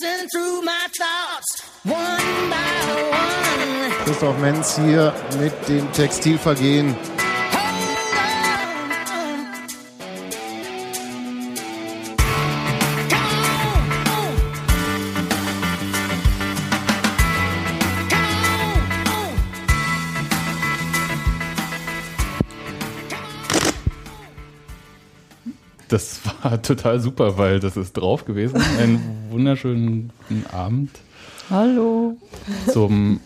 [0.00, 2.64] racing through my thoughts, one by
[3.10, 4.04] one.
[4.04, 6.96] Christoph Menz hier mit dem Textilvergehen.
[26.44, 28.60] War total super, weil das ist drauf gewesen.
[28.78, 29.00] Einen
[29.30, 30.12] wunderschönen
[30.52, 30.90] Abend
[31.50, 32.16] Hallo.
[32.70, 33.20] zum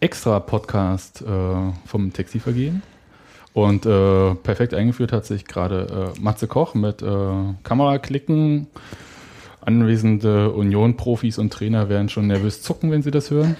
[0.00, 2.82] Extra-Podcast äh, vom Textilvergehen.
[3.52, 8.68] Und äh, perfekt eingeführt hat sich gerade äh, Matze Koch mit äh, Kameraklicken.
[9.60, 13.56] Anwesende Union-Profis und Trainer werden schon nervös zucken, wenn sie das hören.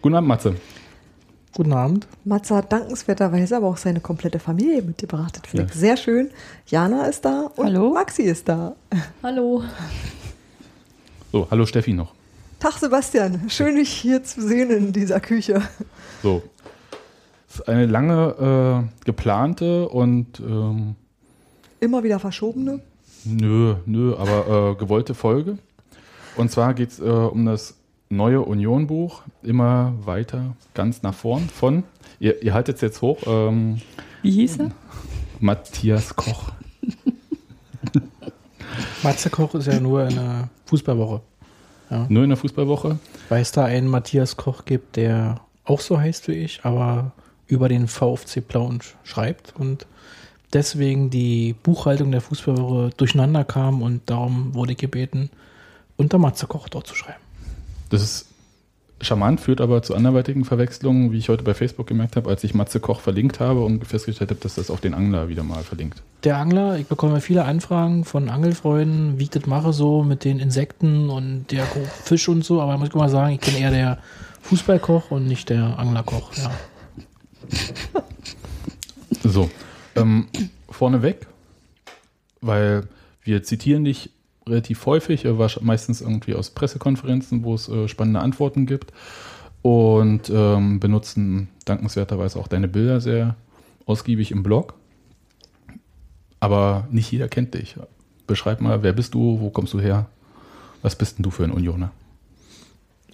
[0.00, 0.54] Guten Abend, Matze.
[1.54, 2.06] Guten Abend.
[2.24, 5.38] Matze hat dankenswerterweise aber auch seine komplette Familie mitgebracht.
[5.40, 5.80] Das finde ich Ja.
[5.80, 6.30] sehr schön.
[6.66, 7.92] Jana ist da und Hallo.
[7.92, 8.74] Maxi ist da.
[9.22, 9.62] Hallo.
[11.30, 12.14] So, hallo Steffi noch.
[12.58, 15.60] Tag Sebastian, schön dich hier zu sehen in dieser Küche.
[16.22, 16.42] So.
[17.48, 20.94] Es ist eine lange äh, geplante und ähm,
[21.80, 22.80] Immer wieder verschobene.
[23.24, 25.58] nö, nö, aber äh, gewollte Folge.
[26.36, 27.74] Und zwar geht es äh, um das
[28.12, 31.82] neue Union-Buch, immer weiter, ganz nach vorn, von,
[32.20, 33.80] ihr, ihr haltet es jetzt hoch, ähm,
[34.22, 34.70] Wie hieß er?
[35.40, 36.52] Matthias Koch.
[39.02, 41.20] Matze Koch ist ja nur in der Fußballwoche.
[42.08, 42.98] Nur in der Fußballwoche.
[43.28, 47.12] Weil es da einen Matthias Koch gibt, der auch so heißt wie ich, aber
[47.46, 49.86] über den VfC Plauen schreibt und
[50.54, 55.30] deswegen die Buchhaltung der Fußballwoche durcheinander kam und darum wurde ich gebeten,
[55.96, 57.21] unter Matze Koch dort zu schreiben.
[57.92, 58.26] Das ist
[59.02, 62.54] charmant, führt aber zu anderweitigen Verwechslungen, wie ich heute bei Facebook gemerkt habe, als ich
[62.54, 66.02] Matze Koch verlinkt habe und festgestellt habe, dass das auf den Angler wieder mal verlinkt.
[66.24, 70.38] Der Angler, ich bekomme viele Anfragen von Angelfreunden, wie ich das mache so mit den
[70.38, 73.98] Insekten und der Fisch und so, aber muss ich mal sagen, ich bin eher der
[74.40, 76.32] Fußballkoch und nicht der Anglerkoch.
[76.34, 76.50] Ja.
[79.22, 79.50] So,
[79.96, 80.28] ähm,
[80.70, 81.26] vorneweg,
[82.40, 82.88] weil
[83.22, 84.10] wir zitieren dich
[84.46, 88.92] relativ häufig, äh, meistens irgendwie aus Pressekonferenzen, wo es äh, spannende Antworten gibt
[89.62, 93.36] und ähm, benutzen dankenswerterweise auch deine Bilder sehr
[93.86, 94.74] ausgiebig im Blog.
[96.40, 97.76] Aber nicht jeder kennt dich.
[98.26, 100.06] Beschreib mal, wer bist du, wo kommst du her?
[100.82, 101.92] Was bist denn du für ein Unioner?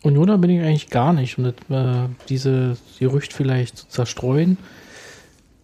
[0.02, 4.56] Unioner bin ich eigentlich gar nicht, um äh, diese Gerücht vielleicht zu zerstreuen.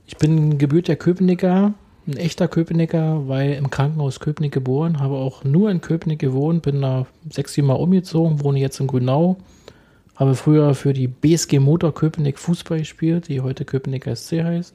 [0.06, 1.72] Ich bin gebürtiger Köpenicker,
[2.06, 6.82] ein echter Köpenicker, weil im Krankenhaus Köpenick geboren, habe auch nur in Köpenick gewohnt, bin
[6.82, 9.36] da sechs, sieben Mal umgezogen, wohne jetzt in Grünau,
[10.16, 14.74] habe früher für die BSG Motor Köpenick Fußball gespielt, die heute Köpenicker SC heißt.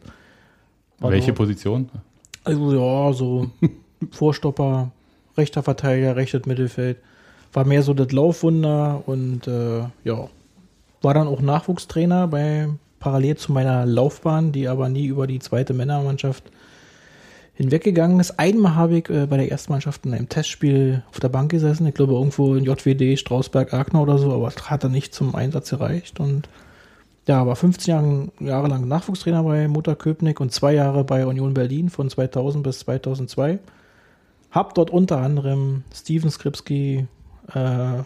[1.00, 1.89] War Welche dort- Position?
[2.44, 3.51] also ja, so
[4.12, 4.91] Vorstopper,
[5.38, 6.97] rechter Verteidiger, rechtes Mittelfeld.
[7.53, 10.28] War mehr so das Laufwunder und äh, ja,
[11.01, 12.69] war dann auch Nachwuchstrainer bei
[13.00, 16.44] parallel zu meiner Laufbahn, die aber nie über die zweite Männermannschaft
[17.59, 18.39] hinweggegangen ist.
[18.39, 21.85] Einmal habe ich äh, bei der ersten Mannschaft in einem Testspiel auf der Bank gesessen,
[21.85, 25.69] ich glaube irgendwo in JWD, Strausberg-Agner oder so, aber es hat dann nicht zum Einsatz
[25.69, 26.47] gereicht und
[27.27, 31.53] ja, war 15 Jahre, Jahre lang Nachwuchstrainer bei Mutter Köpenick und zwei Jahre bei Union
[31.53, 33.59] Berlin von 2000 bis 2002.
[34.51, 37.07] Hab dort unter anderem Steven Skripski,
[37.53, 38.03] äh,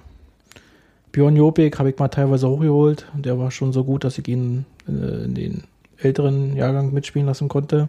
[1.12, 3.06] Björn Jopik habe ich mal teilweise hochgeholt.
[3.14, 5.64] Der war schon so gut, dass ich ihn äh, in den
[6.00, 7.88] älteren Jahrgang mitspielen lassen konnte.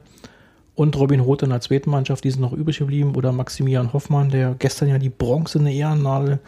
[0.74, 3.14] Und Robin Roth in der zweiten Mannschaft, die sind noch übrig geblieben.
[3.14, 6.40] Oder Maximilian Hoffmann, der gestern ja die bronzene Ehrennadel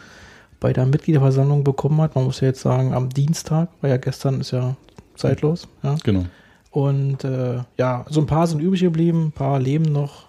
[0.59, 2.15] bei der Mitgliederversammlung bekommen hat.
[2.15, 4.77] Man muss ja jetzt sagen, am Dienstag, weil ja gestern ist ja
[5.15, 5.69] zeitlos.
[5.83, 5.97] Ja.
[6.03, 6.25] Genau.
[6.71, 10.27] Und äh, ja, so ein paar sind übrig geblieben, ein paar leben noch.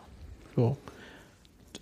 [0.55, 0.77] So.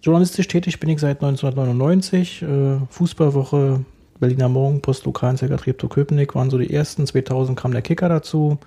[0.01, 2.41] Journalistisch tätig bin ich seit 1999.
[2.41, 3.83] Äh, Fußballwoche,
[4.19, 7.05] Berliner Morgen, Post Lokalanzeiger Treptow Köpenick waren so die ersten.
[7.05, 8.57] 2000 kam der Kicker dazu.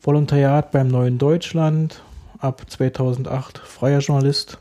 [0.00, 2.02] Volontariat beim Neuen Deutschland.
[2.38, 4.58] Ab 2008 freier Journalist.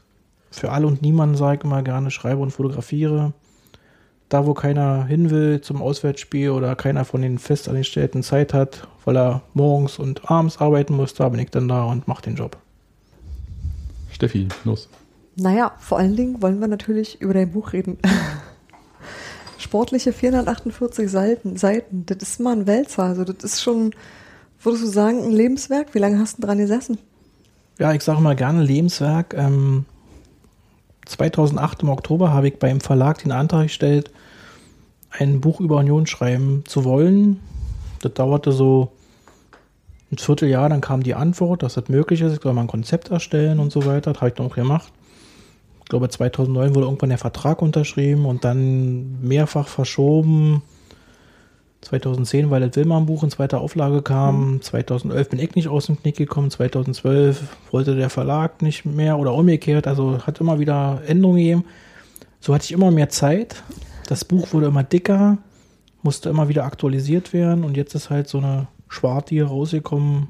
[0.49, 3.33] Für alle und niemanden sage ich immer gerne, schreibe und fotografiere.
[4.29, 9.15] Da, wo keiner hin will zum Auswärtsspiel oder keiner von den Festangestellten Zeit hat, weil
[9.15, 12.57] er morgens und abends arbeiten muss, da bin ich dann da und mache den Job.
[14.11, 14.89] Steffi, los.
[15.35, 17.99] Naja, vor allen Dingen wollen wir natürlich über dein Buch reden.
[19.59, 23.03] Sportliche 448 Seiten, Seiten, das ist mal ein Wälzer.
[23.03, 23.93] Also das ist schon,
[24.61, 25.93] würdest du sagen, ein Lebenswerk?
[25.93, 26.97] Wie lange hast du dran gesessen?
[27.79, 29.35] Ja, ich sage mal gerne Lebenswerk.
[29.35, 29.85] Ähm,
[31.05, 34.11] 2008 im Oktober habe ich beim Verlag den Antrag gestellt,
[35.11, 37.39] ein Buch über Union schreiben zu wollen.
[38.01, 38.91] Das dauerte so
[40.11, 42.33] ein Vierteljahr, dann kam die Antwort, dass das möglich ist.
[42.33, 44.13] Ich soll mal ein Konzept erstellen und so weiter.
[44.13, 44.91] Das habe ich dann auch gemacht.
[45.79, 50.63] Ich glaube, 2009 wurde irgendwann der Vertrag unterschrieben und dann mehrfach verschoben.
[51.81, 54.53] 2010, weil das Willmann-Buch in zweiter Auflage kam.
[54.53, 54.61] Mhm.
[54.61, 56.49] 2011 bin ich nicht aus dem Knick gekommen.
[56.49, 59.87] 2012 wollte der Verlag nicht mehr oder umgekehrt.
[59.87, 61.65] Also hat immer wieder Änderungen gegeben.
[62.39, 63.63] So hatte ich immer mehr Zeit.
[64.07, 65.37] Das Buch wurde immer dicker,
[66.01, 67.63] musste immer wieder aktualisiert werden.
[67.63, 70.27] Und jetzt ist halt so eine Schwarte hier rausgekommen,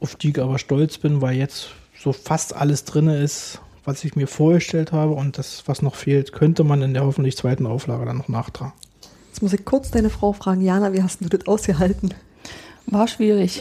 [0.00, 4.16] auf die ich aber stolz bin, weil jetzt so fast alles drin ist, was ich
[4.16, 5.12] mir vorgestellt habe.
[5.12, 8.72] Und das, was noch fehlt, könnte man in der hoffentlich zweiten Auflage dann noch nachtragen.
[9.36, 12.14] Jetzt muss ich kurz deine Frau fragen, Jana, wie hast du das ausgehalten?
[12.86, 13.60] War schwierig.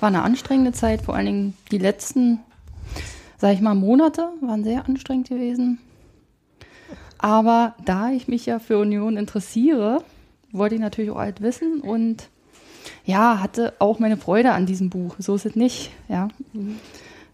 [0.00, 2.40] War eine anstrengende Zeit, vor allen Dingen die letzten,
[3.38, 5.78] sag ich mal, Monate waren sehr anstrengend gewesen.
[7.16, 10.02] Aber da ich mich ja für Union interessiere,
[10.50, 12.28] wollte ich natürlich auch alt wissen und
[13.04, 15.14] ja, hatte auch meine Freude an diesem Buch.
[15.20, 16.26] So ist es nicht, ja.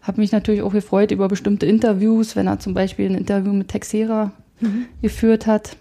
[0.03, 3.69] Habe mich natürlich auch gefreut über bestimmte Interviews, wenn er zum Beispiel ein Interview mit
[3.69, 4.85] Texera mhm.
[5.01, 5.77] geführt hat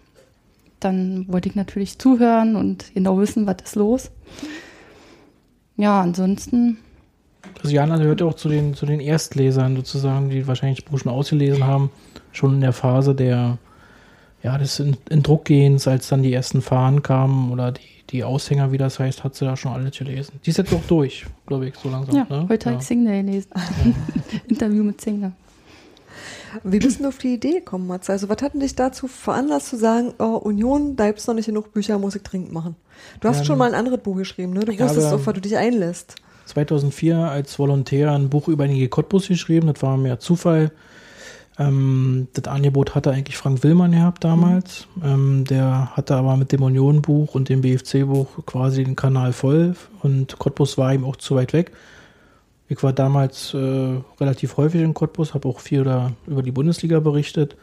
[0.80, 4.10] dann wollte ich natürlich zuhören und genau wissen, was ist los.
[5.76, 6.78] Ja, ansonsten.
[7.62, 11.12] Also Jana gehört auch zu den, zu den Erstlesern sozusagen, die wahrscheinlich das Buch schon
[11.12, 11.90] ausgelesen haben,
[12.32, 13.58] schon in der Phase der,
[14.42, 17.80] ja, des in, in Druckgehens, als dann die ersten Fahnen kamen oder die,
[18.10, 20.40] die Aushänger, wie das heißt, hat sie da schon alles gelesen.
[20.44, 22.16] Die ist jetzt auch durch, glaube ich, so langsam.
[22.16, 22.46] Ja, ne?
[22.48, 22.72] heute ja.
[22.72, 23.50] habe ich Singer gelesen.
[24.48, 25.32] Interview mit Singer.
[26.64, 28.12] Wie bist du auf die Idee gekommen, Matze?
[28.12, 31.34] Also, was hat denn dich dazu veranlasst zu sagen, oh, Union, da gibt es noch
[31.34, 32.76] nicht genug Bücher, muss ich dringend machen?
[33.20, 34.60] Du hast ähm, schon mal ein anderes Buch geschrieben, ne?
[34.60, 36.16] Du wusstest, auf was du dich einlässt.
[36.46, 40.72] 2004 als Volontär ein Buch über den Cottbus geschrieben, das war mehr Zufall.
[41.58, 44.86] Ähm, das Angebot hatte eigentlich Frank Willmann gehabt damals.
[44.96, 45.02] Mhm.
[45.04, 50.38] Ähm, der hatte aber mit dem Union-Buch und dem BFC-Buch quasi den Kanal voll und
[50.38, 51.72] Cottbus war ihm auch zu weit weg.
[52.70, 57.00] Ich war damals äh, relativ häufig in Cottbus, habe auch viel da über die Bundesliga
[57.00, 57.56] berichtet.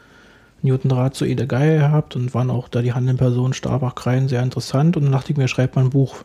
[0.60, 4.28] Newton Draht zu Ede Geier gehabt und waren auch da die handelnden Personen Starbach Kreien
[4.28, 4.98] sehr interessant.
[4.98, 6.16] Und dann dachte ich mir, schreibt man ein Buch,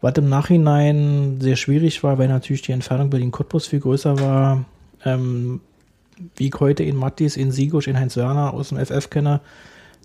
[0.00, 4.64] was im Nachhinein sehr schwierig war, weil natürlich die Entfernung Berlin-Cottbus viel größer war.
[5.04, 5.60] Ähm,
[6.34, 9.42] wie ich heute in Mattis, in Sigusch, in Heinz Werner aus dem FF kenne,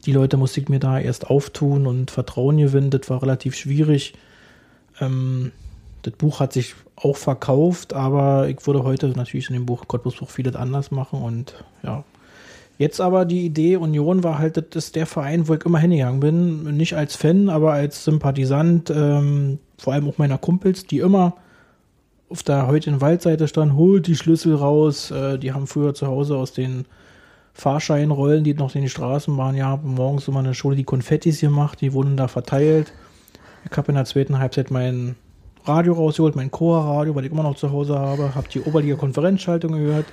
[0.06, 2.90] die Leute musste ich mir da erst auftun und Vertrauen gewinnen.
[2.90, 4.14] Das war relativ schwierig.
[5.00, 5.54] Ähm,
[6.04, 10.30] das Buch hat sich auch verkauft, aber ich würde heute natürlich in dem Buch Cottbus-Buch
[10.30, 12.04] vieles anders machen und ja.
[12.78, 16.20] Jetzt aber die Idee Union war halt, das ist der Verein, wo ich immer hingegangen
[16.20, 16.76] bin.
[16.76, 21.36] Nicht als Fan, aber als Sympathisant, ähm, vor allem auch meiner Kumpels, die immer
[22.30, 25.12] auf der heutigen Waldseite standen, holt die Schlüssel raus.
[25.12, 26.86] Äh, die haben früher zu Hause aus den
[27.54, 31.80] Fahrscheinrollen, die noch in Straßen waren, ja, morgens immer in der Schule die Konfettis gemacht,
[31.80, 32.92] die wurden da verteilt.
[33.70, 35.16] Ich habe in der zweiten Halbzeit meinen
[35.66, 40.06] Radio rausgeholt, mein Chor-Radio, weil ich immer noch zu Hause habe, habe die Oberliga-Konferenzschaltung gehört,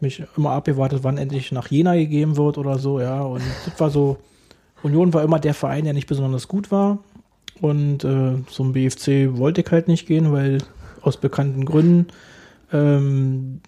[0.00, 3.22] mich immer abgewartet, wann endlich nach Jena gegeben wird oder so, ja.
[3.22, 4.18] Und das war so,
[4.82, 6.98] Union war immer der Verein, der nicht besonders gut war.
[7.60, 10.58] Und äh, zum BFC wollte ich halt nicht gehen, weil
[11.02, 12.06] aus bekannten Gründen,
[12.72, 13.60] ähm,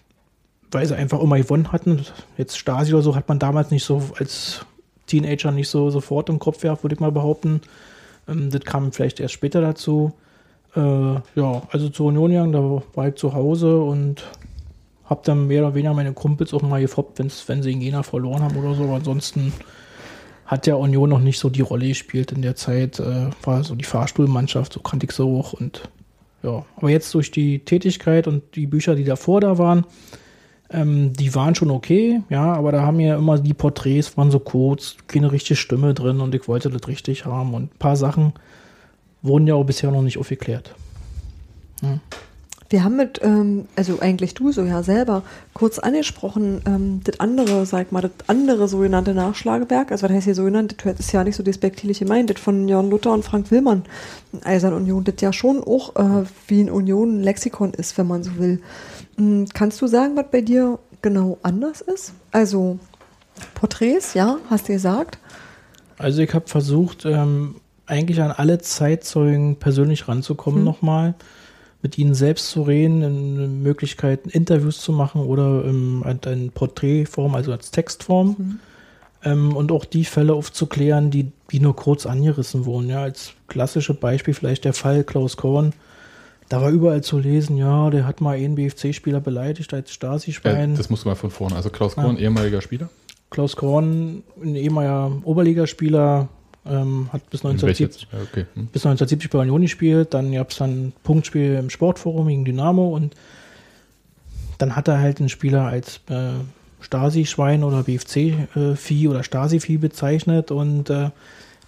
[0.71, 2.05] weil sie einfach immer gewonnen hatten.
[2.37, 4.65] Jetzt Stasi oder so hat man damals nicht so als
[5.07, 7.61] Teenager nicht so sofort im Kopf gehabt, würde ich mal behaupten.
[8.29, 10.13] Ähm, das kam vielleicht erst später dazu.
[10.75, 14.23] Äh, ja, also zur Union gegangen, da war ich zu Hause und
[15.05, 18.03] habe dann mehr oder weniger meine Kumpels auch mal gefoppt, wenn's, wenn sie in Jena
[18.03, 18.83] verloren haben oder so.
[18.83, 19.51] Aber ansonsten
[20.45, 22.99] hat der Union noch nicht so die Rolle gespielt in der Zeit.
[22.99, 25.53] Äh, war so die Fahrstuhlmannschaft, so kannte ich so auch.
[25.53, 25.89] Und
[26.43, 29.85] ja, aber jetzt durch die Tätigkeit und die Bücher, die davor da waren,
[30.69, 34.39] ähm, die waren schon okay, ja, aber da haben ja immer die Porträts, waren so
[34.39, 38.33] kurz, keine richtige Stimme drin und ich wollte das richtig haben und ein paar Sachen
[39.21, 40.73] wurden ja auch bisher noch nicht aufgeklärt.
[41.81, 41.99] Ja.
[42.71, 45.23] Wir haben mit, ähm, also eigentlich du so ja selber,
[45.53, 50.35] kurz angesprochen, ähm, das andere, sag mal, das andere sogenannte Nachschlagewerk, also was heißt hier
[50.35, 53.83] sogenannt, das ist ja nicht so despektierlich gemeint, das von Jörn Luther und Frank Willmann,
[54.45, 58.23] Eisern Union, das ja schon auch äh, wie ein Union ein Lexikon ist, wenn man
[58.23, 58.61] so will.
[59.17, 62.13] Mhm, kannst du sagen, was bei dir genau anders ist?
[62.31, 62.79] Also
[63.55, 65.17] Porträts, ja, hast du gesagt?
[65.97, 67.55] Also ich habe versucht, ähm,
[67.91, 70.65] eigentlich an alle Zeitzeugen persönlich ranzukommen mhm.
[70.65, 71.13] nochmal,
[71.81, 77.71] mit ihnen selbst zu reden, Möglichkeiten, Interviews zu machen oder ähm, in Porträtform, also als
[77.71, 78.35] Textform.
[78.37, 78.59] Mhm.
[79.23, 82.89] Ähm, und auch die Fälle aufzuklären, die, die nur kurz angerissen wurden.
[82.89, 85.73] Ja, als klassische Beispiel vielleicht der Fall Klaus Korn.
[86.49, 90.73] Da war überall zu lesen, ja, der hat mal einen BFC-Spieler beleidigt als Stasi-Schwein.
[90.73, 91.55] Äh, das musst du mal von vorne.
[91.55, 92.23] Also Klaus Korn, ja.
[92.23, 92.89] ehemaliger Spieler?
[93.29, 96.27] Klaus Korn, ein ehemaliger Oberligaspieler,
[96.65, 98.45] ähm, hat bis 1970, okay.
[98.53, 98.67] hm.
[98.67, 100.13] bis 1970 bei Union gespielt.
[100.13, 103.15] Dann gab es dann ein Punktspiel im Sportforum gegen Dynamo und
[104.57, 106.33] dann hat er halt einen Spieler als äh,
[106.81, 111.09] Stasi-Schwein oder BFC-Vieh oder Stasi-Vieh bezeichnet und äh,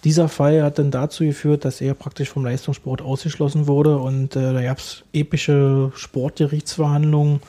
[0.04, 4.54] dieser Fall hat dann dazu geführt, dass er praktisch vom Leistungssport ausgeschlossen wurde und äh,
[4.54, 7.40] da gab es epische Sportgerichtsverhandlungen.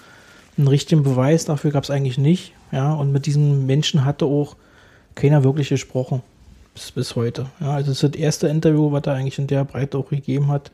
[0.56, 2.52] Einen richtigen Beweis dafür gab es eigentlich nicht.
[2.70, 4.56] Ja, und mit diesem Menschen hatte auch
[5.16, 6.22] keiner wirklich gesprochen.
[6.74, 7.46] Bis, bis heute.
[7.60, 10.48] Ja, also das ist das erste Interview, was er eigentlich in der Breite auch gegeben
[10.48, 10.70] hat.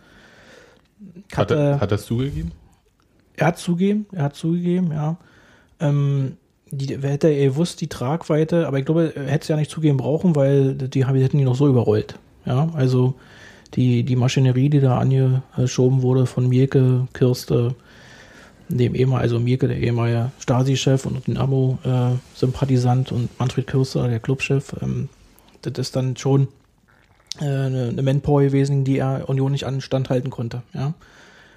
[1.35, 2.53] Hat, er, hat er es zugegeben?
[3.37, 5.17] er hat zugegeben, er hat zugegeben, ja.
[5.79, 6.37] Ähm,
[6.71, 9.71] die, wer hätte er gewusst, die Tragweite, aber ich glaube, er hätte es ja nicht
[9.71, 12.19] zugeben brauchen, weil die haben- hätten ihn noch so überrollt.
[12.45, 13.15] Ja, also
[13.75, 17.75] die, die Maschinerie, die da angeschoben wurde von Mirke, Kirste,
[18.69, 24.75] dem ehemaligen, also Mirke, der ehemalige Stasi-Chef und den Amo-Sympathisant und Manfred Kirste, der Clubchef,
[24.83, 25.09] ähm,
[25.63, 26.49] das ist dann schon
[27.41, 30.63] äh, eine, Manpower gewesen, die er Union nicht anstand halten konnte.
[30.73, 30.95] Ja.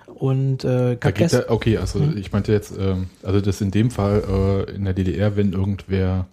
[0.07, 2.17] Und äh, Da geht okay, also Hm?
[2.17, 6.27] ich meinte jetzt, ähm, also das in dem Fall äh, in der DDR, wenn irgendwer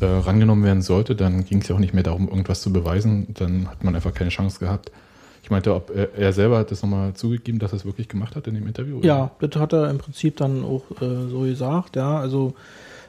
[0.00, 3.28] äh, rangenommen werden sollte, dann ging es ja auch nicht mehr darum, irgendwas zu beweisen,
[3.34, 4.90] dann hat man einfach keine Chance gehabt.
[5.42, 8.34] Ich meinte, ob er, er selber hat das nochmal zugegeben, dass er es wirklich gemacht
[8.34, 8.98] hat in dem Interview?
[8.98, 9.06] oder?
[9.06, 12.18] Ja, das hat er im Prinzip dann auch äh, so gesagt, ja.
[12.18, 12.54] Also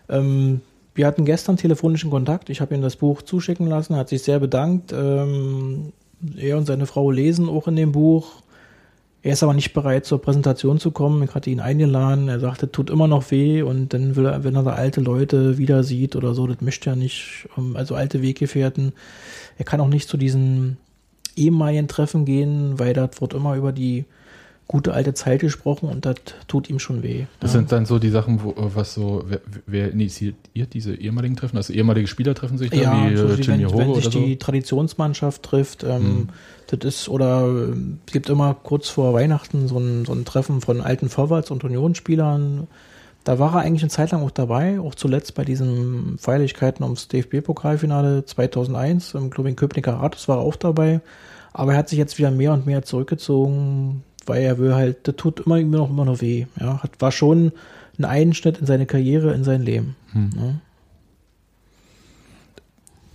[0.08, 0.62] ähm,
[0.98, 2.50] wir hatten gestern telefonischen Kontakt.
[2.50, 4.92] Ich habe ihm das Buch zuschicken lassen, hat sich sehr bedankt.
[4.92, 5.94] Ähm,
[6.36, 8.42] er und seine Frau lesen auch in dem Buch.
[9.22, 11.22] Er ist aber nicht bereit, zur Präsentation zu kommen.
[11.22, 12.30] Ich hatte ihn eingeladen.
[12.30, 15.60] Er sagte, tut immer noch weh und dann will er, wenn er da alte Leute
[15.60, 17.48] wieder sieht oder so, das möchte er nicht.
[17.58, 18.94] ähm, Also alte Weggefährten.
[19.60, 20.78] Er kann auch nicht zu diesen
[21.36, 24.06] ehemaligen Treffen gehen, weil dort wird immer über die
[24.68, 26.16] gute alte Zeit gesprochen und das
[26.48, 27.26] tut ihm schon weh.
[27.40, 27.60] Das ja.
[27.60, 30.36] sind dann so die Sachen, wo, äh, was so, wer, wer initiiert
[30.74, 31.56] diese ehemaligen Treffen?
[31.56, 34.02] Also ehemalige Spieler treffen sich da, ja, wie so äh, Jimmy wenn, Hoge wenn oder
[34.02, 34.20] sich so?
[34.20, 36.28] die Traditionsmannschaft trifft, ähm, Mhm.
[36.68, 37.70] das ist, oder
[38.06, 41.64] es gibt immer kurz vor Weihnachten so ein, so ein Treffen von alten Vorwärts- und
[41.64, 42.68] Unionsspielern.
[43.24, 47.08] Da war er eigentlich eine Zeit lang auch dabei, auch zuletzt bei diesen Feierlichkeiten ums
[47.08, 51.02] DFB-Pokalfinale 2001 im Club in Köpenicker Rathaus war er auch dabei.
[51.54, 55.16] Aber er hat sich jetzt wieder mehr und mehr zurückgezogen, weil er will halt, das
[55.16, 56.46] tut immer, immer noch, immer noch weh.
[56.60, 57.52] Ja, hat, war schon
[57.98, 59.96] ein Einschnitt in seine Karriere, in sein Leben.
[60.12, 60.30] Hm.
[60.36, 60.54] Ja.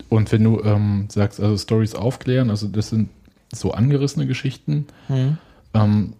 [0.09, 3.09] Und wenn du ähm, sagst, also Stories aufklären, also das sind
[3.53, 5.39] so angerissene Geschichten, Mhm.
[5.75, 6.13] ähm,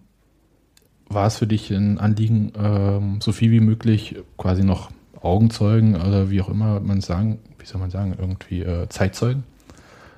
[1.09, 4.89] war es für dich ein Anliegen, ähm, so viel wie möglich quasi noch
[5.21, 9.43] Augenzeugen oder wie auch immer man sagen, wie soll man sagen, irgendwie äh, Zeitzeugen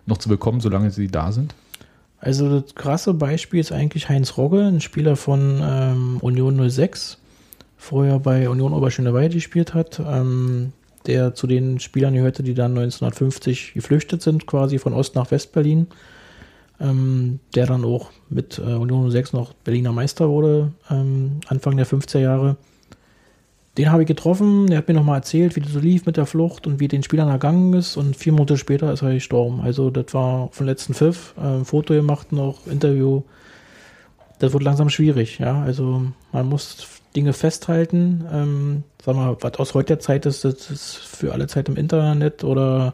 [0.06, 1.54] noch zu bekommen, solange sie da sind?
[2.20, 7.20] Also das krasse Beispiel ist eigentlich Heinz Rogge, ein Spieler von ähm, Union 06,
[7.78, 10.72] vorher bei Union Oberschöneweide gespielt hat, ähm,
[11.06, 15.88] der zu den Spielern gehörte, die dann 1950 geflüchtet sind, quasi von Ost nach West-Berlin,
[16.80, 21.86] ähm, der dann auch mit äh, Union 06 noch Berliner Meister wurde, ähm, Anfang der
[21.86, 22.58] 50er Jahre.
[23.78, 26.26] Den habe ich getroffen, der hat mir nochmal erzählt, wie das so lief mit der
[26.26, 29.60] Flucht und wie den Spielern ergangen ist und vier Monate später ist er gestorben.
[29.62, 33.24] Also das war vom letzten Pfiff, äh, Foto gemacht noch, Interview.
[34.40, 35.62] Das wird langsam schwierig, ja.
[35.62, 38.26] Also man muss Dinge festhalten.
[38.32, 42.46] Ähm, sag mal, was aus heutiger Zeit ist, das ist für alle Zeit im Internet
[42.46, 42.94] oder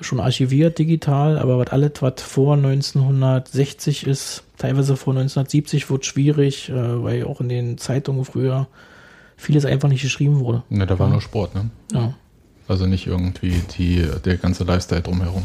[0.00, 6.68] schon archiviert digital, aber was alles, was vor 1960 ist, teilweise vor 1970, wird schwierig,
[6.68, 8.66] äh, weil auch in den Zeitungen früher
[9.36, 10.62] vieles einfach nicht geschrieben wurde.
[10.68, 11.12] Ne, da war Ja.
[11.12, 11.70] nur Sport, ne?
[11.92, 12.14] Ja.
[12.68, 15.44] Also nicht irgendwie die, der ganze Lifestyle drumherum.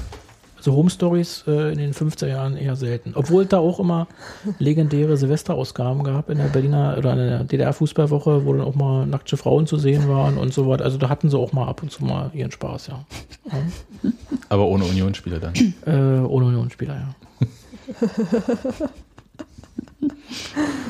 [0.55, 3.13] Also Home Stories äh, in den 50er Jahren eher selten.
[3.15, 4.07] Obwohl es da auch immer
[4.57, 9.37] legendäre Silvesterausgaben gab in der Berliner oder in der DDR-Fußballwoche, wo dann auch mal nackte
[9.37, 10.83] Frauen zu sehen waren und so weiter.
[10.83, 13.05] Also da hatten sie auch mal ab und zu mal ihren Spaß, ja.
[14.49, 15.53] Aber ohne Unionsspieler dann.
[15.85, 17.15] Äh, ohne Unionsspieler, ja.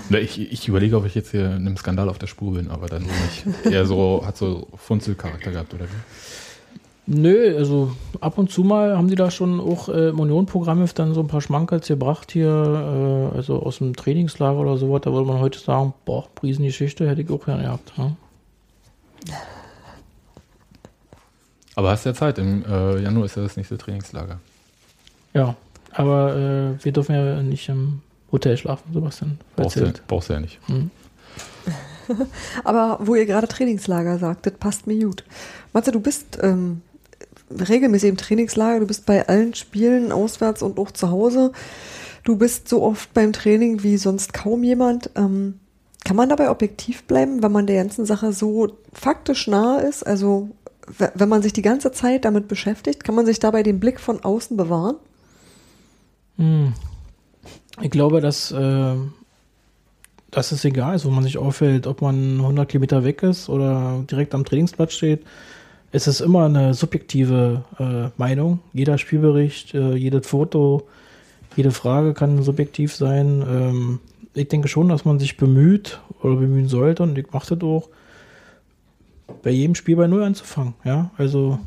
[0.10, 3.04] Ich, ich überlege, ob ich jetzt hier einem Skandal auf der Spur bin, aber dann
[3.04, 3.66] nicht.
[3.66, 7.12] Eher so, hat so Funzelcharakter gehabt, oder wie?
[7.12, 7.92] Nö, also
[8.22, 11.28] ab und zu mal haben die da schon auch äh, im Union-Programm dann so ein
[11.28, 15.02] paar Schmankerls gebracht hier, äh, also aus dem Trainingslager oder sowas.
[15.02, 17.94] Da würde man heute sagen, boah, Riesengeschichte hätte ich auch gerne gehabt.
[17.98, 18.16] Ja.
[21.76, 24.40] Aber hast ja Zeit, im äh, Januar ist ja das nächste Trainingslager.
[25.34, 25.56] Ja,
[25.94, 29.40] aber äh, wir dürfen ja nicht im Hotel schlafen, Sebastian.
[29.56, 30.60] Brauchst du, brauchst du ja nicht.
[32.64, 35.24] Aber wo ihr gerade Trainingslager sagt, das passt mir gut.
[35.74, 36.82] Matze, du bist ähm,
[37.52, 41.52] regelmäßig im Trainingslager, du bist bei allen Spielen auswärts und auch zu Hause.
[42.24, 45.10] Du bist so oft beim Training wie sonst kaum jemand.
[45.16, 45.60] Ähm,
[46.06, 50.06] kann man dabei objektiv bleiben, wenn man der ganzen Sache so faktisch nahe ist?
[50.06, 50.50] Also
[51.14, 54.24] wenn man sich die ganze Zeit damit beschäftigt, kann man sich dabei den Blick von
[54.24, 54.96] außen bewahren?
[56.38, 56.74] Hm.
[57.82, 58.96] Ich glaube, dass äh,
[60.32, 64.04] das ist egal, also wo man sich auffällt, ob man 100 Kilometer weg ist oder
[64.10, 65.24] direkt am Trainingsplatz steht.
[65.92, 68.60] Es ist immer eine subjektive äh, Meinung.
[68.74, 70.88] Jeder Spielbericht, äh, jedes Foto,
[71.56, 73.44] jede Frage kann subjektiv sein.
[73.48, 74.00] Ähm,
[74.36, 77.90] ich denke schon, dass man sich bemüht oder bemühen sollte und ich mache das auch,
[79.42, 80.74] bei jedem Spiel bei Null anzufangen.
[80.84, 81.60] Ja, also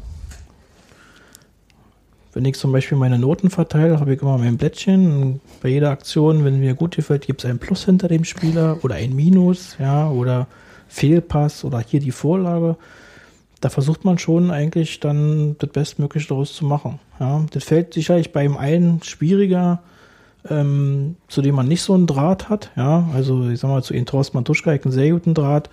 [2.33, 5.41] wenn ich zum Beispiel meine Noten verteile, habe ich immer mein Blättchen.
[5.63, 8.95] Bei jeder Aktion, wenn mir gut gefällt, gibt es ein Plus hinter dem Spieler oder
[8.95, 10.47] ein Minus, ja, oder
[10.89, 12.77] Fehlpass oder hier die Vorlage.
[13.61, 16.99] Da versucht man schon eigentlich dann das Bestmögliche daraus zu machen.
[17.21, 17.45] Ja.
[17.53, 19.83] Das fällt sicherlich beim einen schwieriger,
[20.49, 22.71] ähm, zu dem man nicht so einen Draht hat.
[22.77, 25.71] Ja, also ich sag mal, zu Ihnen Thorsten Matuschka, ich einen sehr guten Draht,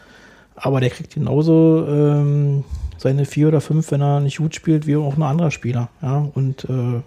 [0.55, 2.63] aber der kriegt genauso ähm,
[2.99, 5.89] seine vier oder fünf, wenn er nicht gut spielt, wie auch ein anderer Spieler.
[6.01, 7.01] Ja, und äh,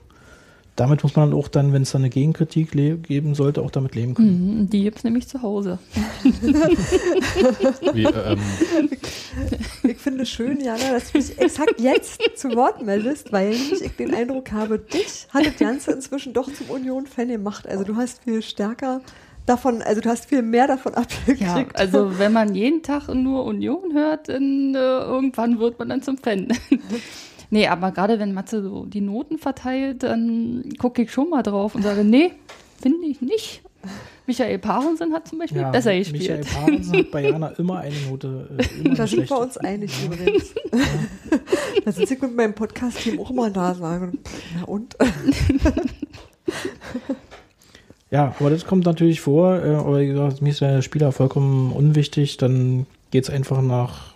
[0.75, 2.73] damit muss man auch dann, wenn es dann eine Gegenkritik
[3.03, 4.61] geben sollte, auch damit leben können.
[4.61, 5.79] Mhm, Die gibt's nämlich zu Hause.
[7.93, 8.39] Wie, ähm,
[9.83, 13.97] Ich finde es schön, Jana, dass du dich exakt jetzt zu Wort meldest, weil ich
[13.97, 17.69] den Eindruck habe, dich hat das Ganze inzwischen doch zum Union-Fan gemacht.
[17.69, 19.03] Also du hast viel stärker
[19.47, 21.41] davon, also du hast viel mehr davon abgekriegt.
[21.41, 26.03] Ja, also wenn man jeden Tag nur Union hört, dann äh, irgendwann wird man dann
[26.03, 26.49] zum Fan.
[27.51, 31.75] nee, aber gerade wenn Matze so die Noten verteilt, dann gucke ich schon mal drauf
[31.75, 32.33] und sage, nee,
[32.81, 33.63] finde ich nicht.
[34.29, 36.23] Michael Parensen hat zum Beispiel besser gespielt.
[36.23, 39.93] Michael Parensen hat bei Jana immer eine Note, äh, immer da sind wir uns einig
[40.05, 40.55] übrigens.
[41.85, 44.21] da sitze ich mit meinem Podcast-Team auch immer da sagen,
[44.57, 44.97] na und?
[48.13, 51.73] Ja, aber das kommt natürlich vor, äh, aber wie gesagt, mir ist der Spieler vollkommen
[51.73, 54.13] unwichtig, dann geht es einfach nach,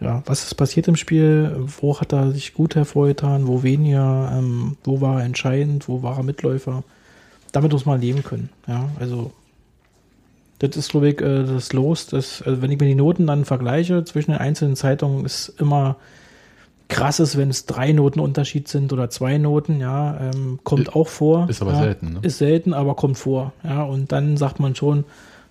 [0.00, 4.76] ja, was ist passiert im Spiel, wo hat er sich gut hervorgetan, wo weniger, ähm,
[4.84, 6.84] wo war er entscheidend, wo war er Mitläufer.
[7.52, 9.32] Damit muss man leben können, ja, also
[10.58, 13.46] das ist, glaube ich, äh, das Los, das, also wenn ich mir die Noten dann
[13.46, 15.96] vergleiche zwischen den einzelnen Zeitungen, ist immer
[16.92, 21.08] krass ist, wenn es drei Noten Unterschied sind oder zwei Noten, ja, ähm, kommt auch
[21.08, 21.48] vor.
[21.48, 22.18] ist aber ja, selten, ne?
[22.22, 25.04] Ist selten, aber kommt vor, ja, und dann sagt man schon,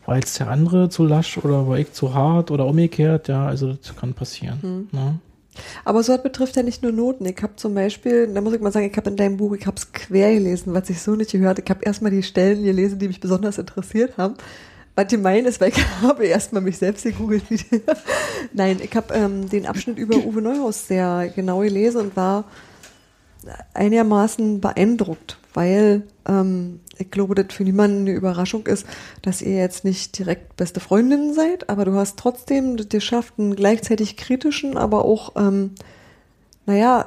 [0.06, 3.74] war jetzt der andere zu lasch oder war ich zu hart oder umgekehrt, ja, also
[3.74, 4.88] das kann passieren.
[4.92, 5.20] Ne?
[5.84, 7.26] Aber so was betrifft ja nicht nur Noten.
[7.26, 9.66] Ich habe zum Beispiel, da muss ich mal sagen, ich habe in deinem Buch, ich
[9.68, 11.60] habe es quer gelesen, was ich so nicht gehört.
[11.60, 14.36] Ich habe erstmal die Stellen gelesen, die mich besonders interessiert haben.
[14.96, 17.44] Was gemein ist, weil ich habe erstmal mich selbst gegoogelt.
[18.54, 22.46] Nein, ich habe ähm, den Abschnitt über Uwe Neuhaus sehr genau gelesen und war
[23.74, 28.86] einigermaßen beeindruckt, weil ähm, ich glaube, das für niemanden eine Überraschung ist,
[29.22, 33.56] dass ihr jetzt nicht direkt beste Freundinnen seid, aber du hast trotzdem das geschafft, einen
[33.56, 35.72] gleichzeitig kritischen, aber auch, ähm,
[36.66, 37.06] naja,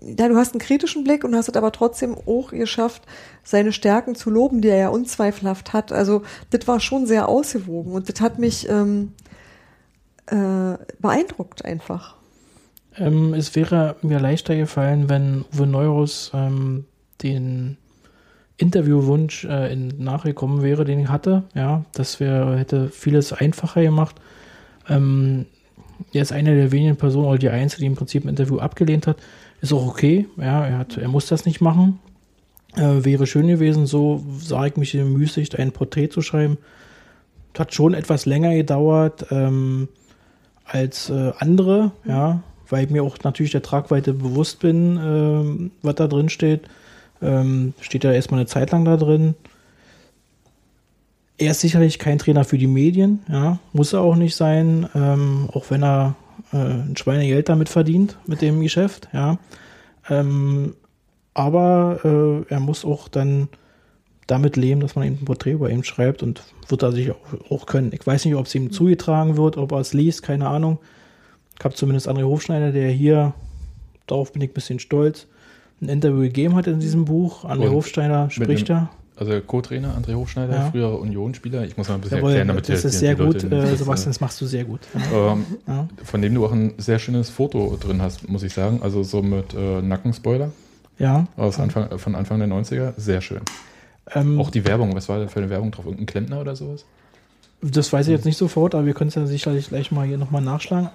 [0.00, 3.02] ja, du hast einen kritischen Blick und hast es aber trotzdem auch geschafft,
[3.42, 5.92] seine Stärken zu loben, die er ja unzweifelhaft hat.
[5.92, 9.12] Also das war schon sehr ausgewogen und das hat mich ähm,
[10.26, 12.16] äh, beeindruckt einfach.
[12.98, 16.84] Ähm, es wäre mir leichter gefallen, wenn Uwe Neuhaus ähm,
[17.22, 17.76] den
[18.58, 21.44] Interviewwunsch äh, in, nachgekommen wäre, den ich hatte.
[21.54, 24.16] Ja, das wäre, hätte vieles einfacher gemacht.
[24.88, 25.46] Ähm,
[26.12, 29.06] er ist eine der wenigen Personen, oder die einzige, die im Prinzip ein Interview abgelehnt
[29.06, 29.18] hat.
[29.60, 30.26] Ist auch okay.
[30.36, 31.98] Ja, er, hat, er muss das nicht machen.
[32.76, 36.58] Äh, wäre schön gewesen, so sage ich mich bemüßigt, ein Porträt zu schreiben.
[37.58, 39.88] Hat schon etwas länger gedauert ähm,
[40.64, 45.94] als äh, andere, ja, weil ich mir auch natürlich der Tragweite bewusst bin, ähm, was
[45.94, 46.62] da drin steht.
[47.22, 49.34] Ähm, steht ja erstmal eine Zeit lang da drin.
[51.38, 55.48] Er ist sicherlich kein Trainer für die Medien, ja, muss er auch nicht sein, ähm,
[55.52, 56.14] auch wenn er
[56.56, 59.38] äh, ein Schweinegeld damit verdient, mit dem Geschäft, ja.
[60.08, 60.74] Ähm,
[61.34, 62.00] aber
[62.48, 63.48] äh, er muss auch dann
[64.26, 67.50] damit leben, dass man eben ein Porträt über ihn schreibt und wird er sich auch,
[67.50, 67.92] auch können.
[67.92, 70.78] Ich weiß nicht, ob es ihm zugetragen wird, ob er es liest, keine Ahnung.
[71.58, 73.34] Ich habe zumindest André Hofschneider, der hier,
[74.06, 75.26] darauf bin ich ein bisschen stolz,
[75.80, 77.44] ein Interview gegeben hat in diesem Buch.
[77.44, 78.90] André Und Hofsteiner spricht da.
[79.18, 80.70] Also Co-Trainer André Hochschneider, Ja.
[80.70, 81.64] früherer Union-Spieler.
[81.64, 83.76] Ich muss mal ein bisschen Jawohl, erklären, damit das ist sehr gut, äh.
[83.76, 84.80] Sebastian, das machst du sehr gut.
[85.12, 85.88] Ähm, Ja.
[86.04, 88.80] Von dem du auch ein sehr schönes Foto drin hast, muss ich sagen.
[88.82, 90.50] Also so mit äh, Nackenspoiler
[90.98, 91.26] Ja.
[91.36, 92.92] aus Anfang, von Anfang der 90er.
[92.98, 93.40] Sehr schön.
[94.14, 95.86] Ähm, Auch die Werbung, was war denn für eine Werbung drauf?
[95.86, 96.84] Irgendein Klempner oder sowas?
[97.62, 100.18] Das weiß ich jetzt nicht sofort, aber wir können es ja sicherlich gleich mal hier
[100.18, 100.90] nochmal nachschlagen.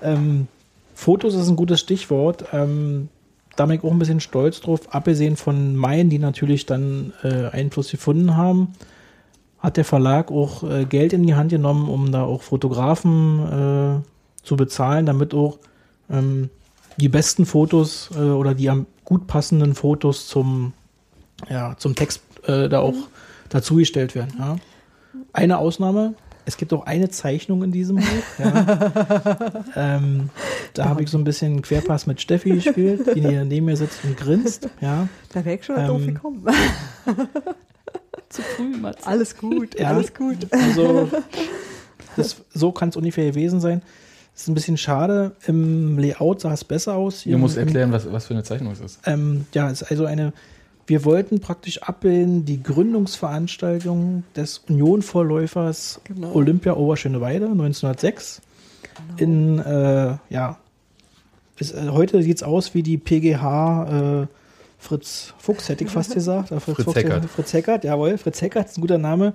[0.00, 0.46] Ähm,
[0.94, 2.44] Fotos ist ein gutes Stichwort.
[2.52, 3.08] Ähm,
[3.56, 4.94] da bin ich auch ein bisschen stolz drauf.
[4.94, 8.74] Abgesehen von meinen, die natürlich dann äh, Einfluss gefunden haben,
[9.58, 14.44] hat der Verlag auch äh, Geld in die Hand genommen, um da auch Fotografen äh,
[14.44, 15.58] zu bezahlen, damit auch
[16.10, 16.50] ähm,
[16.98, 20.72] die besten Fotos äh, oder die am gut passenden Fotos zum,
[21.48, 22.94] ja, zum Text äh, da auch
[23.48, 24.34] dazugestellt werden.
[24.38, 24.56] Ja.
[25.32, 26.14] Eine Ausnahme,
[26.46, 28.04] es gibt auch eine Zeichnung in diesem Buch.
[28.38, 29.64] Ja.
[29.76, 30.30] ähm,
[30.74, 34.04] da habe ich so ein bisschen Querpass mit Steffi gespielt, die hier neben mir sitzt
[34.04, 34.68] und grinst.
[34.80, 35.08] Ja.
[35.32, 36.44] Da wäre ich schon Ähm, doof gekommen.
[38.28, 39.06] Zu früh, Mats.
[39.06, 39.88] Alles gut, Ja.
[39.90, 40.46] alles gut.
[40.50, 41.08] Also
[42.16, 43.82] das, so kann es ungefähr gewesen sein.
[44.32, 45.36] Das ist ein bisschen schade.
[45.46, 47.24] Im Layout sah es besser aus.
[47.26, 49.00] Musst im- erklären, was, was für eine Zeichnung es ist.
[49.06, 50.32] Ähm, ja, es ist also eine.
[50.86, 56.32] Wir wollten praktisch abbilden die Gründungsveranstaltung des Union-Vorläufers Genau.
[56.34, 58.42] Olympia Oberschöneweide 1906.
[59.16, 60.58] In, äh, ja,
[61.58, 64.26] es, äh, heute sieht es aus wie die PGH äh,
[64.78, 66.50] Fritz Fuchs, hätte ich fast gesagt.
[66.52, 67.24] Äh, Fritz Fuchs, Heckert.
[67.26, 68.18] Fritz Heckert, jawohl.
[68.18, 69.32] Fritz Heckert ist ein guter Name.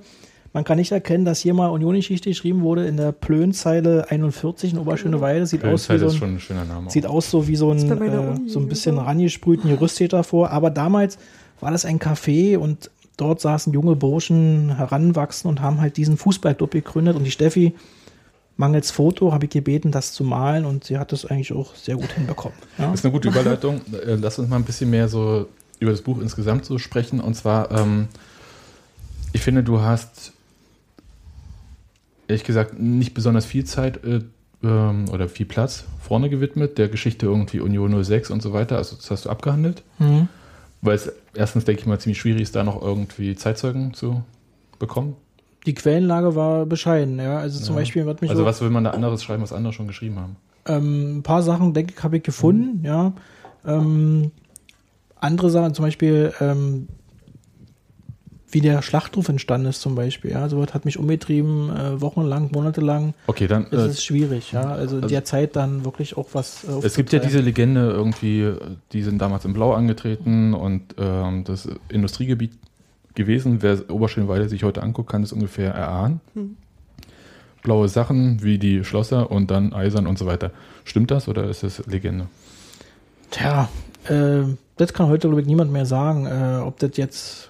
[0.51, 4.79] Man kann nicht erkennen, dass hier mal Union-Geschichte geschrieben wurde in der Plönzeile 41 in
[4.79, 5.45] Oberschöneweide.
[5.45, 6.89] Sieht aus wie so ist ein, schon ein schöner Name.
[6.89, 10.49] Sieht aus so wie so ein, äh, so ein bisschen rangesprühten Gerüsttäter vor.
[10.49, 11.19] Aber damals
[11.59, 16.71] war das ein Café und dort saßen junge Burschen heranwachsen und haben halt diesen Fußballclub
[16.71, 17.15] gegründet.
[17.15, 17.75] Und die Steffi,
[18.57, 21.95] mangels Foto, habe ich gebeten, das zu malen und sie hat das eigentlich auch sehr
[21.95, 22.57] gut hinbekommen.
[22.79, 22.87] Ja?
[22.87, 23.81] Das ist eine gute Überleitung.
[23.93, 25.47] Äh, Lass uns mal ein bisschen mehr so
[25.79, 27.19] über das Buch insgesamt so sprechen.
[27.19, 28.07] Und zwar, ähm,
[29.31, 30.33] ich finde, du hast
[32.29, 34.21] ehrlich gesagt nicht besonders viel Zeit äh,
[34.63, 38.77] ähm, oder viel Platz vorne gewidmet, der Geschichte irgendwie Union 06 und so weiter.
[38.77, 39.83] Also das hast du abgehandelt.
[39.97, 40.27] Mhm.
[40.81, 44.23] Weil es erstens, denke ich mal, ziemlich schwierig ist, da noch irgendwie Zeitzeugen zu
[44.77, 45.15] bekommen.
[45.65, 47.39] Die Quellenlage war bescheiden, ja.
[47.39, 47.81] Also zum Ja.
[47.81, 50.35] Beispiel wird mich Also was will man da anderes schreiben, was andere schon geschrieben haben?
[50.67, 53.11] Ähm, ein paar Sachen, denke ich, habe ich gefunden, ja.
[53.65, 54.31] Ähm,
[55.15, 56.87] andere Sachen, zum Beispiel, ähm,
[58.51, 60.49] wie der Schlachtruf entstanden ist, zum Beispiel, ja.
[60.49, 63.13] Sowas hat mich umgetrieben, äh, wochenlang, monatelang.
[63.27, 63.67] Okay, dann.
[63.71, 64.61] Es Äh, ist schwierig, ja.
[64.63, 66.63] Also in also- der Zeit dann wirklich auch was.
[66.63, 67.39] Äh, Es gibt ja diese.
[67.41, 68.51] Legende irgendwie,
[68.91, 72.51] die sind damals in Blau angetreten und ähm, das Industriegebiet
[73.15, 73.61] gewesen.
[73.61, 76.19] Wer Oberschönweide sich heute anguckt, kann es ungefähr erahnen.
[77.63, 80.51] Blaue Sachen wie die Schlosser und dann Eisern und so weiter.
[80.85, 82.27] Stimmt das oder ist das Legende?
[83.31, 83.69] Tja,
[84.07, 84.43] äh,
[84.77, 87.48] das kann heute, glaube ich, niemand mehr sagen, äh, ob das jetzt,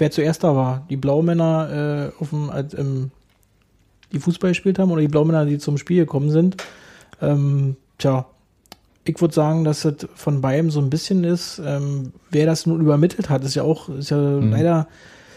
[0.00, 0.86] wer zuerst da war.
[0.90, 3.10] Die Blaumänner, äh, auf dem, als, ähm,
[4.12, 6.56] die Fußball gespielt haben oder die Blaumänner, die zum Spiel gekommen sind.
[7.22, 8.26] Ähm, tja,
[9.04, 11.60] ich würde sagen, dass das von beidem so ein bisschen ist.
[11.64, 14.88] Ähm, wer das nun übermittelt hat, ist ja auch, ist ja leider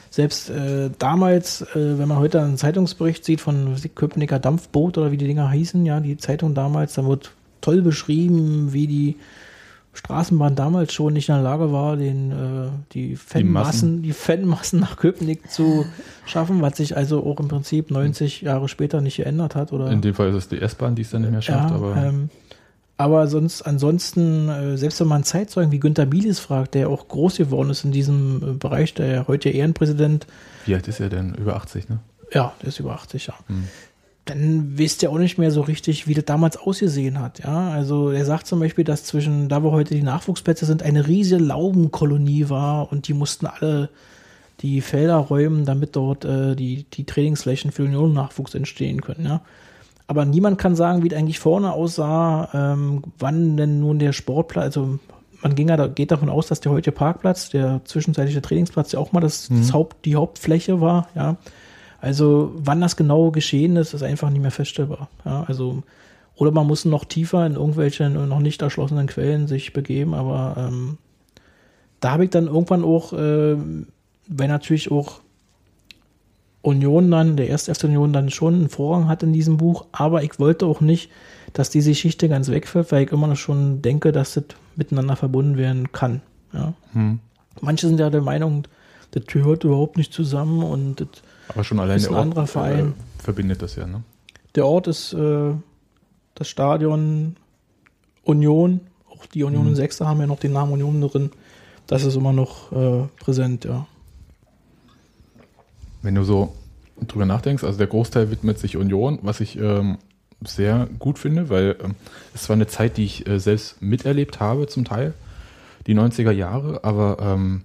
[0.10, 5.18] selbst äh, damals, äh, wenn man heute einen Zeitungsbericht sieht von Köpenicker Dampfboot oder wie
[5.18, 9.16] die Dinger hießen, ja, die Zeitung damals, dann wird toll beschrieben, wie die
[9.94, 14.98] Straßenbahn damals schon nicht in der Lage war, den, äh, die Fanmassen, die, Fanmassen nach
[14.98, 15.86] Köpenick zu
[16.26, 19.72] schaffen, was sich also auch im Prinzip 90 Jahre später nicht geändert hat.
[19.72, 19.92] Oder?
[19.92, 21.70] In dem Fall ist es die S-Bahn, die es dann nicht mehr schafft.
[21.70, 22.30] Ja, aber ähm,
[22.98, 27.08] aber sonst, ansonsten, äh, selbst wenn man Zeitzeugen wie Günter Bielis fragt, der ja auch
[27.08, 30.28] groß geworden ist in diesem äh, Bereich, der ja heute Ehrenpräsident,
[30.66, 31.34] wie alt ist er denn?
[31.36, 32.00] Über 80, ne?
[32.32, 33.44] ja, der ist über 80 Jahre.
[33.48, 33.68] Hm.
[34.26, 37.40] Dann wisst ihr auch nicht mehr so richtig, wie das damals ausgesehen hat.
[37.40, 41.08] Ja, also er sagt zum Beispiel, dass zwischen da, wo heute die Nachwuchsplätze sind, eine
[41.08, 43.90] riesige Laubenkolonie war und die mussten alle
[44.62, 49.26] die Felder räumen, damit dort äh, die, die Trainingsflächen für den Union-Nachwuchs entstehen können.
[49.26, 49.42] Ja.
[50.08, 54.78] Aber niemand kann sagen, wie es eigentlich vorne aussah, ähm, wann denn nun der Sportplatz,
[54.78, 55.00] also
[55.42, 59.00] man ging ja, da, geht davon aus, dass der heutige Parkplatz, der zwischenzeitliche Trainingsplatz ja
[59.00, 61.36] auch mal das, das Haupt, die Hauptfläche war, ja.
[62.04, 65.08] Also wann das genau geschehen ist, ist einfach nicht mehr feststellbar.
[65.24, 65.84] Ja, also
[66.36, 70.98] oder man muss noch tiefer in irgendwelche noch nicht erschlossenen Quellen sich begeben, aber ähm,
[72.02, 73.56] da habe ich dann irgendwann auch, äh,
[74.28, 75.22] weil natürlich auch
[76.62, 80.24] Union dann, der erste FC Union dann schon einen Vorrang hat in diesem Buch, aber
[80.24, 81.10] ich wollte auch nicht,
[81.54, 84.44] dass diese Geschichte ganz wegfällt, weil ich immer noch schon denke, dass das
[84.76, 86.22] miteinander verbunden werden kann.
[86.52, 86.74] Ja.
[86.92, 87.20] Hm.
[87.62, 88.68] Manche sind ja der Meinung,
[89.12, 91.08] das gehört überhaupt nicht zusammen und das
[91.50, 92.94] Aber schon allein ein Ort, anderer Verein.
[93.20, 94.04] Äh, verbindet das ja, ne?
[94.56, 95.54] Der Ort ist äh,
[96.36, 97.36] das Stadion
[98.24, 98.82] Union.
[99.10, 99.76] Auch die Union Mhm.
[99.76, 101.32] 6 haben ja noch den Namen Union drin.
[101.88, 103.86] Das ist immer noch äh, präsent, ja.
[106.02, 106.54] Wenn du so
[107.08, 109.98] drüber nachdenkst, also der Großteil widmet sich Union, was ich ähm,
[110.46, 111.96] sehr gut finde, weil ähm,
[112.34, 115.14] es war eine Zeit, die ich äh, selbst miterlebt habe zum Teil,
[115.88, 117.62] die 90er Jahre, aber ähm,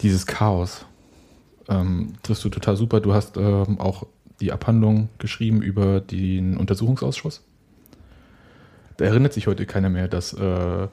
[0.00, 0.84] dieses Chaos
[1.68, 3.00] ähm, triffst du total super.
[3.00, 4.06] Du hast ähm, auch
[4.40, 7.42] die Abhandlung geschrieben über den Untersuchungsausschuss.
[8.96, 10.88] Da erinnert sich heute keiner mehr, dass äh,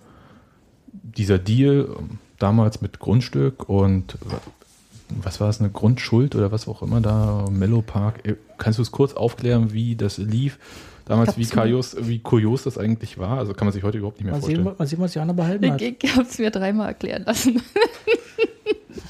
[0.93, 4.17] dieser Deal ähm, damals mit Grundstück und
[5.09, 8.25] was war es, eine Grundschuld oder was auch immer da, Mellow Park.
[8.25, 10.57] Äh, Kannst du es kurz aufklären, wie das lief?
[11.05, 13.39] Damals, wie kurios, wie kurios das eigentlich war?
[13.39, 14.75] Also kann man sich heute überhaupt nicht mehr Mal sehen, vorstellen.
[14.77, 15.81] mal sehen, was Jana behalten hat.
[15.81, 17.61] Ich, ich habe es mir dreimal erklären lassen.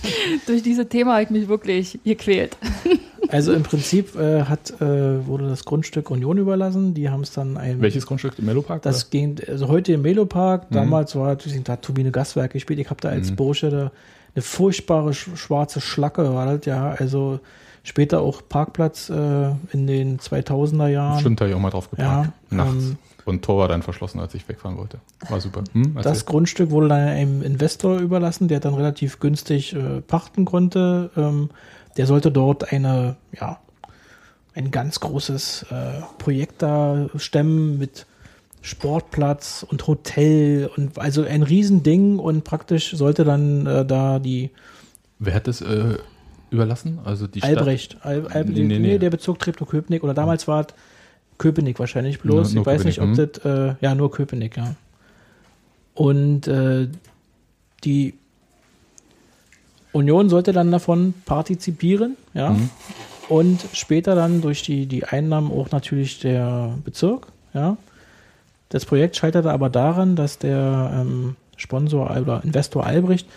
[0.47, 2.57] Durch dieses Thema habe ich mich wirklich gequält.
[3.29, 6.93] Also im Prinzip äh, hat, äh, wurde das Grundstück Union überlassen.
[6.93, 7.79] Die haben es dann ein.
[7.79, 8.33] Welches Grundstück?
[8.37, 8.81] Im Mellopark?
[8.81, 10.75] Das ging, also heute im Melopark, Mhm.
[10.75, 12.79] damals war natürlich, da hat Turbine Gaswerk gespielt.
[12.79, 13.91] Ich habe da als Bursche da
[14.35, 16.89] eine furchtbare sch schwarze Schlacke, war das ja.
[16.91, 17.39] Also
[17.83, 19.13] später auch Parkplatz äh,
[19.71, 21.19] in den 2000er Jahren.
[21.21, 22.33] Stimmt, da ich auch mal drauf geparkt.
[22.51, 22.73] Ja, Nachts.
[22.83, 24.99] ähm, Und Tor war dann verschlossen, als ich wegfahren wollte.
[25.29, 25.63] War super.
[25.73, 26.25] Hm, Das.
[26.25, 31.11] Grundstück wurde dann einem Investor überlassen, der dann relativ günstig äh, pachten konnte.
[31.15, 31.49] Ähm,
[31.97, 33.59] der sollte dort eine, ja,
[34.53, 38.05] ein ganz großes äh, Projekt da stemmen mit
[38.61, 44.51] Sportplatz und Hotel und also ein Riesending und praktisch sollte dann äh, da die
[45.19, 45.97] Wer hat das äh,
[46.49, 46.99] überlassen?
[47.03, 47.57] Also die Stadt?
[47.57, 48.97] Albrecht, Al, Al, Nee, nee, nee, nee.
[48.97, 50.67] der Bezirk Treptow-Köpenick oder damals war es
[51.41, 52.53] Köpenick wahrscheinlich bloß.
[52.53, 54.75] Nur- nur ich weiß nicht, ob Köpenick, das, äh, ja, nur Köpenick, ja.
[55.93, 56.87] Und äh,
[57.83, 58.13] die
[59.91, 62.51] Union sollte dann davon partizipieren, ja.
[62.51, 62.69] Mhm.
[63.27, 67.77] Und später dann durch die, die Einnahmen auch natürlich der Bezirk, ja.
[68.69, 73.27] Das Projekt scheiterte aber daran, dass der ähm, Sponsor oder Investor Albrecht,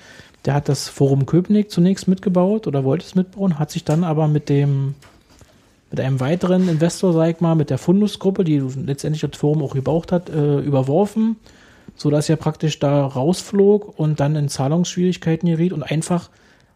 [0.45, 4.29] der hat das Forum Köpenick zunächst mitgebaut oder wollte es mitbauen, hat sich dann aber
[4.29, 4.95] mit dem
[5.95, 9.75] mit einem weiteren Investor, sag ich mal, mit der Fundusgruppe, die letztendlich das Forum auch
[9.75, 11.37] gebaut hat, äh, überworfen,
[11.95, 16.31] sodass er praktisch da rausflog und dann in Zahlungsschwierigkeiten geriet und einfach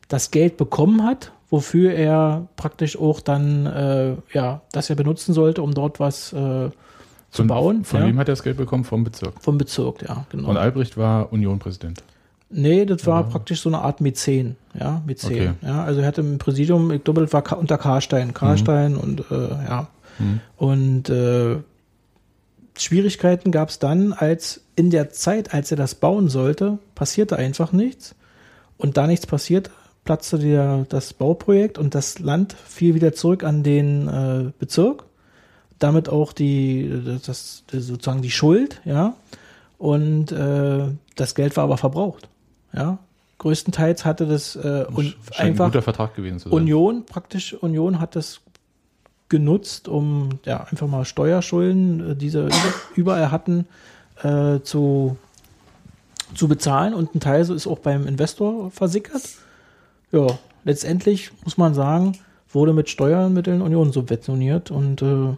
[0.07, 5.63] das Geld bekommen hat, wofür er praktisch auch dann, äh, ja, das er benutzen sollte,
[5.63, 6.73] um dort was äh, zu
[7.31, 7.85] Von, bauen.
[7.85, 8.07] Von ja.
[8.07, 8.85] wem hat er das Geld bekommen?
[8.85, 9.33] Vom Bezirk.
[9.41, 10.49] Vom Bezirk, ja, genau.
[10.51, 12.05] Und Albrecht war Unionpräsident.
[12.51, 15.33] Nee, das war praktisch so eine Art Mäzen, ja, Mäzen.
[15.33, 15.51] Okay.
[15.61, 19.49] Ja, also er hatte im Präsidium, ich glaube, das war unter Karstein, Karstein und äh,
[19.51, 19.89] ja.
[20.57, 21.57] Und äh,
[22.77, 27.73] Schwierigkeiten gab es dann, als in der Zeit, als er das bauen sollte, passierte einfach
[27.73, 28.15] nichts.
[28.77, 29.71] Und da nichts passiert,
[30.05, 35.05] platzte der, das Bauprojekt und das Land fiel wieder zurück an den äh, Bezirk.
[35.79, 39.15] Damit auch die, das, sozusagen die Schuld, ja.
[39.79, 42.29] Und äh, das Geld war aber verbraucht.
[42.73, 42.99] Ja.
[43.39, 46.57] Größtenteils hatte das äh, ein einfach guter Vertrag gewesen zu sein.
[46.59, 48.41] Union, praktisch Union hat das
[49.29, 53.67] genutzt, um ja einfach mal Steuerschulden, äh, diese über- überall hatten,
[54.23, 55.17] äh, zu,
[56.35, 59.23] zu bezahlen und ein Teil so ist auch beim Investor versickert.
[60.11, 60.27] Ja,
[60.65, 62.19] letztendlich muss man sagen,
[62.51, 65.37] wurde mit Steuermitteln Union subventioniert und äh,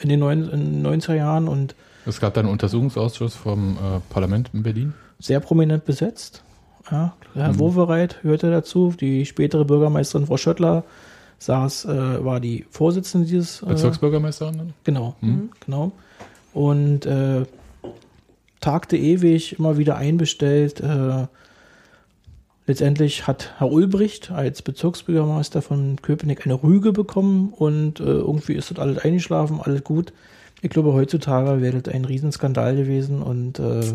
[0.00, 4.00] in den neun, in den 90er Jahren und Es gab dann einen Untersuchungsausschuss vom äh,
[4.10, 4.92] Parlament in Berlin.
[5.24, 6.42] Sehr prominent besetzt.
[6.90, 7.58] Ja, Herr Mhm.
[7.58, 8.92] Wowereit hörte dazu.
[8.98, 10.84] Die spätere Bürgermeisterin Frau Schöttler
[11.38, 14.74] saß, äh, war die Vorsitzende dieses äh, Bezirksbürgermeisterin dann?
[14.84, 15.16] Genau,
[15.64, 15.92] genau.
[16.52, 17.44] Und äh,
[18.60, 20.80] tagte ewig, immer wieder einbestellt.
[20.80, 21.26] Äh,
[22.66, 28.70] letztendlich hat Herr Ulbricht als Bezirksbürgermeister von Köpenick eine Rüge bekommen und äh, irgendwie ist
[28.70, 30.12] das alles eingeschlafen, alles gut.
[30.60, 33.94] Ich glaube, heutzutage wäre das ein Riesenskandal gewesen und äh,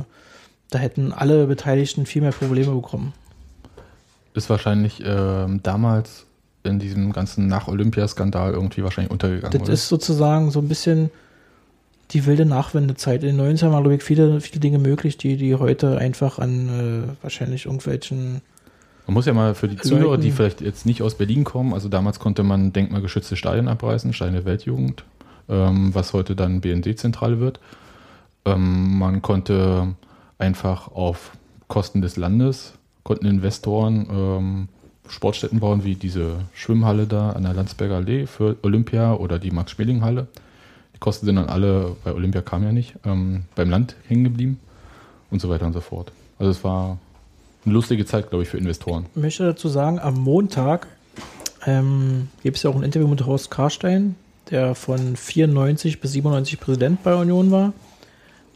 [0.70, 3.14] da hätten alle Beteiligten viel mehr Probleme bekommen.
[4.34, 6.26] Ist wahrscheinlich ähm, damals
[6.64, 9.52] in diesem ganzen Nach-Olympia-Skandal irgendwie wahrscheinlich untergegangen.
[9.52, 9.74] Das oder?
[9.74, 11.10] ist sozusagen so ein bisschen
[12.12, 13.24] die wilde Nachwendezeit.
[13.24, 16.70] In den 90ern waren, glaube ich, viele, viele Dinge möglich, die, die heute einfach an
[16.70, 18.42] äh, wahrscheinlich irgendwelchen.
[19.08, 21.90] Man muss ja mal für die Zuhörer, die vielleicht jetzt nicht aus Berlin kommen, also
[21.90, 25.04] damals konnte man denkmalgeschützte Stadien abreißen, Stein der Weltjugend,
[25.48, 27.60] ähm, was heute dann BND-Zentrale wird.
[28.46, 29.96] Ähm, man konnte
[30.40, 31.32] einfach auf
[31.68, 32.74] Kosten des Landes,
[33.04, 34.68] konnten Investoren ähm,
[35.08, 40.28] Sportstätten bauen, wie diese Schwimmhalle da an der Landsberger Allee für Olympia oder die Max-Schmeling-Halle.
[40.96, 44.60] Die Kosten sind dann alle, bei Olympia kam ja nicht, ähm, beim Land hängen geblieben
[45.32, 46.12] und so weiter und so fort.
[46.38, 46.98] Also es war
[47.66, 49.06] eine lustige Zeit, glaube ich, für Investoren.
[49.16, 50.88] Ich möchte dazu sagen, am Montag
[51.66, 54.16] ähm, gibt es ja auch ein Interview mit Horst Karstein,
[54.50, 57.74] der von 94 bis 97 Präsident bei Union war.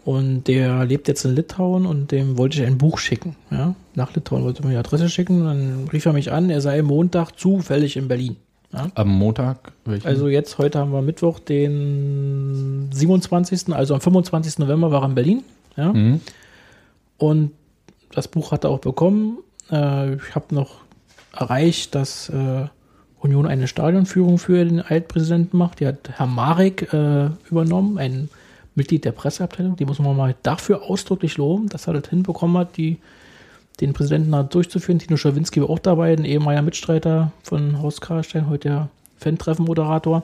[0.05, 3.35] Und der lebt jetzt in Litauen und dem wollte ich ein Buch schicken.
[3.51, 3.73] Ja?
[3.95, 5.45] Nach Litauen wollte mir die Adresse schicken.
[5.45, 8.35] Dann rief er mich an, er sei Montag zufällig in Berlin.
[8.73, 8.87] Ja?
[8.95, 10.05] Am Montag, welchen?
[10.05, 14.59] Also jetzt, heute haben wir Mittwoch, den 27., also am 25.
[14.59, 15.43] November war er in Berlin.
[15.77, 15.93] Ja?
[15.93, 16.19] Mhm.
[17.17, 17.51] Und
[18.11, 19.37] das Buch hat er auch bekommen.
[19.71, 20.81] Äh, ich habe noch
[21.31, 22.65] erreicht, dass äh,
[23.21, 25.79] Union eine Stadionführung für den Altpräsidenten macht.
[25.79, 28.29] Die hat Herr Marek äh, übernommen, ein
[28.75, 29.75] Mitglied der Presseabteilung.
[29.75, 32.97] Die muss man mal dafür ausdrücklich loben, dass er das hinbekommen hat, die,
[33.79, 34.99] den Präsidenten da durchzuführen.
[34.99, 40.23] Tino Schawinski war auch dabei, ein ehemaliger Mitstreiter von Horst Karlstein, heute der Fan-Treffen-Moderator.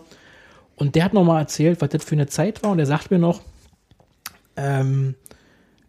[0.75, 2.71] Und der hat nochmal erzählt, was das für eine Zeit war.
[2.71, 3.41] Und er sagt mir noch,
[4.55, 5.15] ähm,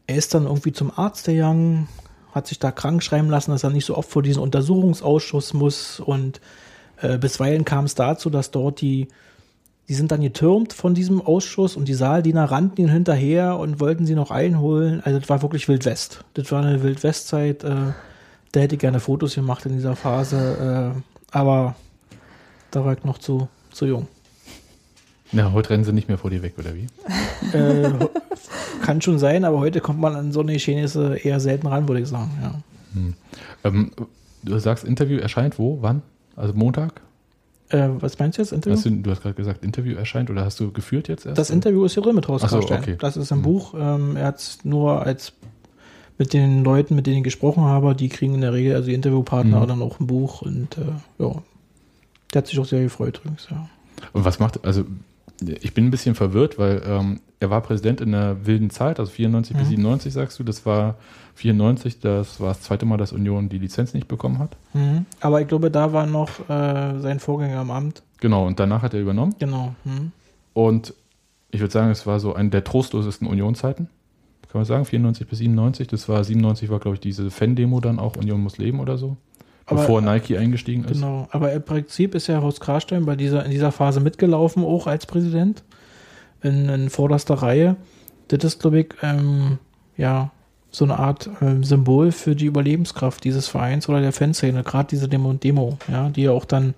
[0.07, 1.88] er ist dann irgendwie zum Arzt gegangen,
[2.33, 6.01] hat sich da krank schreiben lassen, dass er nicht so oft vor diesen Untersuchungsausschuss muss
[6.01, 6.40] und
[7.03, 9.09] Äh, bisweilen kam es dazu, dass dort die,
[9.88, 14.07] die sind dann getürmt von diesem Ausschuss und die Saaldiener rannten ihnen hinterher und wollten
[14.07, 15.01] sie noch einholen.
[15.05, 16.25] Also das war wirklich Wildwest.
[16.35, 17.64] Das war eine Wildwestzeit.
[17.64, 17.93] Äh,
[18.53, 20.95] da hätte ich gerne Fotos gemacht in dieser Phase.
[20.97, 21.75] Äh, aber
[22.71, 24.07] da war ich noch zu, zu jung.
[25.33, 26.87] Na, heute rennen sie nicht mehr vor dir weg, oder wie?
[27.55, 27.90] Äh,
[28.83, 32.03] kann schon sein, aber heute kommt man an so eine Geschehnisse eher selten ran, würde
[32.03, 32.31] ich sagen.
[32.43, 32.55] Ja.
[33.64, 33.93] Ähm,
[34.43, 35.79] du sagst, Interview erscheint wo?
[35.81, 36.03] Wann?
[36.37, 37.01] Also Montag?
[37.71, 38.53] Äh, was meinst du jetzt?
[38.53, 38.77] Interview?
[38.77, 41.39] Hast du, du hast gerade gesagt, Interview erscheint oder hast du geführt jetzt erst?
[41.39, 42.97] Das Interview ist hier drin mit Horst so, okay.
[42.99, 43.43] Das ist ein Mhm.
[43.43, 43.75] Buch.
[43.79, 45.33] Ähm, er hat es nur als
[46.19, 48.95] mit den Leuten, mit denen ich gesprochen habe, die kriegen in der Regel, also die
[48.95, 49.67] Interviewpartner, Mhm.
[49.69, 50.83] dann auch ein Buch und äh,
[51.23, 51.43] ja.
[52.35, 53.69] Der hat sich auch sehr gefreut übrigens, ja.
[54.13, 54.85] Und was macht, also
[55.42, 59.11] ich bin ein bisschen verwirrt, weil ähm, er war Präsident in der wilden Zeit, also
[59.11, 59.70] 94 bis Mhm.
[59.70, 60.96] 97 sagst du, das war
[61.35, 64.57] 94, das war das zweite Mal, dass Union die Lizenz nicht bekommen hat.
[64.74, 65.07] Mhm.
[65.20, 68.03] Aber ich glaube, da war noch äh, sein Vorgänger am Amt.
[68.20, 69.35] Genau, und danach hat er übernommen.
[69.38, 69.74] Genau.
[69.85, 70.12] Mhm.
[70.53, 70.94] Und
[71.50, 73.88] ich würde sagen, es war so eine der trostlosesten Union-Zeiten.
[74.50, 75.87] Kann man sagen, 94 bis 97.
[75.88, 79.16] Das war 97 war, glaube ich, diese Fan-Demo dann auch, Union muss leben oder so.
[79.71, 80.93] Aber- bevor Nike eingestiegen ist.
[80.95, 84.87] Genau, aber im Prinzip ist ja Horst Karstein bei dieser, in dieser Phase mitgelaufen, auch
[84.87, 85.63] als Präsident,
[86.43, 87.77] in, in vorderster Reihe.
[88.29, 89.59] Das ist, glaube ich, ähm,
[89.97, 90.31] ja,
[90.71, 95.09] so eine Art ähm, Symbol für die Überlebenskraft dieses Vereins oder der Fanszene, gerade diese
[95.09, 96.75] Demo und Demo, ja, die ja auch dann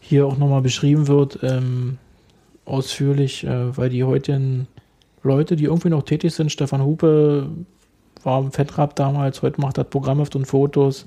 [0.00, 1.98] hier auch nochmal beschrieben wird, ähm,
[2.64, 4.68] ausführlich, äh, weil die heutigen
[5.22, 7.48] Leute, die irgendwie noch tätig sind, Stefan Hupe
[8.22, 11.06] war im Fettrap damals, heute macht er Programmheft und Fotos,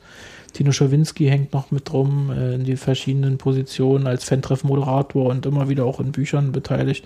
[0.53, 5.69] Tino Schawinski hängt noch mit drum äh, in die verschiedenen Positionen als Fan-Treff-Moderator und immer
[5.69, 7.05] wieder auch in Büchern beteiligt.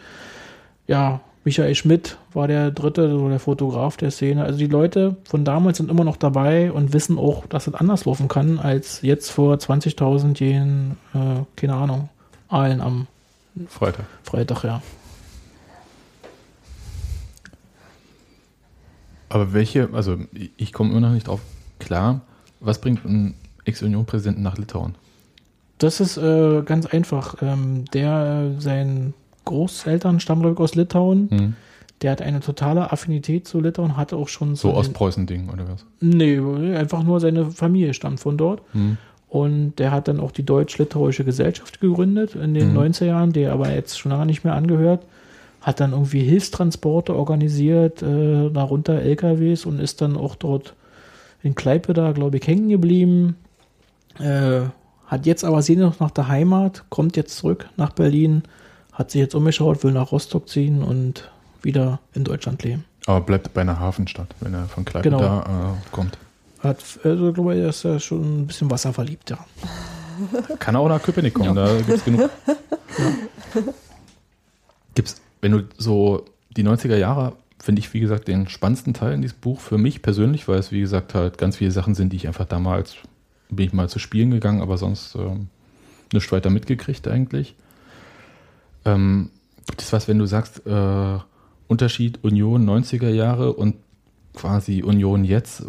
[0.87, 4.43] Ja, Michael Schmidt war der dritte, so der Fotograf der Szene.
[4.43, 8.05] Also die Leute von damals sind immer noch dabei und wissen auch, dass es anders
[8.05, 12.09] laufen kann, als jetzt vor 20.000 jenen, äh, keine Ahnung,
[12.47, 13.07] Aalen am
[13.67, 14.05] Freitag.
[14.23, 14.81] Freitag, ja.
[19.29, 21.41] Aber welche, also ich- ich komme immer noch nicht drauf
[21.79, 22.21] klar,
[22.61, 23.33] was bringt ein
[23.65, 24.95] Ex-Union-Präsidenten nach Litauen?
[25.79, 27.35] Das ist äh, ganz einfach.
[27.41, 29.13] Ähm, der, äh, sein
[29.45, 31.29] Großeltern stammen, glaube ich, aus Litauen.
[31.31, 31.53] Hm?
[32.01, 35.85] Der hat eine totale Affinität zu Litauen, hatte auch schon So den- Ostpreußen-Ding oder was?
[35.99, 36.39] Nee,
[36.75, 38.61] einfach nur seine Familie stammt von dort.
[38.73, 38.97] Hm?
[39.29, 42.77] Und der hat dann auch die Deutsch-Litauische Gesellschaft gegründet in den Mhm.
[42.79, 45.05] 90er Jahren, der aber jetzt schon lange nicht mehr angehört.
[45.61, 50.73] Hat dann irgendwie Hilfstransporte organisiert, äh, darunter LKWs und ist dann auch dort
[51.43, 53.35] in Kleipe da, glaube ich, hängen geblieben.
[54.19, 54.61] Äh,
[55.07, 58.43] hat jetzt aber Sehnsucht nach der Heimat, kommt jetzt zurück nach Berlin,
[58.93, 61.29] hat sich jetzt umgeschaut, will nach Rostock ziehen und
[61.61, 62.85] wieder in Deutschland leben.
[63.07, 65.19] Aber bleibt bei einer Hafenstadt, wenn er von Kleid Genau.
[65.19, 66.17] da äh, kommt.
[66.59, 69.39] Hat, also, glaube ich, ist er schon ein bisschen wasserverliebt, ja.
[70.59, 72.29] Kann auch nach Köpenick kommen, da gibt es genug.
[74.95, 76.25] Gibt's, wenn du so
[76.55, 80.01] die 90er Jahre, finde ich, wie gesagt, den spannendsten Teil in diesem Buch für mich
[80.01, 82.95] persönlich, weil es, wie gesagt, halt ganz viele Sachen sind, die ich einfach damals,
[83.49, 85.47] bin ich mal zu spielen gegangen, aber sonst ähm,
[86.11, 87.55] nichts weiter mitgekriegt eigentlich.
[88.85, 89.29] Ähm,
[89.67, 91.19] gibt es was, wenn du sagst, äh,
[91.67, 93.75] Unterschied Union 90er Jahre und
[94.33, 95.63] quasi Union jetzt?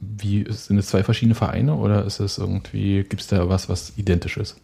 [0.00, 3.94] Wie sind es zwei verschiedene Vereine oder ist es irgendwie, gibt es da was, was
[3.96, 4.56] identisch ist?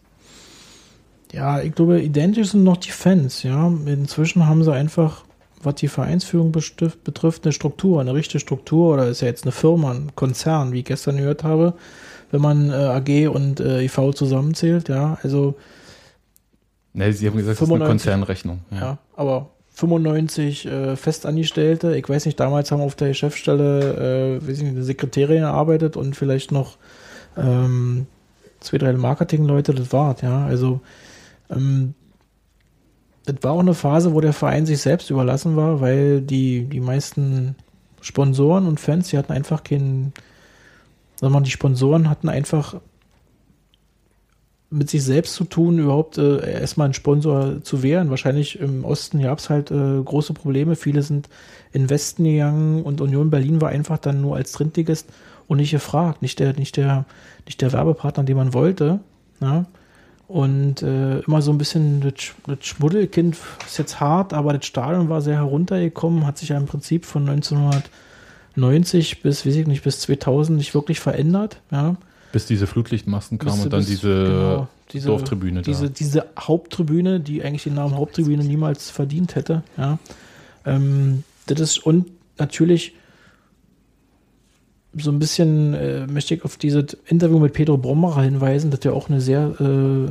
[1.33, 3.69] Ja, ich glaube, identisch sind noch die Fans, ja.
[3.69, 5.25] Inzwischen haben sie einfach,
[5.63, 9.93] was die Vereinsführung betrifft, eine Struktur, eine richtige Struktur oder ist ja jetzt eine Firma,
[9.93, 11.75] ein Konzern, wie ich gestern gehört habe,
[12.31, 15.19] wenn man äh, AG und äh, IV zusammenzählt, ja.
[15.23, 15.55] Also,
[16.93, 17.89] Ne, Sie haben gesagt, das ist eine 95.
[17.89, 18.61] Konzernrechnung.
[18.73, 24.59] ja, aber 95 äh, Festangestellte, ich weiß nicht, damals haben auf der Chefstelle, äh, weiß
[24.59, 26.77] ich nicht, eine Sekretärin gearbeitet und vielleicht noch
[27.37, 28.07] ähm,
[28.59, 30.45] zwei, drei Marketingleute, das war's, ja.
[30.45, 30.81] Also,
[31.49, 31.95] ähm,
[33.33, 36.81] das war auch eine Phase, wo der Verein sich selbst überlassen war, weil die, die
[36.81, 37.57] meisten
[38.01, 40.13] Sponsoren und Fans, die hatten einfach keinen,
[41.17, 42.77] sagen wir mal, die Sponsoren hatten einfach
[44.71, 48.11] mit sich selbst zu tun, überhaupt äh, erstmal einen Sponsor zu wehren.
[48.11, 50.77] Wahrscheinlich im Osten gab es halt äh, große Probleme.
[50.77, 51.29] Viele sind
[51.73, 55.09] in Westen gegangen und Union Berlin war einfach dann nur als Drittligist
[55.49, 57.05] und nicht gefragt, nicht der, nicht der,
[57.47, 59.01] nicht der Werbepartner, den man wollte.
[59.41, 59.67] Ja?
[60.31, 62.15] Und äh, immer so ein bisschen das,
[62.47, 66.67] das Schmuddelkind ist jetzt hart, aber das Stadion war sehr heruntergekommen, hat sich ja im
[66.67, 71.57] Prinzip von 1990 bis, weiß ich nicht, bis 2000 nicht wirklich verändert.
[71.73, 71.97] Ja?
[72.31, 75.93] Bis diese Flutlichtmasten kamen Bis- und dann bis- diese, genau, diese Dorftribüne diese, da.
[75.99, 79.65] diese Haupttribüne, die eigentlich den Namen Haupttribüne niemals verdient hätte.
[79.77, 79.99] Ja.
[80.65, 82.07] Ähm, das ist und
[82.39, 82.95] natürlich
[84.97, 88.93] so ein bisschen äh, möchte ich auf dieses Interview mit Pedro Brommacher hinweisen, dass er
[88.95, 90.11] auch eine sehr äh,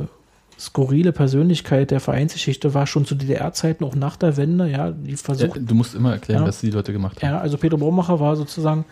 [0.58, 5.16] skurrile Persönlichkeit der Vereinsgeschichte war, schon zu DDR-Zeiten, auch nach der Wende, ja, die Ja,
[5.16, 6.48] versucht, du musst immer erklären, Ja.
[6.48, 7.30] was die Leute gemacht haben.
[7.32, 8.84] ja, also Pedro Brommacher war sozusagen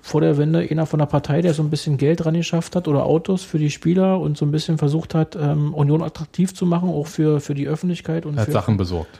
[0.00, 2.88] vor der Wende einer von der Partei, der so ein bisschen Geld dran geschafft hat
[2.88, 6.64] oder Autos für die Spieler und so ein bisschen versucht hat, ähm, Union attraktiv zu
[6.66, 9.18] machen, auch für, für die Öffentlichkeit und Er hat für, Sachen besorgt.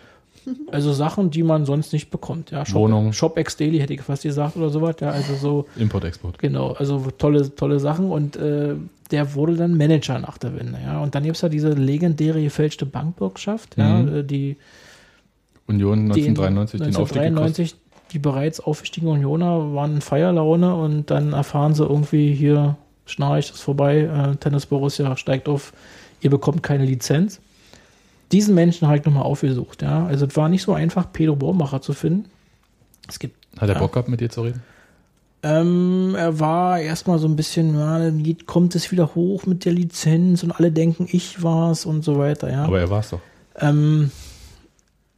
[0.71, 2.51] Also Sachen, die man sonst nicht bekommt.
[2.51, 3.13] Ja, Shop, Wohnung.
[3.13, 4.97] Shop Ex Daily hätte ich fast gesagt oder sowas.
[5.01, 6.39] Ja, also so Import, Export.
[6.39, 8.75] Genau, also tolle, tolle Sachen und äh,
[9.11, 11.01] der wurde dann Manager nach der Wende, ja.
[11.01, 14.17] Und dann gibt es ja diese legendäre gefälschte Bankbürgschaft, ja, Mhm.
[14.17, 14.57] äh, die,
[15.67, 17.23] Union die in 1993 den Aufstieg.
[17.23, 17.77] 1993
[18.13, 22.77] die bereits aufgestiegenen Unioner waren in Feierlaune und dann erfahren sie irgendwie hier,
[23.07, 25.73] Schnarch ist vorbei, äh, Tennis Borussia steigt auf,
[26.21, 27.41] ihr bekommt keine Lizenz.
[28.33, 30.07] Diesen Menschen habe ich nochmal aufgesucht, ja.
[30.07, 32.27] Also es war nicht so einfach, Pedro Bormacher zu finden.
[33.09, 33.81] Es gibt Hat er Ja.
[33.81, 34.63] Bock gehabt, mit dir zu reden?
[35.43, 38.11] ähm, er war erstmal so ein bisschen, ja,
[38.47, 42.51] kommt es wieder hoch mit der Lizenz und alle denken, ich war's und so weiter,
[42.51, 42.65] ja.
[42.65, 43.21] Aber er war es doch.
[43.57, 44.11] ähm,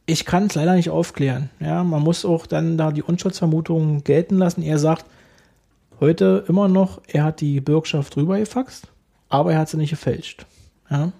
[0.05, 1.49] ich kann es leider nicht aufklären.
[1.59, 4.61] Ja, man muss auch dann da die Unschuldsvermutung gelten lassen.
[4.61, 5.05] Er sagt
[5.99, 8.87] heute immer noch, er hat die Bürgschaft rübergefaxt,
[9.29, 10.45] aber er hat sie nicht gefälscht.
[10.89, 11.11] Ja.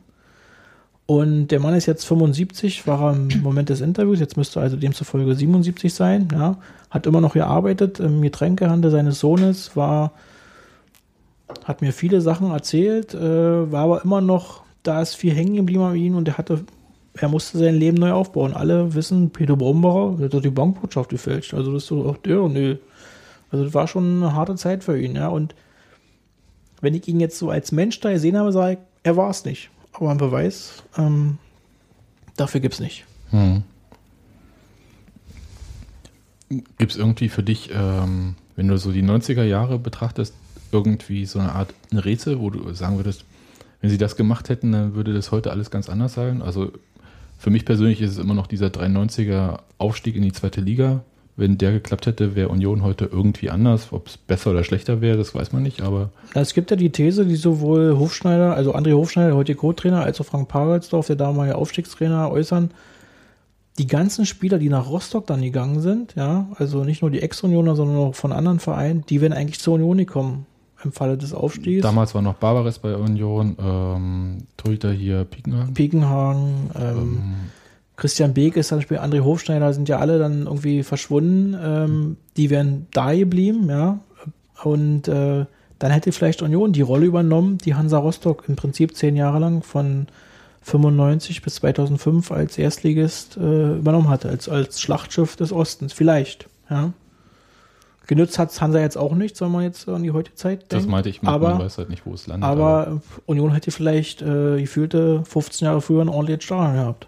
[1.07, 4.77] Und der Mann ist jetzt 75, war er im Moment des Interviews, jetzt müsste also
[4.77, 6.57] demzufolge 77 sein, ja,
[6.89, 10.13] hat immer noch gearbeitet im Getränkehandel seines Sohnes, war,
[11.65, 15.83] hat mir viele Sachen erzählt, äh, war aber immer noch, da ist viel hängen geblieben
[15.83, 16.63] an ihm und er hatte,
[17.13, 18.53] er musste sein Leben neu aufbauen.
[18.53, 22.77] Alle wissen, Peter Brombacher, hat die Bankbotschaft gefälscht, also das ist doch auch der, nö.
[23.49, 25.55] Also das war schon eine harte Zeit für ihn, ja, und
[26.79, 29.43] wenn ich ihn jetzt so als Mensch da gesehen habe, sage ich, er war es
[29.43, 29.69] nicht.
[29.93, 31.37] Aber ein Beweis, ähm,
[32.37, 33.05] dafür gibt es nicht.
[33.31, 33.63] Hm.
[36.49, 40.33] Gibt es irgendwie für dich, ähm, wenn du so die 90er Jahre betrachtest,
[40.71, 43.25] irgendwie so eine Art ein Rätsel, wo du sagen würdest,
[43.81, 46.41] wenn sie das gemacht hätten, dann würde das heute alles ganz anders sein?
[46.41, 46.71] Also
[47.37, 51.03] für mich persönlich ist es immer noch dieser 93er Aufstieg in die zweite Liga.
[51.41, 53.87] Wenn der geklappt hätte, wäre Union heute irgendwie anders.
[53.91, 56.91] Ob es besser oder schlechter wäre, das weiß man nicht, aber Es gibt ja die
[56.91, 61.15] These, die sowohl Hofschneider, also André Hofschneider, der heutige Co-Trainer, als auch Frank Pagelsdorf, der
[61.15, 62.69] damalige Aufstiegstrainer, äußern.
[63.79, 67.75] Die ganzen Spieler, die nach Rostock dann gegangen sind, ja, also nicht nur die Ex-Unioner,
[67.75, 70.45] sondern auch von anderen Vereinen, die wären eigentlich zur Union gekommen
[70.83, 71.81] im Falle des Aufstiegs.
[71.81, 75.73] damals war noch Barbares bei Union, ähm, Torhüter hier Piekenhagen.
[75.73, 77.33] Piekenhagen, ähm,
[78.01, 81.55] Christian Beek ist zum Beispiel, André Hofschneider sind ja alle dann irgendwie verschwunden.
[81.63, 83.99] Ähm, die wären da geblieben, ja.
[84.63, 85.45] Und äh,
[85.77, 89.61] dann hätte vielleicht Union die Rolle übernommen, die Hansa Rostock im Prinzip zehn Jahre lang
[89.61, 90.07] von
[90.63, 95.93] 95 bis 2005 als Erstligist äh, übernommen hatte, als, als Schlachtschiff des Ostens.
[95.93, 96.93] Vielleicht, ja.
[98.07, 100.85] Genützt hat Hansa jetzt auch nicht, soll man jetzt an die heutige Zeit denken.
[100.85, 102.49] Das meinte ich, mit, aber, man weiß halt nicht, wo es landet.
[102.49, 107.07] aber Union hätte vielleicht äh, gefühlte 15 Jahre früher ein ordentliches Stadion gehabt.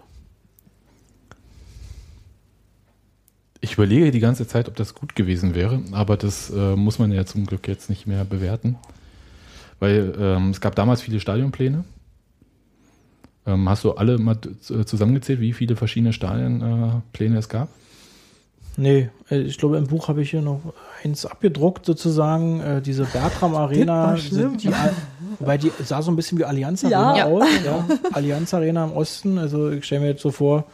[3.64, 7.10] Ich überlege die ganze Zeit, ob das gut gewesen wäre, aber das äh, muss man
[7.12, 8.76] ja zum Glück jetzt nicht mehr bewerten.
[9.80, 11.84] Weil ähm, es gab damals viele Stadionpläne.
[13.46, 14.36] Ähm, hast du alle mal
[14.84, 17.68] zusammengezählt, wie viele verschiedene Stadionpläne äh, es gab?
[18.76, 20.60] Nee, äh, ich glaube, im Buch habe ich hier noch
[21.02, 24.14] eins abgedruckt, sozusagen, äh, diese Bertram Arena.
[24.18, 24.58] schlimm.
[24.58, 24.70] Die,
[25.82, 27.00] sah so ein bisschen wie Allianz Ja.
[27.00, 27.24] Arena Ja.
[27.24, 27.44] aus.
[27.64, 27.86] Ja.
[28.12, 29.38] Allianz Arena im Osten.
[29.38, 30.64] Also ich stelle mir jetzt so vor,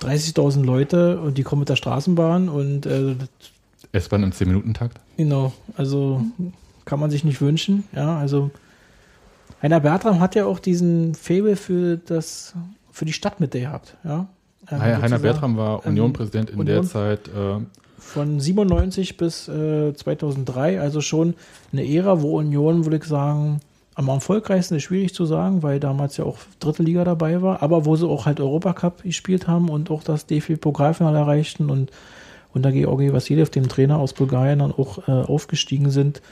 [0.00, 3.16] 30.000 Leute und die kommen mit der Straßenbahn und äh,
[3.92, 5.00] S-Bahn im 10-Minuten-Takt?
[5.16, 6.22] genau, also
[6.84, 7.84] kann man sich nicht wünschen.
[7.94, 8.50] Ja, also
[9.62, 12.54] Heiner Bertram hat ja auch diesen Faible für das,
[12.90, 13.96] für die Stadtmitte gehabt.
[14.04, 14.28] Ja.
[14.70, 15.18] Ähm, Heiner.
[15.18, 17.28] Bertram war ähm, Union-Präsident in der Union- Zeit.
[17.28, 17.60] Äh,
[17.98, 21.34] von 97 bis äh, 2003, also schon
[21.72, 23.60] eine Ära, wo Union, würde ich sagen,
[24.00, 27.84] am erfolgreichsten ist schwierig zu sagen, weil damals ja auch dritte Liga dabei war, aber
[27.84, 31.90] wo sie auch halt Europacup gespielt haben und auch das DFB-Pokalfinale erreichten und
[32.54, 36.22] unter Georgi Vassiljev, dem Trainer aus Bulgarien, dann auch äh, aufgestiegen sind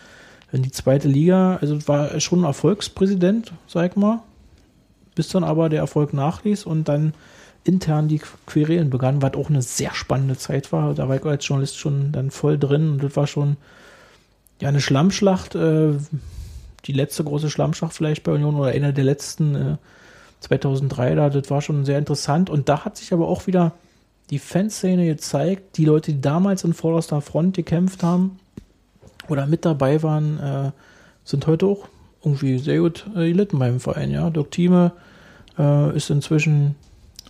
[0.50, 1.58] in die zweite Liga.
[1.60, 4.20] Also war schon ein Erfolgspräsident, sag ich mal,
[5.14, 7.12] bis dann aber der Erfolg nachließ und dann
[7.64, 10.94] intern die Querelen begannen, was auch eine sehr spannende Zeit war.
[10.94, 13.58] Da war ich als Journalist schon dann voll drin und das war schon
[14.58, 15.92] ja eine Schlammschlacht, äh,
[16.84, 19.76] die letzte große Schlammschlacht vielleicht bei Union oder eine der letzten äh,
[20.40, 23.72] 2003 da, das war schon sehr interessant und da hat sich aber auch wieder
[24.30, 28.38] die Fanszene gezeigt, die Leute, die damals in vorderster Front gekämpft haben
[29.28, 30.70] oder mit dabei waren, äh,
[31.24, 31.88] sind heute auch
[32.24, 34.28] irgendwie sehr gut äh, gelitten beim Verein, ja.
[34.30, 34.92] Dirk Thieme
[35.58, 36.74] äh, ist inzwischen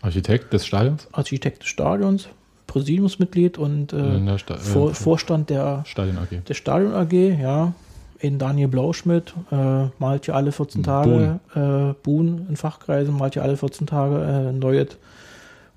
[0.02, 1.08] Architekt des Stadions?
[1.12, 2.28] Architekt des Stadions.
[2.66, 6.44] Präsidiumsmitglied und äh, der Sta- äh, Vor, Vorstand der, Stadion AG.
[6.46, 7.72] der Stadion AG, ja.
[8.20, 13.42] In Daniel Blauschmidt äh, malt ja alle 14 Tage, äh, Buhn in Fachkreisen malt ja
[13.42, 14.96] alle 14 Tage äh, ein neues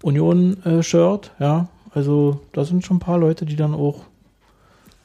[0.02, 1.68] Union-Shirt, ja.
[1.94, 4.06] Also da sind schon ein paar Leute, die dann auch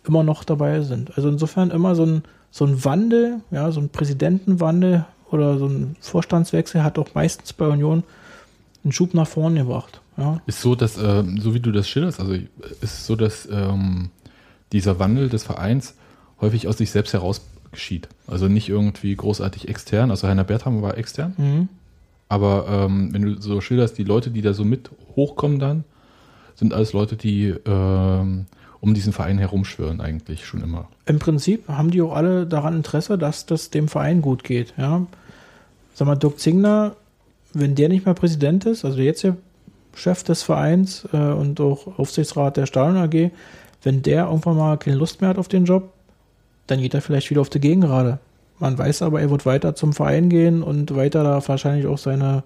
[0.07, 1.17] immer noch dabei sind.
[1.17, 5.97] Also insofern immer so ein, so ein Wandel, ja, so ein Präsidentenwandel oder so ein
[6.01, 8.05] Vorstandswechsel hat auch meistens bei Union
[8.85, 10.01] einen Schub nach vorne gebracht.
[10.17, 10.41] Ja.
[10.47, 12.49] Ist so, dass, äh, so wie du das schilderst, also ist
[12.81, 14.11] es so, dass ähm,
[14.73, 15.95] dieser Wandel des Vereins
[16.41, 17.41] häufig aus sich selbst heraus
[17.73, 18.09] geschieht.
[18.27, 20.11] Also nicht irgendwie großartig extern.
[20.11, 21.69] Also Heiner Bertram war extern, Mhm.
[22.29, 25.85] aber ähm, wenn du so schilderst, die Leute, die da so mit hochkommen dann,
[26.55, 28.47] sind alles Leute, die ähm,
[28.81, 30.89] um diesen Verein herumschwören eigentlich schon immer.
[31.07, 34.75] Im Prinzip haben die auch alle daran Interesse, dass das dem Verein gut geht.
[34.79, 35.07] Ja.
[35.95, 36.97] Sag mal, Dirk Zingler,
[37.53, 39.37] wenn der nicht mehr Präsident ist, also der jetzige
[39.95, 43.31] Chef des Vereins äh, und auch Aufsichtsrat der Stadion AG,
[43.83, 45.93] wenn der irgendwann mal keine Lust mehr hat auf den Job,
[46.67, 48.19] dann geht er vielleicht wieder auf die Gegengrade.
[48.59, 52.43] Man weiß aber, er wird weiter zum Verein gehen und weiter da wahrscheinlich auch seine,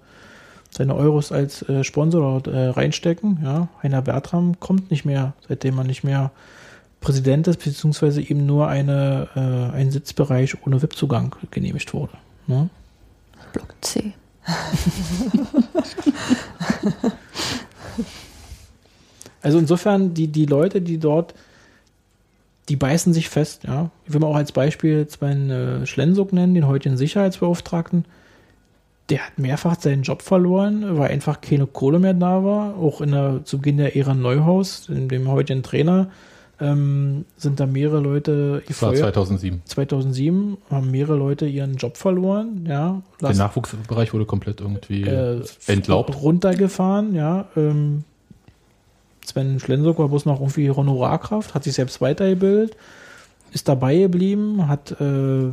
[0.71, 3.39] seine Euros als äh, Sponsor äh, reinstecken.
[3.43, 3.69] Ja.
[3.83, 6.33] Heiner Bertram kommt nicht mehr, seitdem er nicht mehr
[7.01, 12.13] Präsident ist, beziehungsweise ihm nur eine, äh, ein Sitzbereich ohne VIP-Zugang genehmigt wurde.
[12.47, 12.69] Ne?
[13.53, 14.13] Block C.
[19.43, 21.35] Also insofern, die, die Leute, die dort,
[22.71, 23.91] die beißen sich fest, ja.
[24.07, 28.05] Ich will mal auch als Beispiel jetzt meinen äh, Schlensuk nennen, den heutigen Sicherheitsbeauftragten.
[29.09, 32.77] Der hat mehrfach seinen Job verloren, weil einfach keine Kohle mehr da war.
[32.77, 36.11] Auch in der, zu Beginn der Ära Neuhaus, in dem heutigen Trainer,
[36.61, 39.15] ähm, sind da mehrere Leute Das war gefeuert.
[39.15, 39.63] 2007.
[39.65, 43.03] 2007 haben mehrere Leute ihren Job verloren, ja.
[43.21, 46.23] Der Nachwuchsbereich wurde komplett irgendwie äh, entlaubt.
[46.23, 47.49] runtergefahren, ja.
[47.57, 48.05] Ähm,
[49.31, 52.77] Sven Schlensuk war bloß noch irgendwie Honorarkraft, hat sich selbst weitergebildet,
[53.53, 55.51] ist dabei geblieben, hat äh,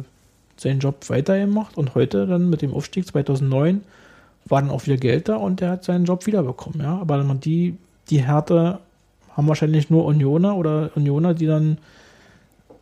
[0.58, 3.82] seinen Job weitergemacht und heute dann mit dem Aufstieg 2009
[4.46, 6.98] war dann auch wieder Geld da und der hat seinen Job wiederbekommen, ja.
[7.00, 7.78] Aber die,
[8.10, 8.80] die Härte
[9.36, 11.78] haben wahrscheinlich nur Unioner oder Unioner, die dann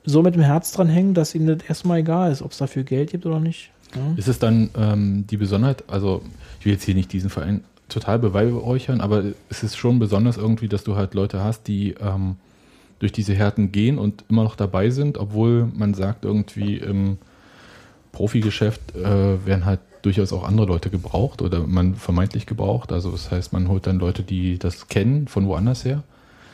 [0.06, 2.84] so mit dem Herz dran hängen, dass ihnen das erstmal egal ist, ob es dafür
[2.84, 3.72] Geld gibt oder nicht.
[3.96, 4.02] Ja.
[4.16, 6.22] Ist es dann ähm, die Besonderheit, also
[6.60, 10.68] ich will jetzt hier nicht diesen Verein total beweihräuchern, aber es ist schon besonders irgendwie,
[10.68, 12.38] dass du halt Leute hast, die ähm,
[13.00, 17.18] durch diese Härten gehen und immer noch dabei sind, obwohl man sagt irgendwie im
[18.12, 22.92] Profigeschäft äh, werden halt durchaus auch andere Leute gebraucht oder man vermeintlich gebraucht.
[22.92, 26.04] Also das heißt, man holt dann Leute, die das kennen von woanders her.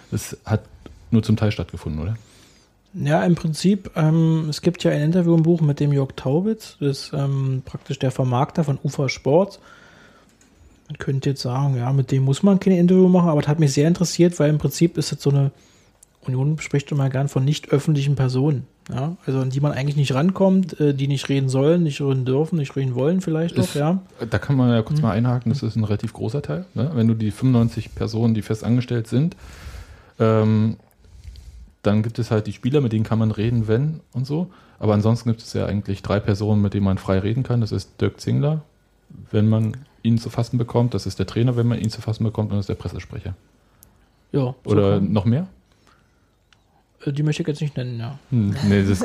[0.09, 0.63] Das hat
[1.11, 2.17] nur zum Teil stattgefunden, oder?
[2.93, 6.77] Ja, im Prinzip, ähm, es gibt ja ein Interview im Buch mit dem Jörg Taubitz,
[6.79, 9.59] das ist ähm, praktisch der Vermarkter von Ufer Sports.
[10.91, 13.59] Man könnte jetzt sagen, ja, mit dem muss man kein Interview machen, aber das hat
[13.61, 15.51] mich sehr interessiert, weil im Prinzip ist es so eine,
[16.27, 20.13] Union spricht immer gern von nicht öffentlichen Personen, ja, also an die man eigentlich nicht
[20.13, 23.75] rankommt, äh, die nicht reden sollen, nicht reden dürfen, nicht reden wollen vielleicht auch, Ist-
[23.75, 24.01] ja.
[24.29, 26.65] Da kann man ja kurz mal einhaken, das ist ein relativ großer Teil.
[26.73, 26.91] Ne?
[26.93, 29.37] Wenn du die 95 Personen, die fest angestellt sind,
[30.19, 30.75] ähm,
[31.83, 34.51] dann gibt es halt die Spieler, mit denen kann man reden, wenn und so.
[34.77, 37.61] Aber ansonsten gibt es ja eigentlich drei Personen, mit denen man frei reden kann.
[37.61, 38.61] Das ist Dirk Zingler,
[39.31, 40.93] wenn man ihn zu fassen bekommt.
[40.93, 42.51] Das ist der Trainer, wenn man ihn zu fassen bekommt.
[42.51, 43.35] Und das ist der Pressesprecher.
[44.31, 45.47] Ja, so Oder kann- noch mehr?
[47.05, 48.17] äh, die möchte ich jetzt nicht nennen, ja.
[48.29, 49.03] Hm, nee, das,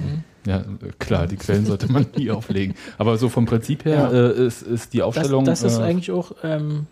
[0.46, 0.64] ja,
[0.98, 2.74] klar, die Quellen sollte man nie auflegen.
[2.98, 4.12] Aber so vom Prinzip her Ja.
[4.12, 5.44] äh, ist, ist die Das, Aufstellung.
[5.44, 6.86] das ist äh, eigentlich auch, ähm,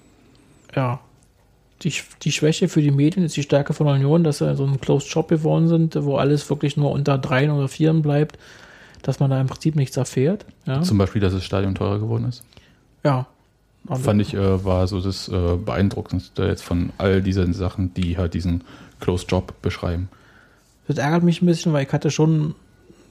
[0.75, 1.01] ja,
[1.83, 1.93] die,
[2.23, 5.09] die Schwäche für die Medien ist die Stärke von Union, dass sie so ein Closed
[5.09, 8.39] Shop geworden sind, wo alles wirklich nur unter dreien oder vieren bleibt,
[9.03, 10.47] dass man da im Prinzip nichts erfährt.
[10.67, 12.43] Ja, Zum Beispiel, dass das Stadion teurer geworden ist.
[13.05, 13.27] ja.
[13.87, 18.17] Aber- Fand ich, äh, war so das äh, Beeindruckendste jetzt von all diesen Sachen, die
[18.17, 18.65] halt diesen
[19.01, 20.09] Closed Job beschreiben.
[20.89, 22.55] Das ärgert mich ein bisschen, weil ich hatte schon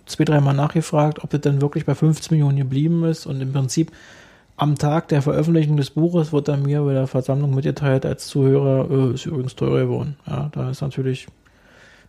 [0.05, 3.91] zwei, dreimal nachgefragt, ob das dann wirklich bei 15 Millionen geblieben ist und im Prinzip
[4.55, 8.89] am Tag der Veröffentlichung des Buches wird dann mir bei der Versammlung mitgeteilt als Zuhörer,
[8.89, 10.15] äh, ist übrigens teurer geworden.
[10.27, 11.27] Ja, da ist natürlich,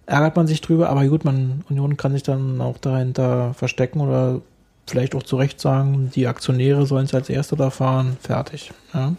[0.07, 4.41] ärgert man sich drüber, aber gut, man, Union kann sich dann auch dahinter verstecken oder
[4.87, 8.73] vielleicht auch zu Recht sagen, die Aktionäre sollen es als Erste da fahren, fertig.
[8.93, 9.15] Ja.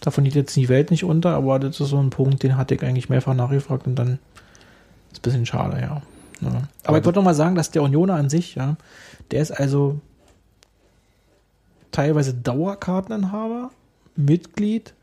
[0.00, 2.74] Davon geht jetzt die Welt nicht unter, aber das ist so ein Punkt, den hatte
[2.74, 4.18] ich eigentlich mehrfach nachgefragt und dann
[5.10, 6.02] ist ein bisschen schade, ja.
[6.42, 6.48] ja.
[6.48, 8.76] Aber, Aber ich wollte noch mal sagen, dass der Unioner an sich, ja,
[9.30, 10.00] der ist also
[11.90, 13.70] teilweise Dauerkarteninhaber,
[14.14, 14.94] Mitglied,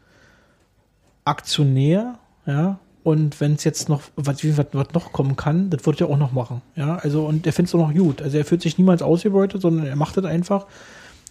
[1.25, 6.01] Aktionär, ja, und wenn es jetzt noch, was, was, was noch kommen kann, das wird
[6.01, 8.45] er auch noch machen, ja, also, und er findet es auch noch gut, also er
[8.45, 10.65] fühlt sich niemals ausgebeutet, sondern er macht das einfach,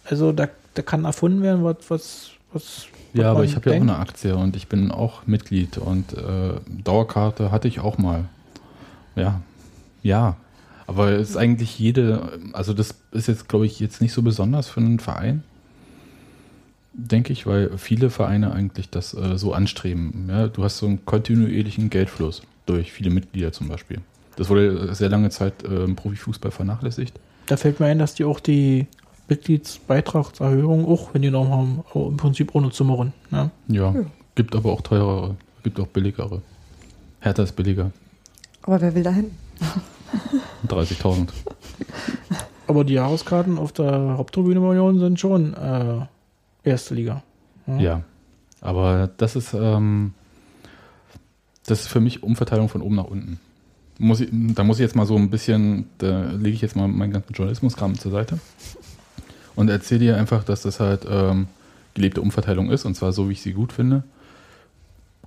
[0.05, 3.81] also da, da kann erfunden werden, was, was, Was Ja, aber ich habe ja auch
[3.81, 8.25] eine Aktie und ich bin auch Mitglied und äh, Dauerkarte hatte ich auch mal.
[9.15, 9.41] Ja,
[10.01, 10.35] ja.
[10.85, 14.67] Aber es ist eigentlich jede, also das ist jetzt, glaube ich, jetzt nicht so besonders
[14.67, 15.43] für einen Verein,
[16.93, 20.27] denke ich, weil viele Vereine eigentlich das äh, so anstreben.
[20.29, 23.99] Ja, du hast so einen kontinuierlichen Geldfluss durch viele Mitglieder zum Beispiel.
[24.35, 27.19] Das wurde sehr lange Zeit äh, im Profifußball vernachlässigt.
[27.47, 28.87] Da fällt mir ein, dass die auch die
[29.27, 33.13] Mitgliedsbeitragserhöhung auch, wenn die noch haben, im Prinzip ohne zu murren.
[33.31, 33.51] Ne?
[33.67, 33.93] Ja,
[34.35, 36.41] gibt aber auch teurere, gibt auch billigere.
[37.19, 37.91] Hertha ist billiger,
[38.63, 39.31] Aber wer will da hin?
[40.67, 41.29] 30.000.
[42.67, 46.05] Aber die Jahreskarten auf der Haupttribüne Union sind schon äh,
[46.63, 47.23] erste Liga.
[47.79, 48.03] Ja,
[48.61, 50.13] aber das ist, ähm,
[51.65, 53.39] das ist für mich Umverteilung von oben nach unten.
[53.99, 56.87] Muss ich, da muss ich jetzt mal so ein bisschen, da lege ich jetzt mal
[56.87, 58.39] meinen ganzen Journalismuskram zur Seite
[59.55, 61.47] und erzähle dir einfach, dass das halt ähm,
[61.93, 64.03] gelebte Umverteilung ist und zwar so, wie ich sie gut finde.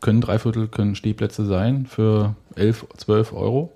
[0.01, 3.72] Können drei Viertel können Stehplätze sein für 11, 12 Euro,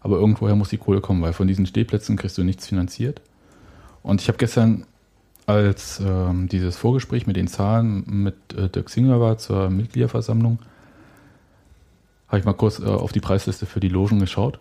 [0.00, 3.20] aber irgendwoher muss die Kohle kommen, weil von diesen Stehplätzen kriegst du nichts finanziert.
[4.02, 4.86] Und ich habe gestern
[5.48, 10.58] als ähm, dieses Vorgespräch mit den Zahlen mit äh, Dirk Singer war zur Mitgliederversammlung,
[12.28, 14.58] habe ich mal kurz äh, auf die Preisliste für die Logen geschaut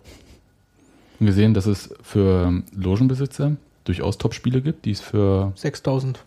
[1.20, 6.24] und gesehen, dass es für Logenbesitzer durchaus Top-Spiele gibt, die es für 6000.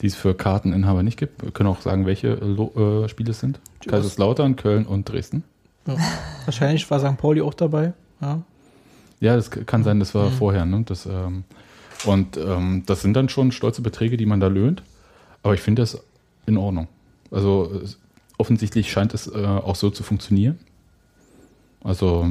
[0.00, 1.42] die es für Karteninhaber nicht gibt.
[1.42, 3.58] Wir können auch sagen, welche äh, Lo äh, Spiele es sind.
[3.84, 5.42] Die Kaiserslautern, Köln und Dresden.
[5.86, 5.96] Ja.
[6.44, 7.16] Wahrscheinlich war St.
[7.18, 7.92] Pauli auch dabei.
[8.20, 8.42] Ja.
[9.20, 10.34] Ja, das kann sein, das war Mhm.
[10.34, 10.64] vorher.
[10.66, 10.82] Ne?
[10.86, 11.44] Das, ähm,
[12.06, 14.82] und ähm, das sind dann schon stolze Beträge, die man da löhnt.
[15.42, 16.02] Aber ich finde das
[16.46, 16.88] in Ordnung.
[17.30, 17.82] Also
[18.38, 20.58] offensichtlich scheint es äh, auch so zu funktionieren.
[21.82, 22.30] Also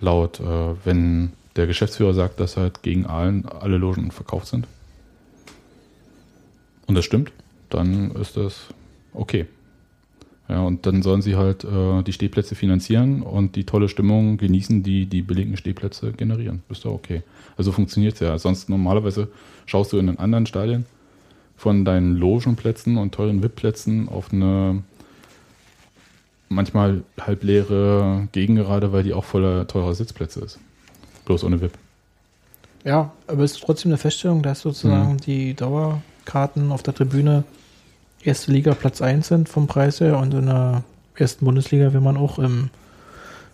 [0.00, 4.66] laut, äh, wenn der Geschäftsführer sagt, dass halt gegen Aalen alle Logen verkauft sind.
[6.86, 7.32] Und das stimmt,
[7.70, 8.66] dann ist das
[9.14, 9.46] okay.
[10.52, 14.82] Ja, und dann sollen sie halt äh, die Stehplätze finanzieren und die tolle Stimmung genießen,
[14.82, 16.62] die die billigen Stehplätze generieren.
[16.68, 17.22] Ist doch okay.
[17.56, 18.38] Also funktioniert es ja.
[18.38, 19.28] Sonst normalerweise
[19.64, 20.84] schaust du in den anderen Stadien
[21.56, 24.82] von deinen Logenplätzen und teuren VIP-Plätzen auf eine
[26.50, 30.58] manchmal halbleere Gegengerade, weil die auch voller teurer Sitzplätze ist.
[31.24, 31.72] Bloß ohne VIP.
[32.84, 35.18] ja, aber es ist trotzdem eine Feststellung, dass sozusagen Mhm.
[35.18, 37.44] die Dauerkarten auf der Tribüne
[38.24, 42.16] erste Liga Platz 1 sind vom Preis her und in der ersten Bundesliga will man
[42.16, 42.70] auch im,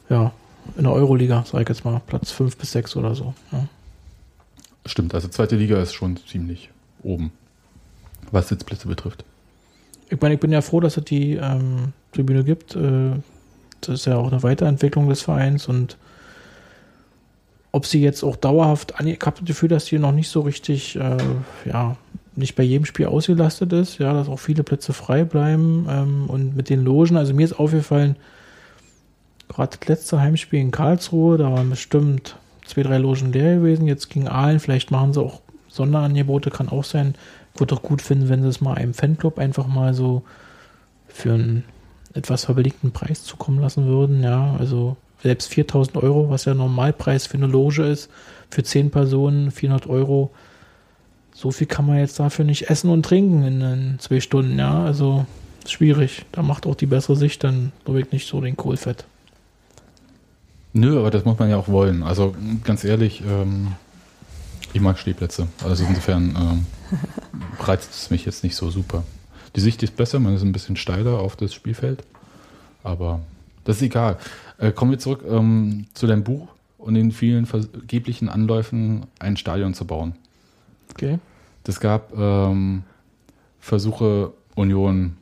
[0.08, 0.32] ja,
[0.76, 3.34] in der Euroliga, sag ich jetzt mal, Platz 5 bis 6 oder so.
[3.52, 3.66] Ja.
[4.86, 6.70] Stimmt, also zweite Liga ist schon ziemlich
[7.02, 7.32] oben,
[8.30, 9.24] was Sitzplätze betrifft.
[10.10, 12.74] Ich meine, ich bin ja froh, dass es die ähm, Tribüne gibt.
[12.74, 13.12] Äh,
[13.80, 15.96] das ist ja auch eine Weiterentwicklung des Vereins und
[17.70, 20.96] ob sie jetzt auch dauerhaft, ich habe das Gefühl, dass die noch nicht so richtig,
[20.96, 21.16] äh,
[21.66, 21.96] ja,
[22.38, 26.56] nicht bei jedem Spiel ausgelastet ist, ja, dass auch viele Plätze frei bleiben ähm, und
[26.56, 28.16] mit den Logen, also mir ist aufgefallen,
[29.48, 34.10] gerade das letzte Heimspiel in Karlsruhe, da waren bestimmt zwei, drei Logen leer gewesen, jetzt
[34.10, 37.14] gegen Aalen, vielleicht machen sie auch Sonderangebote, kann auch sein.
[37.56, 40.22] Würde auch gut finden, wenn sie es mal einem Fanclub einfach mal so
[41.08, 41.64] für einen
[42.14, 47.36] etwas verbilligten Preis zukommen lassen würden, ja, also selbst 4000 Euro, was ja Normalpreis für
[47.36, 48.10] eine Loge ist,
[48.50, 50.30] für 10 Personen 400 Euro,
[51.38, 54.82] so viel kann man jetzt dafür nicht essen und trinken in, in zwei Stunden, ja,
[54.82, 55.24] also
[55.62, 59.04] ist schwierig, da macht auch die bessere Sicht dann glaube ich nicht so den Kohlfett.
[60.72, 62.02] Nö, aber das muss man ja auch wollen.
[62.02, 62.34] Also
[62.64, 63.68] ganz ehrlich, ähm,
[64.72, 65.46] ich mag Stehplätze.
[65.62, 66.66] Also insofern ähm,
[67.60, 69.04] reizt es mich jetzt nicht so super.
[69.54, 72.02] Die Sicht ist besser, man ist ein bisschen steiler auf das Spielfeld.
[72.82, 73.20] Aber
[73.62, 74.18] das ist egal.
[74.58, 79.72] Äh, kommen wir zurück ähm, zu deinem Buch und den vielen vergeblichen Anläufen, ein Stadion
[79.72, 80.14] zu bauen.
[80.90, 81.20] Okay.
[81.68, 82.82] Es gab ähm,
[83.60, 85.18] Versuche, Union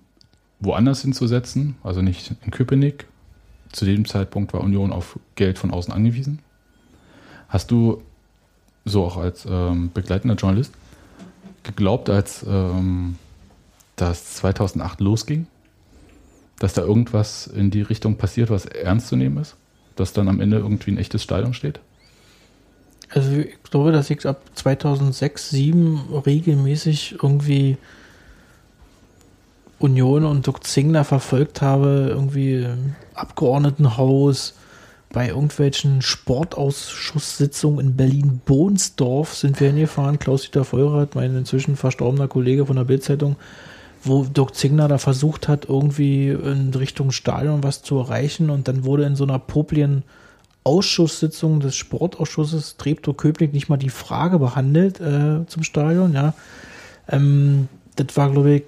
[0.61, 3.09] woanders hinzusetzen, also nicht in Köpenick.
[3.73, 6.39] Zu dem Zeitpunkt war Union auf Geld von außen angewiesen.
[7.49, 8.01] Hast du,
[8.85, 10.73] so auch als ähm, begleitender Journalist,
[11.65, 13.17] geglaubt, als ähm,
[13.97, 15.49] das 2008 losging,
[16.61, 19.57] dass da irgendwas in die Richtung passiert, was ernst zu nehmen ist?
[19.97, 21.81] Dass dann am Ende irgendwie ein echtes Stadion steht?
[23.09, 27.77] Also ich glaube, dass ich ab 2006, 2007 regelmäßig irgendwie
[29.79, 34.55] Union und Dirk Zingler verfolgt habe, irgendwie im Abgeordnetenhaus,
[35.13, 40.19] bei irgendwelchen Sportausschusssitzungen in Berlin-Bohnsdorf sind wir hingefahren.
[40.19, 43.37] Klaus-Dieter Feurath, mein inzwischen verstorbener Kollege von der Bildzeitung,
[44.03, 48.85] wo Dirk Zingler da versucht hat, irgendwie in Richtung Stadion was zu erreichen und dann
[48.85, 50.03] wurde in so einer Poplien
[50.67, 56.35] Ausschusssitzung des Sportausschusses Treptow-Köpenick nicht mal die Frage behandelt äh, zum Stadion, ja.
[57.09, 58.65] Ähm, das war, glaube ich,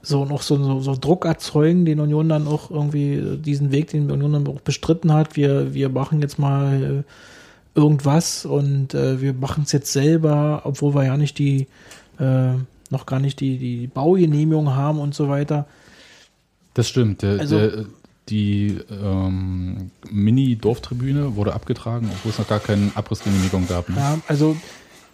[0.00, 4.08] so noch so, so, so Druck erzeugen, den Union dann auch irgendwie diesen Weg, den
[4.08, 5.36] die Union dann auch bestritten hat.
[5.36, 10.94] Wir, wir machen jetzt mal äh, irgendwas und äh, wir machen es jetzt selber, obwohl
[10.94, 11.68] wir ja nicht die,
[12.18, 12.54] äh,
[12.90, 15.66] noch gar nicht die, die Baugenehmigung haben und so weiter.
[16.72, 17.20] Das stimmt.
[17.20, 17.84] Der, Also- der,
[18.28, 23.88] die ähm, Mini-Dorftribüne wurde abgetragen, obwohl es noch gar keine Abrissgenehmigung gab.
[23.88, 23.96] Ne?
[23.96, 24.56] Ja, also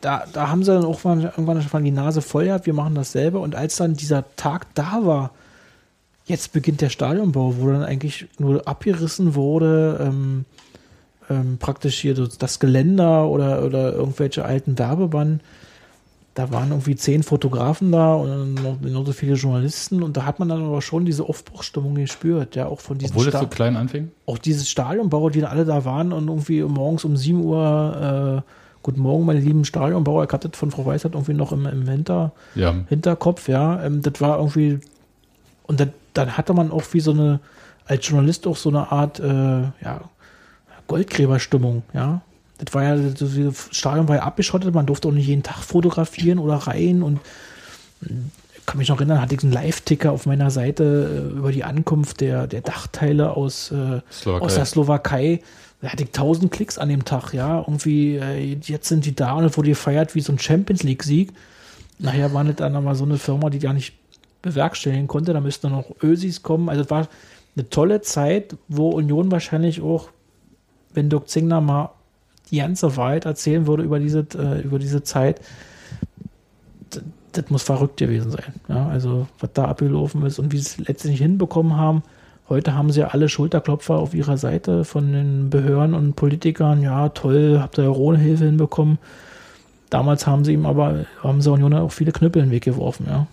[0.01, 3.13] da, da haben sie dann auch irgendwann schon die Nase voll gehabt, wir machen das
[3.13, 3.41] selber.
[3.41, 5.33] Und als dann dieser Tag da war,
[6.27, 10.45] jetzt beginnt der Stadionbau, wo dann eigentlich nur abgerissen wurde, ähm,
[11.31, 15.41] ähm, praktisch hier das Geländer oder, oder irgendwelche alten Werbebahnen.
[16.39, 20.24] Da waren irgendwie zehn Fotografen da und dann noch, noch so viele Journalisten und da
[20.24, 23.39] hat man dann aber schon diese Aufbruchsstimmung gespürt, ja, auch von diesen Obwohl es so
[23.41, 24.12] Sta- klein anfing.
[24.24, 28.51] auch dieses Stadionbauer, die da alle da waren und irgendwie morgens um 7 Uhr, äh,
[28.84, 31.89] guten Morgen, meine lieben Stadionbauer, ich hatte das von Frau Weisert irgendwie noch im, im
[31.89, 32.72] Hinter, Ja.
[32.89, 34.78] Hinterkopf, ja, ähm, das war irgendwie,
[35.66, 37.41] und dann, dann hatte man auch wie so eine,
[37.84, 39.24] als Journalist auch so eine Art, äh,
[39.82, 40.03] ja,
[40.86, 42.20] Goldgräberstimmung, ja.
[42.59, 43.31] Das war ja, das
[43.71, 47.21] Stadion war ja abgeschottet, man durfte auch nicht jeden Tag fotografieren oder rein und
[48.03, 51.65] ich kann mich noch erinnern, hatte ich einen Live-Ticker auf meiner Seite äh, über die
[51.65, 55.41] Ankunft der, der Dachteile aus, äh, aus der Slowakei.
[55.81, 57.61] Da hatte ich 1000 Klicks an dem Tag, ja.
[57.61, 61.33] Irgendwie, äh, jetzt sind die da und es wurde gefeiert wie so ein Champions League-Sieg.
[61.99, 63.95] Nachher war das dann aber so eine Firma, die gar nicht
[64.43, 65.33] bewerkstelligen konnte.
[65.33, 66.69] Da müssten noch Ösis kommen.
[66.69, 67.09] Also es war
[67.57, 70.11] eine tolle Zeit, wo Union wahrscheinlich auch,
[70.93, 71.91] wenn Dirk Zingner mal
[72.51, 75.40] die ganze Wahrheit erzählen würde über diese, äh, über diese Zeit,
[77.32, 78.55] das muss verrückt gewesen sein.
[78.68, 82.03] Ja, also was da abgelaufen ist und wie sie es letztendlich hinbekommen haben.
[82.49, 86.82] Heute haben sie ja alle Schulterklopfer auf ihrer Seite von den Behörden und Politikern.
[86.82, 88.99] Ja, toll, habt ihr ja ohne Hilfe hinbekommen.
[89.90, 93.07] Damals haben sie ihm aber, haben sie Union auch viele Knüppel in den Weg geworfen,
[93.09, 93.26] ja.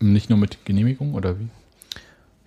[0.00, 1.48] Nicht nur mit Genehmigung oder wie?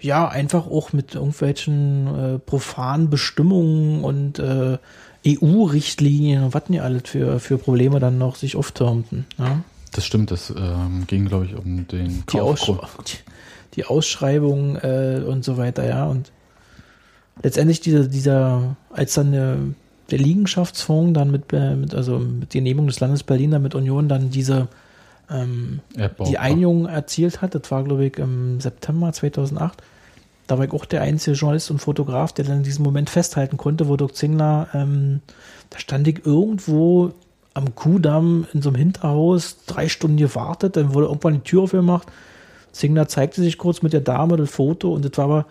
[0.02, 4.78] Ja, einfach auch mit irgendwelchen äh, profanen Bestimmungen und äh,
[5.28, 9.26] EU-Richtlinien und was nicht alles für, für Probleme dann noch sich auftürmten.
[9.38, 9.62] Ja?
[9.92, 12.72] Das stimmt, das ähm, ging, glaube ich, um den Die, Aussch
[13.76, 16.06] die Ausschreibung äh, und so weiter, ja.
[16.06, 16.32] Und
[17.44, 19.58] letztendlich dieser, dieser als dann der,
[20.12, 24.10] der Liegenschaftsfonds dann mit, äh, mit, also mit Genehmigung des Landes Berlin dann mit Union
[24.10, 24.68] dann diese
[25.32, 25.80] ähm,
[26.28, 27.56] die Einigung erzielt hat.
[27.56, 29.82] Das war, glaube ich, im September 2008.
[30.48, 33.58] Da war ich auch der einzige Journalist und Fotograf, der dann in diesem Moment festhalten
[33.58, 35.22] konnte, wo Dirk Zingler, ähm,
[35.70, 37.14] da stand ich irgendwo
[37.54, 42.08] am Kuhdamm in so einem Hinterhaus, drei Stunden gewartet, dann wurde irgendwann die Tür aufgemacht.
[42.72, 45.46] Zingler zeigte sich kurz mit der Dame das Foto und das war aber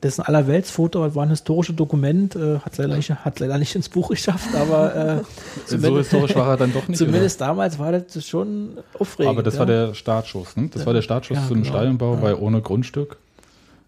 [0.00, 3.74] das ist ein Allerweltsfoto, war ein historisches Dokument, äh, hat, leider nicht, hat leider nicht
[3.74, 5.22] ins Buch geschafft, aber äh,
[5.66, 6.98] so historisch war er dann doch nicht.
[6.98, 8.84] zumindest damals war das schon oder?
[9.00, 9.32] aufregend.
[9.32, 9.60] Aber das ja.
[9.60, 10.68] war der Startschuss, ne?
[10.72, 11.68] Das war der Startschuss Ja, zum genau.
[11.68, 13.16] Stadionbau, weil ohne Grundstück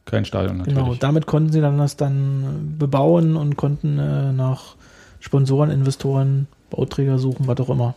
[0.05, 0.79] kein Stadion natürlich.
[0.79, 4.75] Genau, damit konnten sie dann das dann bebauen und konnten äh, nach
[5.21, 7.95] Sponsoren, Investoren, Bauträger suchen, was auch immer.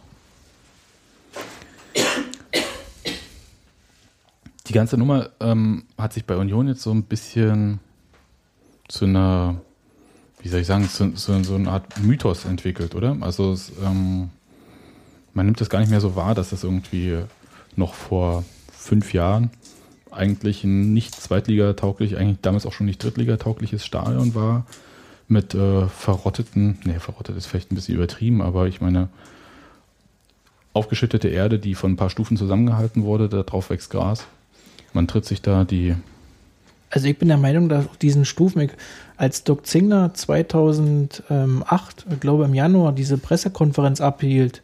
[4.67, 7.79] Die ganze Nummer ähm, hat sich bei Union jetzt so ein bisschen
[8.87, 9.55] zu einer,
[10.41, 13.17] wie soll ich sagen, zu, zu so einer Art Mythos entwickelt, oder?
[13.21, 14.29] Also es, ähm,
[15.33, 17.19] man nimmt das gar nicht mehr so wahr, dass das irgendwie
[17.75, 19.49] noch vor fünf Jahren
[20.11, 24.65] eigentlich ein nicht Zweitliga-tauglich, eigentlich damals auch schon nicht Drittliga-taugliches Stadion war,
[25.27, 29.09] mit äh, verrotteten, nee, verrottet ist vielleicht ein bisschen übertrieben, aber ich meine,
[30.73, 34.25] aufgeschüttete Erde, die von ein paar Stufen zusammengehalten wurde, da drauf wächst Gras.
[34.91, 35.95] Man tritt sich da die,
[36.93, 38.69] Also ich bin der Meinung, dass diesen Stufen,
[39.17, 44.61] als Dirk Zingler 2008, ich glaube im Januar, diese Pressekonferenz abhielt,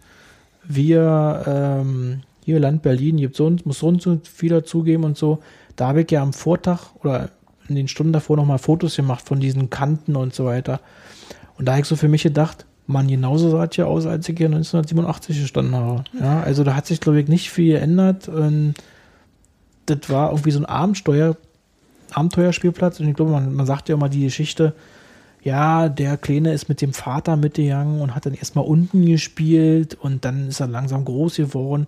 [0.63, 5.39] wir, ähm, hier Land Berlin, gibt so muss so und so viel dazugeben und so,
[5.75, 7.31] da habe ich ja am Vortag oder
[7.67, 10.81] in den Stunden davor nochmal Fotos gemacht von diesen Kanten und so weiter.
[11.57, 14.29] Und da habe ich so für mich gedacht, man, genauso sah es ja aus, als
[14.29, 16.03] ich hier 1987 gestanden habe.
[16.19, 18.27] Ja, also da hat sich, glaube ich, nicht viel geändert.
[18.27, 18.75] Und
[19.87, 21.35] das war irgendwie so ein Abenteuer,
[22.15, 22.99] Abenteuerspielplatz.
[22.99, 24.73] Und ich glaube, man, man sagt ja immer die Geschichte,
[25.41, 30.25] ja, der Kleine ist mit dem Vater mitgegangen und hat dann erstmal unten gespielt und
[30.25, 31.87] dann ist er langsam groß geworden.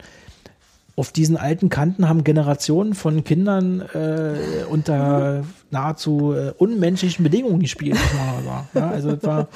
[0.96, 7.96] Auf diesen alten Kanten haben Generationen von Kindern äh, unter nahezu äh, unmenschlichen Bedingungen gespielt,
[7.96, 8.68] muss man sagen.
[8.74, 9.48] Ja, also das war,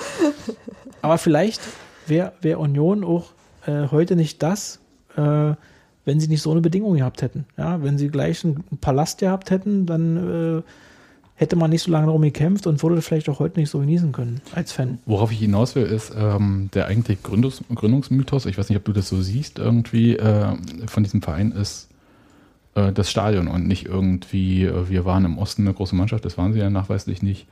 [1.02, 1.62] aber vielleicht
[2.08, 3.32] wäre wär Union auch
[3.66, 4.80] äh, heute nicht das,
[5.18, 5.54] äh,
[6.06, 7.46] wenn sie nicht so eine Bedingung gehabt hätten.
[7.58, 10.62] Ja, wenn sie gleich einen Palast gehabt hätten, dann äh,
[11.36, 14.12] hätte man nicht so lange darum gekämpft und würde vielleicht auch heute nicht so genießen
[14.12, 15.00] können als Fan.
[15.06, 18.94] Worauf ich hinaus will, ist ähm, der eigentlich Gründungs Gründungsmythos, ich weiß nicht, ob du
[18.94, 20.56] das so siehst, irgendwie äh,
[20.88, 21.90] von diesem Verein ist
[22.76, 26.38] äh, das Stadion und nicht irgendwie, äh, wir waren im Osten eine große Mannschaft, das
[26.38, 27.48] waren sie ja nachweislich nicht.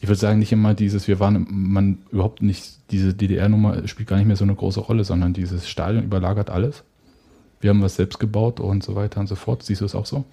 [0.00, 4.16] Ich würde sagen, nicht immer dieses, wir waren, man überhaupt nicht, diese DDR-Nummer spielt gar
[4.16, 6.84] nicht mehr so eine große Rolle, sondern dieses Stadion überlagert alles.
[7.64, 9.62] Wir haben was selbst gebaut und so weiter und so fort.
[9.62, 10.24] Siehst du es auch so?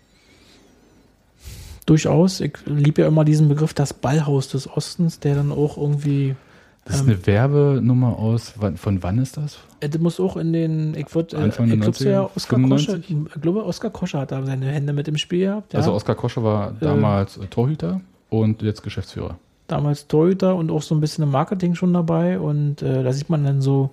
[1.86, 2.42] Durchaus.
[2.42, 6.36] Ich liebe ja immer diesen Begriff, das Ballhaus des Ostens, der dann auch irgendwie.
[6.84, 9.60] Das ist Ähm, eine Werbenummer aus, von wann ist das?
[9.80, 12.36] Äh, Das muss auch in den, ich würde, äh, Anfang der ich glaube, ja, 90er,
[12.36, 13.18] Oskar Kosche, 95?
[13.36, 15.72] ich glaube, Oskar Kosche hat da seine Hände mit im Spiel gehabt.
[15.72, 15.80] Ja.
[15.80, 19.38] Also Oskar Kosche war damals äh, Torhüter und jetzt Geschäftsführer.
[19.68, 22.40] damals Torhüter und auch so ein bisschen im Marketing schon dabei.
[22.42, 23.92] Und äh, da sieht man dann so,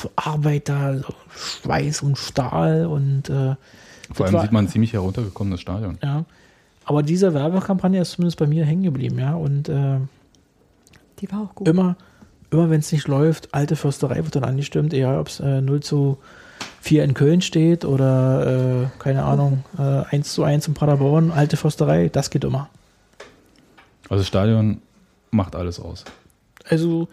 [0.00, 1.14] so Arbeiter, so
[1.62, 3.54] Schweiß und Stahl und äh,
[4.12, 5.98] Vor allem war- sieht man ein ziemlich heruntergekommenes Stadion.
[6.02, 6.24] ja.
[6.86, 9.34] Aber diese Werbekampagne ist zumindest bei mir hängen geblieben, ja.
[9.34, 9.98] Und äh,
[11.20, 11.68] Die war auch gut.
[11.68, 11.94] immer,
[12.50, 15.80] immer wenn es nicht läuft, alte Försterei wird dann angestimmt, egal ob es äh, 0
[15.80, 16.18] zu
[16.80, 21.56] 4 in Köln steht oder, äh, keine Ahnung, äh, 1 zu 1 in Paderborn, alte
[21.56, 22.68] Försterei, das geht immer.
[24.08, 24.82] Also das Stadion
[25.30, 26.04] macht alles aus.
[26.68, 27.08] Also,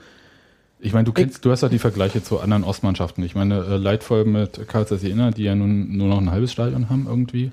[0.79, 3.23] Ich meine, du kennst, du hast ja die Vergleiche zu anderen Ostmannschaften.
[3.23, 6.89] Ich meine, äh, leidvoll mit Karlsruhe Jena, die ja nun nur noch ein halbes Stadion
[6.89, 7.51] haben irgendwie.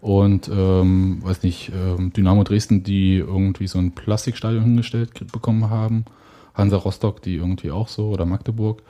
[0.00, 6.04] Und, ähm, weiß nicht, ähm, Dynamo Dresden, die irgendwie so ein Plastikstadion hingestellt bekommen haben.
[6.54, 8.82] Hansa Rostock, die irgendwie auch so, oder Magdeburg.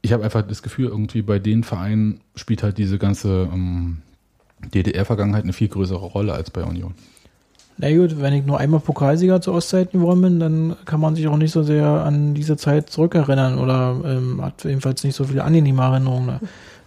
[0.00, 3.98] Ich habe einfach das Gefühl, irgendwie bei den Vereinen spielt halt diese ganze ähm,
[4.72, 6.94] DDR-Vergangenheit eine viel größere Rolle als bei Union.
[7.76, 11.26] Na gut, wenn ich nur einmal Pokalsieger zu Ostzeiten geworden bin, dann kann man sich
[11.26, 15.42] auch nicht so sehr an diese Zeit zurückerinnern oder ähm, hat jedenfalls nicht so viele
[15.42, 16.26] angenehme Erinnerungen.
[16.26, 16.40] Ne?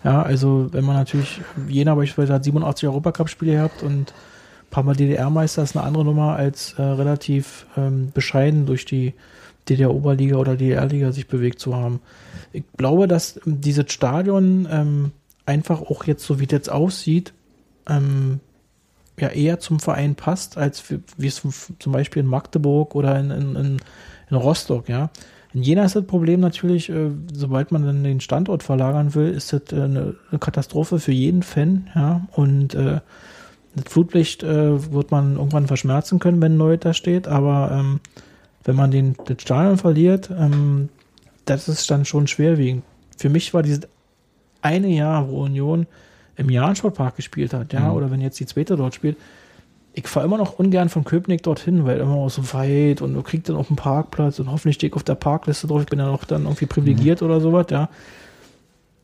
[0.03, 4.95] Ja, also wenn man natürlich, Jena beispielsweise hat 87 Europacup-Spiele gehabt und ein paar Mal
[4.95, 9.13] DDR-Meister ist eine andere Nummer als äh, relativ ähm, bescheiden durch die
[9.67, 11.99] DDR-Oberliga oder DDR-Liga sich bewegt zu haben.
[12.53, 15.11] Ich glaube, dass dieses Stadion ähm,
[15.45, 17.33] einfach auch jetzt, so wie es jetzt aussieht,
[17.89, 18.39] ähm,
[19.19, 21.41] ja eher zum Verein passt, als wie es
[21.79, 23.79] zum Beispiel in Magdeburg oder in, in,
[24.29, 25.09] in, Rostock, ja.
[25.53, 29.53] In Jena ist das Problem natürlich, äh, sobald man dann den Standort verlagern will, ist
[29.53, 32.27] das äh, eine, Katastrophe für jeden Fan, ja.
[32.33, 32.99] Und äh,
[33.75, 37.99] das Flutlicht äh, wird man irgendwann verschmerzen können, wenn ein Neues da steht, aber ähm,
[38.65, 40.89] wenn man den, das Stadion verliert, ähm,
[41.45, 42.83] das ist dann schon schwerwiegend.
[43.17, 43.87] Für mich war dieses
[44.61, 45.87] eine Jahr, wo Union
[46.37, 47.95] im Jahrensportpark gespielt hat, ja, Mhm.
[47.95, 49.17] oder wenn jetzt die zweite dort spielt,
[49.93, 53.23] ich fahre immer noch ungern von Köpenick dorthin, weil immer auch so weit und du
[53.23, 55.97] kriegst dann auch einen Parkplatz und hoffentlich stehe ich auf der Parkliste drauf, ich bin
[55.97, 57.89] ja noch dann irgendwie privilegiert oder sowas, ja.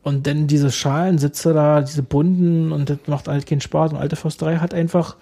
[0.02, 3.92] Und dann diese Schalensitze da, diese bunten und das macht halt keinen Spaß.
[3.92, 5.16] Und alte Försterei hat einfach,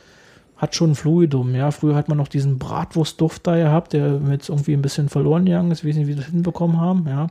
[0.57, 1.71] hat schon ein Fluidum, ja.
[1.71, 5.45] Früher hat man noch diesen Bratwurstduft da gehabt, der mir jetzt irgendwie ein bisschen verloren
[5.45, 5.85] gegangen ist.
[5.85, 7.29] Ich weiß nicht, wie wir das hinbekommen haben, ja.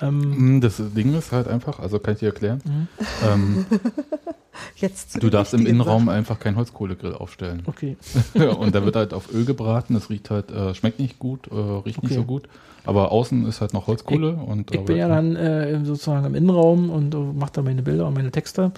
[0.00, 2.60] Ähm, Mm, Das Ding ist halt einfach, also kann ich dir erklären.
[2.64, 2.88] Mhm.
[3.26, 3.66] Ähm,
[4.76, 6.16] Jetzt du darfst im Innenraum Sachen.
[6.16, 7.62] einfach keinen Holzkohlegrill aufstellen.
[7.66, 7.96] okay.
[8.58, 11.54] und da wird halt auf Öl gebraten, das riecht halt, äh, schmeckt nicht gut, äh,
[11.54, 12.14] riecht nicht Okay.
[12.14, 12.48] so gut.
[12.84, 16.90] Aber außen ist halt noch Holzkohle und Ich bin ja dann äh, sozusagen im Innenraum
[16.90, 18.72] und äh, mache da meine Bilder und meine Texte.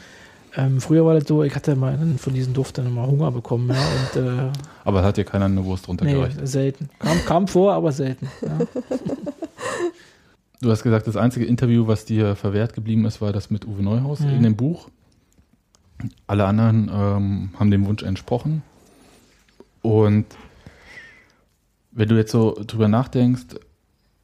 [0.56, 3.70] Ähm, früher war das so, ich hatte mal von diesem Duft dann immer Hunger bekommen,
[3.70, 3.76] ja,
[4.20, 4.50] und äh,
[4.84, 6.46] aber hat dir keiner eine Wurst nee, runtergereicht.
[6.46, 6.90] selten.
[6.98, 8.28] Kam, kam vor, aber selten.
[8.42, 8.58] Ja.
[10.60, 13.82] Du hast gesagt, das einzige Interview, was dir verwehrt geblieben ist, war das mit Uwe
[13.82, 14.28] Neuhaus Mhm.
[14.28, 14.90] in dem Buch.
[16.26, 18.62] Alle anderen ähm, haben dem Wunsch entsprochen.
[19.82, 20.26] Und
[21.92, 23.56] wenn du jetzt so drüber nachdenkst,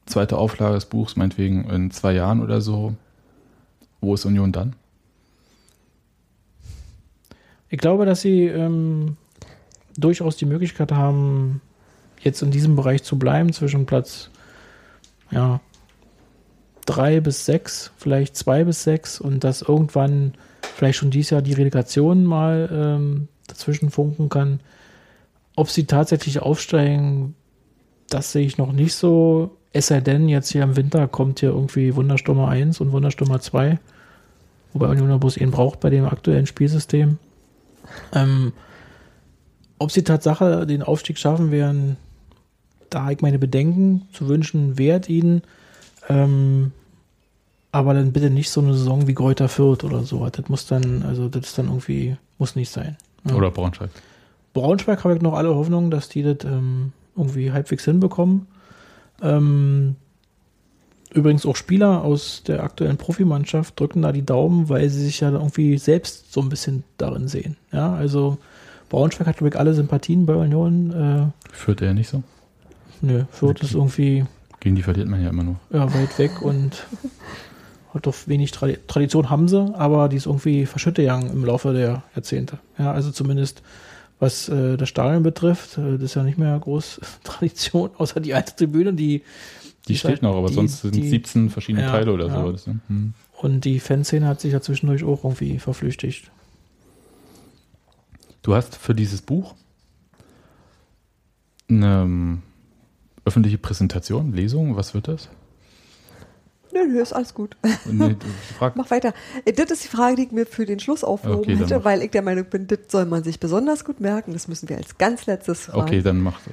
[0.05, 2.95] zweite Auflage des Buchs, meinetwegen in zwei Jahren oder so,
[3.99, 4.75] wo ist Union dann?
[7.69, 9.17] Ich glaube, dass sie ähm,
[9.97, 11.61] durchaus die Möglichkeit haben,
[12.21, 14.29] jetzt in diesem Bereich zu bleiben, zwischen Platz
[15.31, 15.59] ja,
[16.87, 20.33] drei bis sechs, vielleicht zwei bis sechs und dass irgendwann
[20.75, 24.61] vielleicht schon dieses Jahr die Relegation mal ähm, dazwischen funken kann.
[25.55, 27.35] Ob sie tatsächlich aufsteigen,
[28.09, 29.57] das sehe ich noch nicht so.
[29.73, 33.79] Es sei denn, jetzt hier im Winter kommt hier irgendwie Wunderstürmer 1 und Wunderstürmer 2,
[34.73, 37.19] wobei Union Bus ihn braucht bei dem aktuellen Spielsystem.
[38.13, 38.53] Ähm,
[39.77, 41.97] ob sie Tatsache den Aufstieg schaffen werden,
[42.89, 45.41] da habe ich meine Bedenken zu wünschen, wert ihnen.
[46.09, 46.71] Ähm,
[47.71, 50.27] aber dann bitte nicht so eine Saison wie Kräuter Fürth oder so.
[50.29, 52.97] Das muss dann, also das ist dann irgendwie, muss nicht sein.
[53.25, 53.35] Ja.
[53.35, 53.89] Oder Braunschweig?
[54.53, 58.47] Braunschweig habe ich noch alle Hoffnung, dass die das ähm, irgendwie halbwegs hinbekommen.
[59.21, 59.95] Ähm,
[61.13, 65.31] übrigens auch Spieler aus der aktuellen Profimannschaft drücken da die Daumen, weil sie sich ja
[65.31, 67.57] irgendwie selbst so ein bisschen darin sehen.
[67.71, 68.37] Ja, also
[68.89, 70.91] Braunschweig hat, glaube ich, alle Sympathien bei Union.
[70.91, 72.23] Äh, Führt er nicht so?
[73.01, 74.25] nö, Fürth ist irgendwie
[74.59, 75.55] Gegen die verliert man ja immer nur.
[75.71, 76.85] ja, weit weg und
[77.93, 81.73] hat doch wenig Tradi Tradition haben sie, aber die ist irgendwie verschüttet gegangen im Laufe
[81.73, 82.59] der Jahrzehnte.
[82.77, 83.61] Ja, also zumindest
[84.19, 88.33] was äh, das Stadion betrifft, äh, das ist ja nicht mehr groß Tradition, außer die
[88.33, 89.21] alte Tribüne, die
[89.87, 92.27] Die ist steht halt- noch, aber die- sonst sind die- 17 verschiedene Ja, Teile oder
[92.27, 92.41] ja.
[92.41, 92.65] sowas.
[92.87, 93.13] Hm.
[93.39, 96.31] und die Fanszene hat sich ja zwischendurch auch irgendwie verflüchtigt.
[98.41, 99.53] Du hast für dieses Buch
[101.69, 102.41] eine ähm,
[103.27, 105.29] öffentliche Präsentation, Lesung, was wird das?
[106.73, 107.55] Nö, nö, ist alles gut.
[107.85, 108.15] Nee,
[108.75, 109.13] Mach weiter.
[109.45, 112.01] Äh, Das ist die Frage, die ich mir für den Schluss aufgehoben Okay, hätte, weil
[112.03, 114.33] ich der Meinung bin, das soll man sich besonders gut merken.
[114.33, 115.81] Das müssen wir als ganz letztes fragen.
[115.81, 116.39] okay, dann mach.
[116.47, 116.51] Äh,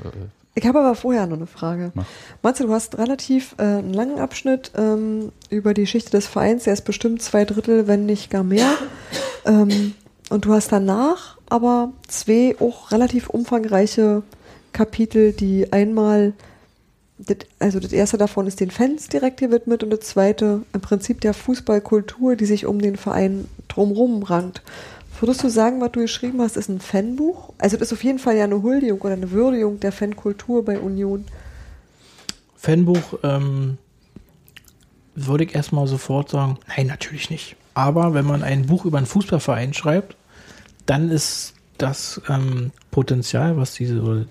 [0.55, 1.91] Ich habe aber vorher noch eine Frage.
[1.95, 2.07] Mach.
[2.43, 6.65] Matze, du hast relativ äh, einen langen Abschnitt ähm, über die Geschichte des Vereins.
[6.65, 8.73] Der ist bestimmt zwei Drittel, wenn nicht gar mehr.
[9.45, 9.95] ähm,
[10.31, 14.23] und du hast danach aber zwei auch relativ umfangreiche
[14.73, 16.33] Kapitel, die einmal,
[17.61, 21.33] also das erste davon ist den Fans direkt gewidmet und das zweite im Prinzip der
[21.33, 24.63] Fußballkultur, die sich um den Verein drumherum rankt.
[25.21, 27.53] Würdest du sagen, was du geschrieben hast, ist ein Fanbuch?
[27.59, 30.79] Also das ist auf jeden Fall ja eine Huldigung oder eine Würdigung der Fankultur bei
[30.79, 31.25] Union.
[32.57, 33.79] Fanbuch ähm,
[35.15, 37.57] würde ich erstmal sofort sagen, nein, natürlich nicht.
[37.75, 40.17] Aber wenn man ein Buch über einen Fußballverein schreibt,
[40.87, 44.27] dann ist das ähm, Potenzial, was diese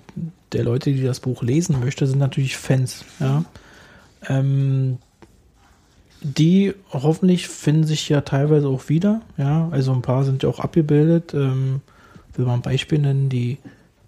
[0.54, 3.06] der Leute, die das Buch lesen möchte, sind natürlich Fans.
[3.20, 3.44] Ja?
[4.28, 4.98] Ähm,
[6.22, 9.22] die hoffentlich finden sich ja teilweise auch wieder.
[9.38, 11.34] Ja, also ein paar sind ja auch abgebildet.
[11.34, 11.82] Ähm,
[12.36, 13.58] will man ein Beispiel nennen, die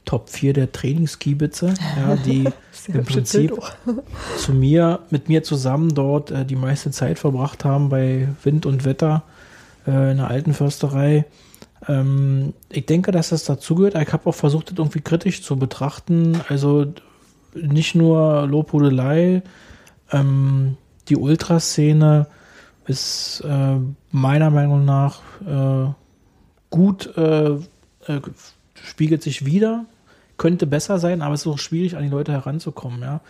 [0.06, 2.48] Top 4 der Trainingskiebitze, ja, die
[2.88, 3.54] im Prinzip
[4.38, 8.86] zu mir, mit mir zusammen dort äh, die meiste Zeit verbracht haben bei Wind und
[8.86, 9.24] Wetter
[9.86, 11.26] äh, in der alten Försterei.
[11.88, 13.96] Ähm, ich denke, dass das dazugehört.
[13.96, 16.42] Ich habe auch versucht, das irgendwie kritisch zu betrachten.
[16.50, 16.94] Also
[17.54, 19.44] nicht nur Lobhudelei,
[20.12, 20.78] ähm,
[21.10, 22.28] die Ultraszene
[22.88, 23.78] ist äh,
[24.12, 25.92] meiner Meinung nach äh,
[26.70, 28.22] gut, äh, äh,
[28.74, 29.86] spiegelt sich wieder,
[30.38, 33.02] könnte besser sein, aber es ist auch schwierig, an die Leute heranzukommen.
[33.02, 33.22] Ja.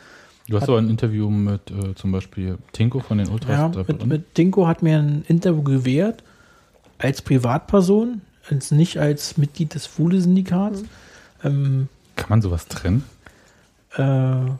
[0.47, 3.75] du hast aber ein Interview mit äh, zum Beispiel Tinko von den Ultras.
[3.75, 6.23] Ja, mit, mit Dinko hat mir ein Interview gewährt,
[6.97, 10.83] als Privatperson, als nicht als Mitglied des Fuhle-Syndikats.
[11.43, 13.03] Ähm, Kann man sowas trennen?
[13.97, 14.51] äh,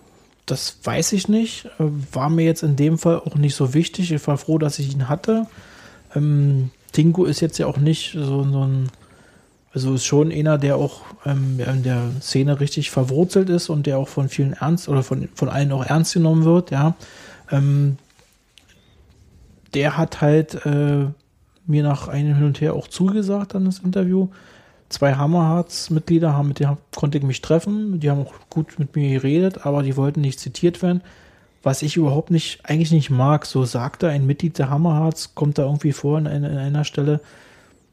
[0.46, 1.66] das weiß ich nicht.
[1.80, 4.12] Äh, War mir jetzt in dem Fall auch nicht so wichtig.
[4.12, 5.48] Ich war froh, dass ich ihn hatte.
[6.16, 8.90] Ähm, Tinko ist jetzt ja auch nicht so, so ein,
[9.74, 13.98] also ist schon einer, der auch ähm, in der Szene richtig verwurzelt ist und der
[13.98, 16.96] auch von vielen ernst oder von, von allen auch ernst genommen wird, ja.
[17.52, 17.98] Ähm,
[19.74, 21.08] der hat halt äh,
[21.68, 24.28] mir nach einem Hin und Her auch zugesagt an das Interview.
[24.90, 28.00] Zwei Hammerharz-Mitglieder haben, mit denen konnte ich mich treffen.
[28.00, 31.02] Die haben auch gut mit mir geredet, aber die wollten nicht zitiert werden.
[31.64, 33.46] Was ich überhaupt nicht, eigentlich nicht mag.
[33.48, 37.20] So sagte ein Mitglied der Hammerharz, kommt da irgendwie vor in, einer- in einer Stelle.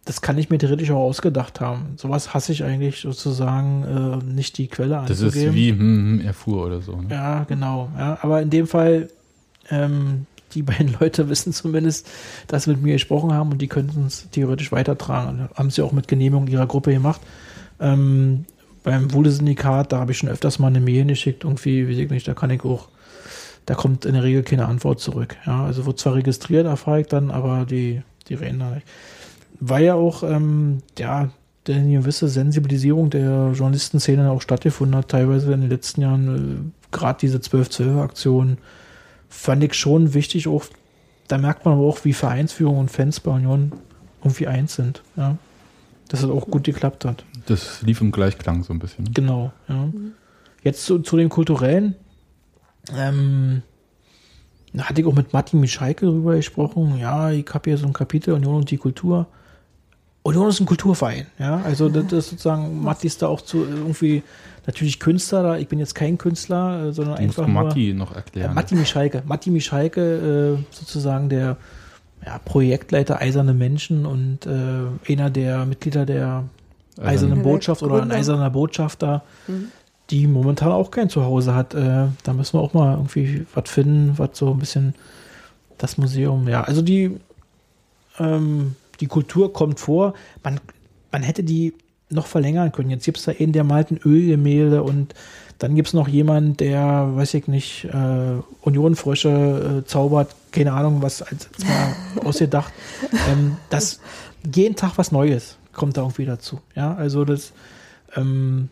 [0.04, 1.94] Das kann ich mir theoretisch auch ausgedacht haben.
[1.96, 5.48] Sowas hasse ich eigentlich sozusagen, äh, nicht die Quelle Das anzugeben.
[5.50, 6.96] ist wie hm, hm, erfuhr oder so.
[6.96, 7.06] Ne?
[7.10, 7.88] Ja, genau.
[7.96, 9.08] Ja, aber in dem Fall,
[9.70, 12.08] ähm, die beiden Leute wissen zumindest,
[12.46, 15.48] dass sie mit mir gesprochen haben und die könnten es theoretisch weitertragen.
[15.54, 17.20] Haben sie auch mit Genehmigung ihrer Gruppe gemacht.
[17.80, 18.44] Ähm,
[18.82, 22.26] beim Wohle-Syndikat, da habe ich schon öfters mal eine Mail geschickt, irgendwie, weiß ich nicht,
[22.26, 22.88] da kann ich auch,
[23.66, 25.36] da kommt in der Regel keine Antwort zurück.
[25.46, 28.86] Ja, also wird zwar registriert, erfahre ich dann, aber die, die reden da nicht.
[29.60, 31.30] War ja auch, ähm, ja,
[31.68, 37.20] eine gewisse Sensibilisierung der Journalistenszene auch stattgefunden hat, teilweise in den letzten Jahren, äh, gerade
[37.20, 38.58] diese 12-12-Aktion,
[39.32, 40.64] fand ich schon wichtig, auch,
[41.26, 43.72] da merkt man aber auch, wie Vereinsführung und Fans bei Union
[44.22, 45.38] irgendwie eins sind, ja.
[46.08, 47.24] Dass es auch gut geklappt hat.
[47.46, 49.04] Das lief im Gleichklang so ein bisschen.
[49.04, 49.10] Ne?
[49.14, 49.88] Genau, ja.
[50.62, 51.96] Jetzt zu, zu dem Kulturellen.
[52.94, 53.62] Ähm,
[54.74, 56.98] da hatte ich auch mit Martin Mischalke drüber gesprochen.
[56.98, 59.26] Ja, ich habe hier so ein Kapitel Union und die Kultur.
[60.24, 61.60] Union ist ein Kulturverein, ja.
[61.64, 64.22] Also das ist sozusagen, Matti ist da auch zu irgendwie
[64.66, 67.92] natürlich Künstler, da- ich bin jetzt kein Künstler, äh, sondern Du musst einfach nur, Matti
[67.94, 68.54] noch erklären.
[68.54, 69.22] Matti Mischalke.
[69.26, 71.56] Matti Mischalke, äh, sozusagen der
[72.24, 76.44] ja, Projektleiter Eiserne Menschen und äh, einer der Mitglieder der
[77.00, 78.12] Eisernen Der Botschaft oder ein.
[78.12, 79.22] Eiserner Botschafter,
[80.10, 81.74] die momentan auch kein Zuhause hat.
[81.74, 84.94] Äh, da müssen wir auch mal irgendwie was finden, was so ein bisschen
[85.78, 87.18] das Museum, ja, also die,
[88.20, 90.14] ähm, die Kultur kommt vor.
[90.42, 90.60] Man,
[91.10, 91.74] man hätte die
[92.10, 92.90] noch verlängern können.
[92.90, 95.14] Jetzt gibt es da einen, der malt ein Ölgemälde und
[95.58, 101.02] dann gibt es noch jemanden, der, weiß ich nicht, äh, Unionfrösche äh, zaubert, keine Ahnung,
[101.02, 102.72] was als, als mal ausgedacht.
[103.30, 104.00] Ähm, das
[104.54, 106.60] jeden Tag was Neues kommt da irgendwie dazu.
[106.74, 107.52] Ja, also das
[108.16, 108.68] ähm,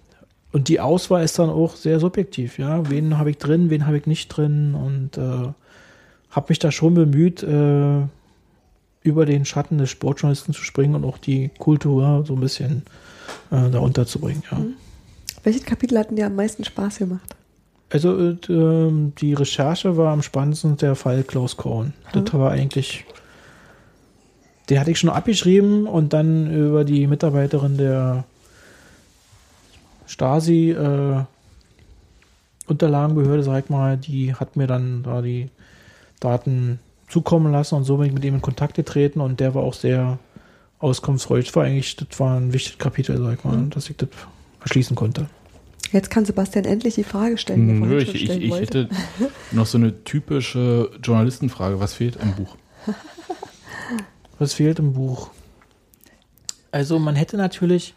[0.52, 2.58] und die Auswahl ist dann auch sehr subjektiv.
[2.58, 5.52] Ja, wen habe ich drin, wen habe ich nicht drin und äh,
[6.30, 8.02] habe mich da schon bemüht, äh,
[9.02, 12.82] über den Schatten des Sportjournalisten zu springen und auch die Kultur so ein bisschen
[13.50, 14.42] äh, da unterzubringen.
[14.50, 14.60] Ja.
[15.42, 17.34] Welches Kapitel hat denn dir am meisten Spaß gemacht?
[17.88, 21.94] Also äh, ähm, die Recherche war am spannendsten der Fall Klaus Korn.
[22.12, 23.04] Das war eigentlich,
[24.68, 28.24] den hatte ich schon abgeschrieben und dann über die Mitarbeiterin der
[30.06, 31.24] Stasi äh,
[32.66, 35.48] Unterlagenbehörde, sag ich mal, die hat mir dann da die
[36.20, 36.78] Daten
[37.10, 39.74] zukommen lassen und so bin ich mit ihm in Kontakt getreten und der war auch
[39.74, 40.18] sehr
[40.78, 41.46] auskunftsfreudig.
[41.46, 44.08] Das war eigentlich, das war ein wichtiges Kapitel, sag ich mal, dass ich das
[44.60, 45.26] erschließen konnte.
[45.92, 48.88] Jetzt kann Sebastian endlich die Frage stellen, die Nö, ich, ich, ich hätte
[49.50, 51.80] noch so eine typische Journalistenfrage.
[51.80, 52.56] Was fehlt im Buch?
[54.38, 55.30] Was fehlt im Buch?
[56.70, 57.94] Also man hätte natürlich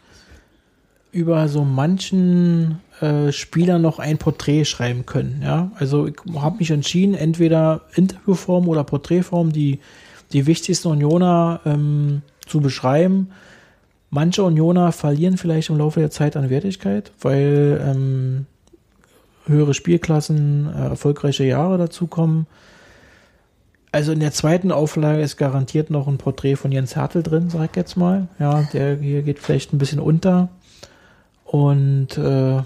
[1.12, 5.40] über so manchen äh, Spieler noch ein Porträt schreiben können.
[5.42, 9.80] Ja, also ich habe mich entschieden, entweder Interviewform oder Porträtform die
[10.32, 13.30] die wichtigsten Unioner ähm, zu beschreiben.
[14.10, 18.46] Manche Unioner verlieren vielleicht im Laufe der Zeit an Wertigkeit, weil ähm,
[19.46, 22.46] höhere Spielklassen, äh, erfolgreiche Jahre dazukommen.
[23.92, 27.70] Also in der zweiten Auflage ist garantiert noch ein Porträt von Jens Hertel drin, sag
[27.70, 28.26] ich jetzt mal.
[28.40, 30.48] Ja, der hier geht vielleicht ein bisschen unter.
[31.44, 32.62] Und äh,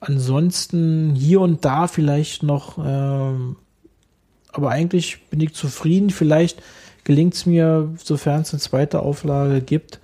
[0.00, 3.56] ansonsten hier und da vielleicht noch, ähm,
[4.52, 6.10] aber eigentlich bin ich zufrieden.
[6.10, 6.62] Vielleicht
[7.04, 10.00] gelingt es mir, sofern es eine zweite Auflage gibt,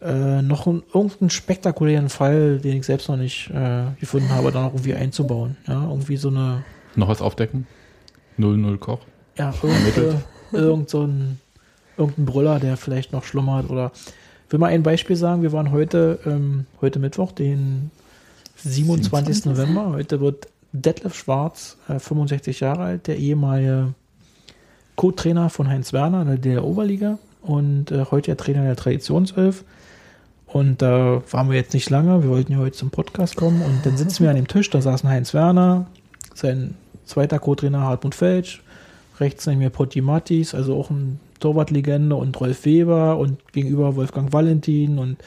[0.00, 4.64] äh, noch einen, irgendeinen spektakulären Fall, den ich selbst noch nicht äh, gefunden habe, dann
[4.64, 5.56] auch irgendwie einzubauen.
[5.66, 6.64] Ja, irgendwie so eine
[6.94, 7.66] Noch was aufdecken?
[8.38, 9.00] 0-0 Koch?
[9.36, 11.40] ja, irgend, äh, irgend so ein,
[11.96, 13.92] irgendein Brüller, der vielleicht noch schlummert oder
[14.48, 17.90] will mal ein Beispiel sagen, wir waren heute, ähm, heute Mittwoch, den
[18.64, 19.44] 27.
[19.46, 23.94] November, heute wird Detlef Schwarz, äh, 65 Jahre alt, der ehemalige
[24.96, 29.64] Co-Trainer von Heinz Werner in der Oberliga und äh, heute der Trainer der Traditionself.
[30.46, 33.84] Und da waren wir jetzt nicht lange, wir wollten ja heute zum Podcast kommen und
[33.84, 35.86] dann sitzen wir an dem Tisch, da saßen Heinz Werner,
[36.34, 38.62] sein zweiter Co-Trainer Hartmut Felsch,
[39.20, 44.32] rechts neben mir Potti Mattis, also auch ein Torwartlegende und Rolf Weber und gegenüber Wolfgang
[44.32, 45.18] Valentin und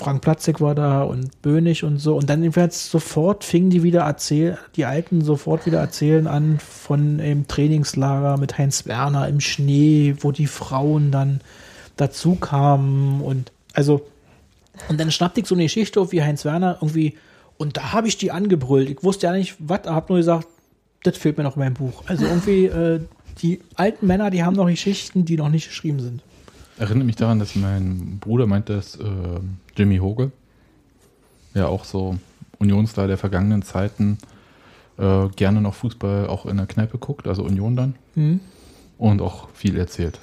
[0.00, 2.16] Frank Platzig war da und Bönig und so.
[2.16, 7.18] Und dann jedenfalls sofort fingen die wieder erzählen, die Alten sofort wieder erzählen an von
[7.18, 11.42] dem Trainingslager mit Heinz Werner im Schnee, wo die Frauen dann
[11.96, 14.06] dazu kamen und also
[14.88, 17.18] und dann schnappte ich so eine Geschichte auf wie Heinz Werner irgendwie
[17.58, 18.88] und da habe ich die angebrüllt.
[18.88, 20.48] Ich wusste ja nicht, was, habe nur gesagt,
[21.02, 22.04] das fehlt mir noch in meinem Buch.
[22.06, 23.00] Also irgendwie äh,
[23.42, 26.22] die alten Männer, die haben noch Geschichten, die noch nicht geschrieben sind.
[26.78, 29.04] Erinnert mich daran, dass mein Bruder meinte, dass äh,
[29.80, 30.30] Jimmy Hoge,
[31.54, 32.18] ja auch so
[32.58, 34.18] Unionsstar der vergangenen Zeiten,
[34.98, 38.40] äh, gerne noch Fußball auch in der Kneipe guckt, also Union dann, Mhm.
[38.98, 40.20] und auch viel erzählt.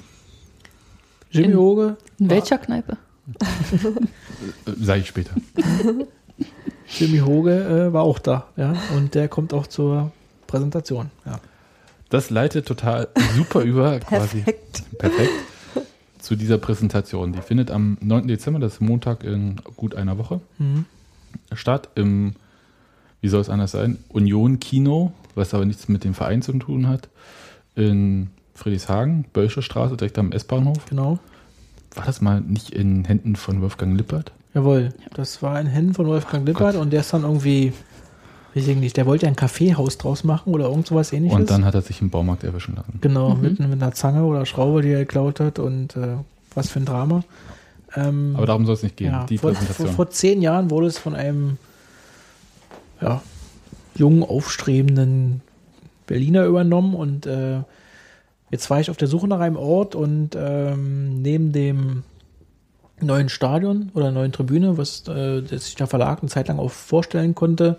[1.32, 2.98] Jimmy In- Hoge, In welcher Kneipe?
[3.32, 5.32] Äh, Sag ich später.
[6.96, 7.50] Jimmy Hoge
[7.88, 10.12] äh, war auch da, ja, und der kommt auch zur
[10.46, 11.10] Präsentation.
[11.26, 11.40] Ja.
[12.10, 14.42] Das leitet total super über quasi.
[14.98, 15.32] Perfekt.
[16.28, 17.32] Zu dieser Präsentation.
[17.32, 18.28] Die findet am 9.
[18.28, 20.84] Dezember, das ist Montag in gut einer Woche, Mhm.
[21.54, 22.34] statt im,
[23.22, 26.86] wie soll es anders sein, Union Kino, was aber nichts mit dem Verein zu tun
[26.86, 27.08] hat,
[27.76, 30.84] in Friedrichshagen, Bölsche Straße, direkt am S-Bahnhof.
[30.90, 31.18] Genau.
[31.94, 34.32] War das mal nicht in Händen von Wolfgang Lippert?
[34.52, 37.72] Jawohl, das war in Händen von Wolfgang Lippert und der ist dann irgendwie,
[38.54, 41.38] weiß ich nicht, der wollte ja ein Kaffeehaus draus machen oder irgend sowas ähnliches.
[41.38, 42.98] Und dann hat er sich im Baumarkt erwischen lassen.
[43.00, 46.16] Genau, mit, mit einer Zange oder Schraube, die er geklaut hat und äh,
[46.54, 47.22] was für ein Drama.
[47.94, 49.12] Ähm, Aber darum soll es nicht gehen.
[49.12, 49.86] ja, Die vor, Präsentation.
[49.88, 51.56] vor, vor zehn Jahren wurde es von einem
[53.00, 53.22] ja,
[53.94, 55.40] jungen, aufstrebenden
[56.06, 57.60] Berliner übernommen und äh,
[58.50, 62.02] jetzt war ich auf der Suche nach einem Ort und ähm, neben dem
[63.00, 66.70] neuen Stadion oder neuen Tribüne, was äh, das sich der Verlag eine Zeit lang auch
[66.70, 67.78] vorstellen konnte,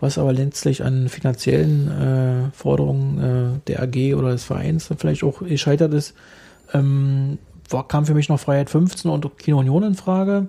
[0.00, 5.40] was aber letztlich an finanziellen äh, Forderungen äh, der AG oder des Vereins vielleicht auch
[5.40, 6.14] gescheitert ist,
[6.72, 7.38] ähm,
[7.68, 10.46] war, kam für mich noch Freiheit 15 und Kino Union in Frage.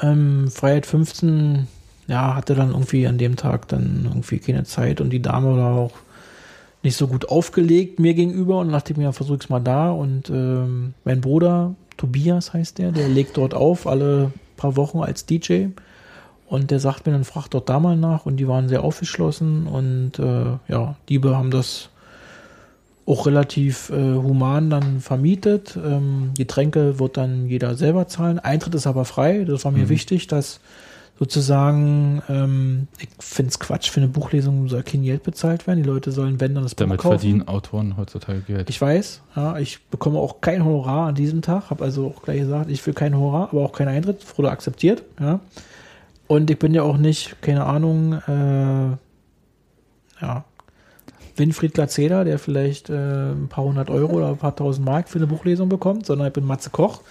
[0.00, 1.66] Ähm, Freiheit 15,
[2.06, 5.76] ja, hatte dann irgendwie an dem Tag dann irgendwie keine Zeit und die Dame war
[5.76, 5.92] auch
[6.82, 11.20] nicht so gut aufgelegt mir gegenüber und dachte mir, versuch's mal da und ähm, mein
[11.20, 15.66] Bruder, Tobias heißt der, der legt dort auf, alle paar Wochen als DJ
[16.52, 19.66] und der sagt mir dann, frag dort da mal nach und die waren sehr aufgeschlossen
[19.66, 21.88] und äh, ja, die haben das
[23.06, 25.78] auch relativ äh, human dann vermietet.
[25.82, 28.38] Ähm, Getränke wird dann jeder selber zahlen.
[28.38, 29.44] Eintritt ist aber frei.
[29.44, 29.88] Das war mir Mhm.
[29.88, 30.60] wichtig, dass
[31.18, 35.82] sozusagen, ähm, ich finde es Quatsch, für eine Buchlesung soll kein Geld bezahlt werden.
[35.82, 37.18] Die Leute sollen, wenn, dann das Buch Damit kaufen.
[37.18, 38.68] verdienen Autoren heutzutage Geld.
[38.68, 42.40] Ich weiß, ja, ich bekomme auch kein Honorar an diesem Tag, habe also auch gleich
[42.40, 45.40] gesagt, ich will kein Honorar, aber auch keinen Eintritt, wurde akzeptiert, ja.
[46.32, 48.96] Und ich bin ja auch nicht, keine Ahnung, äh,
[50.22, 50.44] ja,
[51.36, 55.18] Winfried Glatzeder, der vielleicht äh, ein paar hundert Euro oder ein paar tausend Mark für
[55.18, 57.02] eine Buchlesung bekommt, sondern ich bin Matze Koch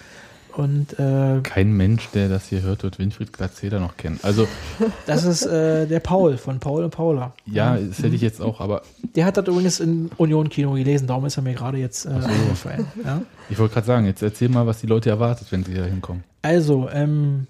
[0.58, 4.20] und äh, Kein Mensch, der das hier hört, wird Winfried Glatzeder noch kennen.
[4.24, 4.48] Also,
[5.06, 7.34] das ist äh, der Paul von Paul und Paula.
[7.46, 8.82] ja, das hätte ich jetzt auch, aber
[9.16, 12.10] Der hat das übrigens in Union Kino gelesen, darum ist er mir gerade jetzt äh,
[12.10, 12.88] eingefallen.
[13.06, 13.22] Ja?
[13.52, 16.24] ich wollte gerade sagen, jetzt erzähl mal, was die Leute erwartet, wenn sie da hinkommen.
[16.42, 17.46] Also, ähm,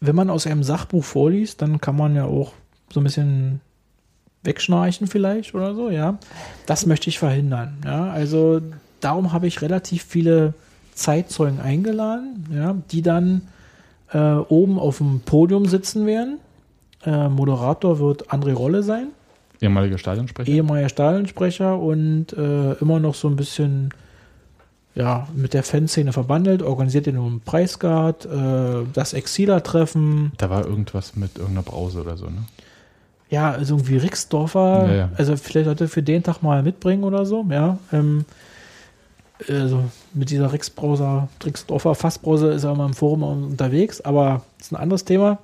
[0.00, 2.52] wenn man aus einem Sachbuch vorliest, dann kann man ja auch
[2.92, 3.60] so ein bisschen
[4.44, 6.18] wegschnarchen vielleicht oder so, ja.
[6.66, 8.10] Das möchte ich verhindern, ja.
[8.10, 8.60] Also,
[9.00, 10.54] darum habe ich relativ viele
[10.94, 13.42] Zeitzeugen eingeladen, ja, die dann
[14.12, 16.38] äh, oben auf dem Podium sitzen werden.
[17.04, 19.08] Äh, Moderator wird André Rolle sein
[19.60, 20.50] Ehemaliger Stadionsprecher?
[20.50, 23.90] ehemaliger Stadionsprecher und äh, immer noch so ein bisschen
[24.94, 31.14] ja, mit der Fanszene verbandelt, organisiert den um Preisgard, äh, das Exiler-Treffen, Da war irgendwas
[31.16, 32.44] mit irgendeiner Brause oder so, ne?
[33.30, 35.08] ja, also irgendwie Rixdorfer, Ja, ja.
[35.16, 37.78] also vielleicht heute für den Tag mal mitbringen oder so, ja.
[37.92, 38.24] Ähm,
[39.48, 39.84] also
[40.14, 44.76] mit dieser Rixbrauser, Rixdorfer Fassbrause ist er mal im Forum unterwegs, aber das ist ein
[44.76, 45.38] anderes Thema.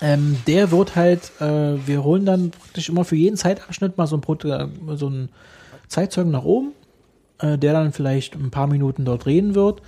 [0.00, 4.16] Ähm, der wird halt, äh, wir holen dann praktisch immer für jeden Zeitabschnitt mal so
[4.16, 5.28] ein, so einen
[5.88, 6.72] Zeitzeugen nach oben,
[7.40, 9.82] äh, der dann vielleicht ein paar Minuten dort reden wird.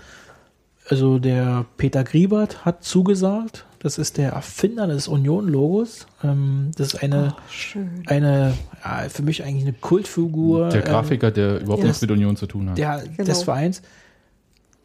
[0.89, 3.66] Also der Peter Griebert hat zugesagt.
[3.81, 6.07] Das ist der Erfinder des Union-Logos.
[6.25, 8.03] Ähm, das ist eine, Schön.
[8.07, 8.55] eine
[8.85, 10.70] ja, für mich eigentlich eine Kultfigur.
[10.70, 11.89] Der ähm, Grafiker, der überhaupt ja.
[11.89, 12.79] nichts mit Union zu tun hat.
[12.79, 13.25] der, Genau.
[13.25, 13.83] des Vereins.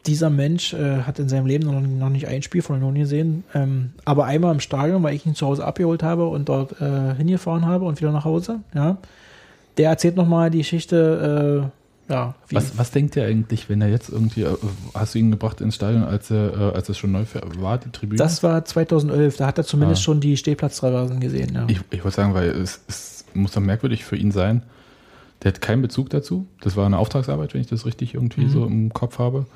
[0.06, 3.42] Dieser Mensch äh, hat in seinem Leben noch, noch nicht ein Spiel von Union gesehen,
[3.54, 7.14] ähm, aber einmal im Stadion, weil ich ihn zu Hause abgeholt habe und dort äh,
[7.14, 8.60] hingefahren habe und wieder nach Hause.
[8.74, 8.98] Ja,
[9.78, 11.70] der erzählt nochmal die Geschichte.
[11.70, 14.56] Äh, ja, wie, Was, was denkt ihr eigentlich, wenn er jetzt irgendwie, äh,
[14.94, 17.24] hast du ihn gebracht ins Stadion, als er, äh, als es schon neu
[17.58, 18.18] war, die Tribüne?
[18.18, 19.36] das war 2011.
[19.38, 20.04] Da hat er zumindest Ah.
[20.04, 21.54] schon die Stehplatztraversen gesehen.
[21.54, 21.64] Ja.
[21.68, 24.62] Ich, ich wollte sagen, weil es, es muss doch merkwürdig für ihn sein.
[25.42, 26.46] Der hat keinen Bezug dazu.
[26.60, 28.50] Das war eine Auftragsarbeit, wenn ich das richtig irgendwie Mhm.
[28.50, 29.46] so im Kopf habe.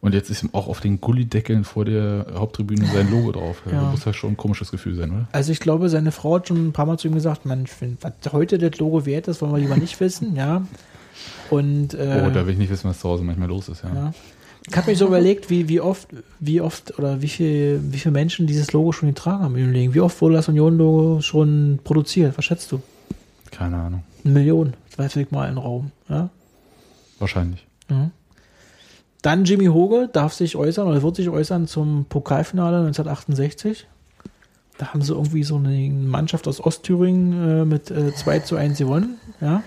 [0.00, 3.62] Und jetzt ist ihm auch auf den Gullideckeln vor der Haupttribüne sein Logo drauf.
[3.70, 3.82] Ja.
[3.82, 5.28] Das muss ja schon ein komisches Gefühl sein, oder?
[5.30, 7.66] Also ich glaube, seine Frau hat schon ein paar Mal zu ihm gesagt, man,
[8.00, 10.62] was heute das Logo wert ist, wollen wir lieber nicht wissen, ja.
[11.50, 13.94] Und äh, oh, da will ich nicht wissen, was zu Hause manchmal los ist, ja.
[13.94, 14.14] Ja.
[14.68, 16.08] Ich habe mich so überlegt, wie, wie oft,
[16.38, 19.92] wie oft oder wie viel, wie viele Menschen dieses Logo schon getragen haben im Leben.
[19.92, 22.38] Wie oft wurde das Union-Logo schon produziert?
[22.38, 22.80] Was schätzt du?
[23.50, 24.04] Keine Ahnung.
[24.24, 25.90] Eine Million, zweifel ich mal in Raum.
[26.08, 26.30] Ja?
[27.18, 27.66] Wahrscheinlich.
[27.90, 28.10] Ja.
[29.22, 33.86] Dann Jimmy Hoge darf sich äußern oder wird sich äußern zum Pokalfinale 1968.
[34.78, 38.78] Da haben sie irgendwie so eine Mannschaft aus Ostthüringen äh, mit äh, 2 zu 1
[38.78, 39.18] gewonnen.
[39.40, 39.62] Ja.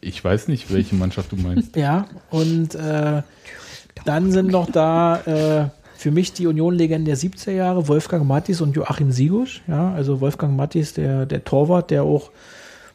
[0.00, 1.76] Ich weiß nicht, welche Mannschaft du meinst.
[1.76, 3.22] Ja, und äh,
[4.04, 8.76] dann sind noch da äh, für mich die Union-Legenden der 70er Jahre, Wolfgang Mattis und
[8.76, 9.62] Joachim Sigusch.
[9.66, 12.30] Ja, also Wolfgang Mattis, der, der Torwart, der auch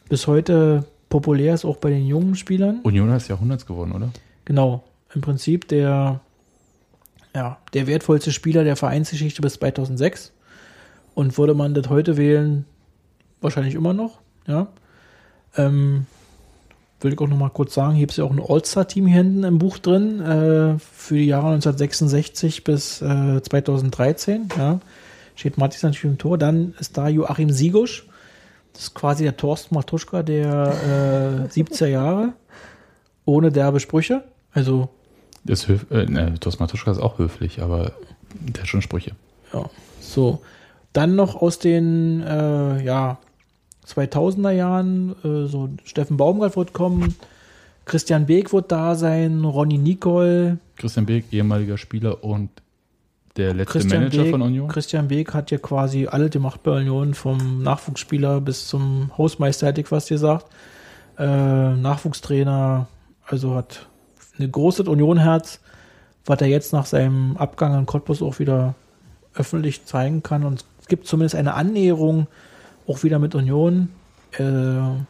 [0.08, 2.80] bis heute populär ist, auch bei den jungen Spielern.
[2.82, 4.10] Union ist Jahrhunderts geworden, oder?
[4.44, 4.82] Genau,
[5.14, 6.20] im Prinzip der,
[7.34, 10.32] ja, der wertvollste Spieler der Vereinsgeschichte bis 2006.
[11.14, 12.64] Und würde man das heute wählen,
[13.40, 14.18] wahrscheinlich immer noch.
[14.48, 14.66] Ja.
[15.56, 16.06] Ähm,
[17.04, 19.18] will ich auch noch mal kurz sagen, hier gibt es ja auch ein All-Star-Team hier
[19.18, 24.48] hinten im Buch drin äh, für die Jahre 1966 bis äh, 2013.
[24.56, 24.80] Ja.
[25.36, 26.38] Steht Matis natürlich im Tor.
[26.38, 28.06] Dann ist da Joachim Sigusch.
[28.72, 32.32] Das ist quasi der Thorsten Matuschka der äh, 70er Jahre.
[33.24, 34.24] Ohne derbe Sprüche.
[34.52, 34.88] Also,
[35.44, 37.92] Das ist höf äh, ne, Thorsten Matuschka ist auch höflich, aber
[38.32, 39.12] der hat schon Sprüche.
[39.52, 39.68] ja,
[40.00, 40.40] so.
[40.92, 43.18] Dann noch aus den, äh, ja,
[43.86, 47.14] 2000er Jahren, äh, so Steffen Baumgart wird kommen,
[47.84, 52.50] Christian Beek wird da sein, Ronny Nicol, Christian Beek, ehemaliger Spieler und
[53.36, 54.68] der letzte Christian Manager Beek, von Union.
[54.68, 59.80] Christian Beek hat ja quasi alle gemacht bei Union, vom Nachwuchsspieler bis zum Hausmeister, hätte
[59.80, 60.46] ich fast gesagt.
[61.18, 61.26] Äh,
[61.74, 62.86] Nachwuchstrainer,
[63.26, 63.86] also hat
[64.38, 65.60] ein großes Union-Herz,
[66.26, 68.74] was er jetzt nach seinem Abgang an Cottbus auch wieder
[69.34, 70.44] öffentlich zeigen kann.
[70.44, 72.26] Und es gibt zumindest eine Annäherung
[72.86, 73.88] auch wieder mit Union.
[74.32, 75.00] Äh,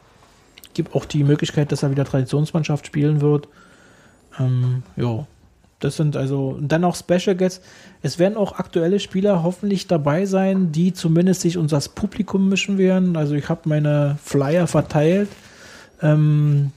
[0.73, 3.47] gibt auch die Möglichkeit, dass er wieder Traditionsmannschaft spielen wird.
[4.39, 5.25] Ähm, ja,
[5.79, 7.65] das sind also dann auch Special Guests.
[8.01, 12.77] Es werden auch aktuelle Spieler hoffentlich dabei sein, die zumindest sich uns das Publikum mischen
[12.77, 13.17] werden.
[13.17, 15.29] Also ich habe meine Flyer verteilt.
[16.01, 16.71] Ähm,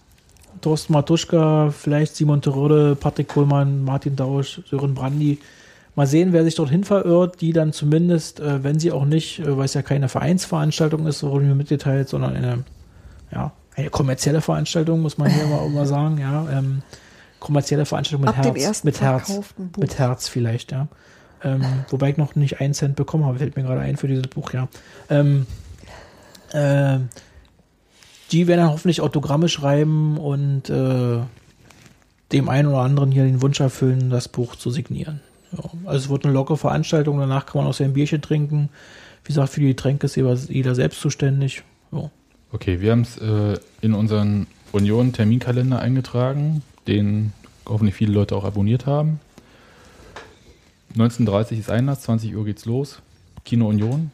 [0.61, 5.39] Thorsten Matuschka, vielleicht Simon Terode, Patrick Kohlmann, Martin Dausch, Sören Brandy.
[5.99, 9.57] Mal sehen, wer sich dorthin verirrt, die dann zumindest, äh, wenn sie auch nicht, äh,
[9.57, 12.63] weil es ja keine Vereinsveranstaltung ist, so wurde mir mitgeteilt, sondern eine,
[13.33, 16.49] ja, eine kommerzielle Veranstaltung, muss man hier mal, mal sagen, ja.
[16.53, 16.83] Ähm,
[17.41, 18.85] kommerzielle Veranstaltung mit Ab Herz.
[18.85, 19.41] mit Herz.
[19.77, 20.87] Mit Herz vielleicht, ja.
[21.43, 24.29] Ähm, wobei ich noch nicht einen Cent bekommen habe, fällt mir gerade ein für dieses
[24.29, 24.69] Buch, ja.
[25.11, 25.49] Ähm,
[26.53, 26.99] äh,
[28.31, 31.19] die werden dann hoffentlich Autogramme schreiben und äh,
[32.31, 35.23] dem einen oder anderen hier den Wunsch erfüllen, das Buch zu signieren.
[35.53, 38.69] Ja, also es wird eine lockere Veranstaltung, danach kann man auch sein Bierchen trinken.
[39.25, 41.63] Wie gesagt, für die Getränke ist jeder, selbst zuständig.
[41.93, 42.11] Ja.
[42.53, 47.33] Okay, wir haben es äh, in unseren Union-Terminkalender eingetragen, den
[47.67, 49.21] hoffentlich viele Leute auch abonniert haben.
[50.97, 53.03] 19.30 ist Einlass, 20 Uhr geht's los.
[53.45, 54.11] Kino Union.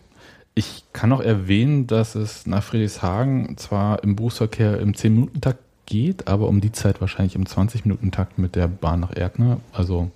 [0.55, 6.49] Ich kann noch erwähnen, dass es nach Friedrichshagen zwar im Berufsverkehr im 10-Minuten-Takt geht, aber
[6.49, 9.61] um die Zeit wahrscheinlich im 20-Minuten-Takt mit der Bahn nach Erdner.
[9.73, 10.11] Also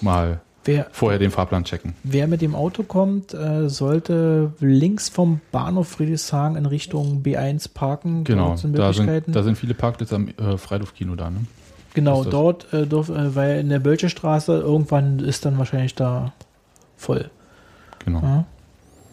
[0.00, 1.94] mal Wer, vorher den Fahrplan checken.
[2.02, 8.24] wer mit dem Auto kommt, äh, sollte links vom Bahnhof Friedrichshagen in Richtung B1 parken.
[8.24, 11.30] Genau, Dort sind da sind, da sind viele Parkplätze am äh, Freiluftkino da.
[11.30, 11.46] Ne?
[11.94, 16.32] Genau, dort, äh, dürf, äh, weil in der Bölchestraße irgendwann ist dann wahrscheinlich da
[16.96, 17.30] voll.
[18.04, 18.20] Genau.
[18.20, 18.44] Ja.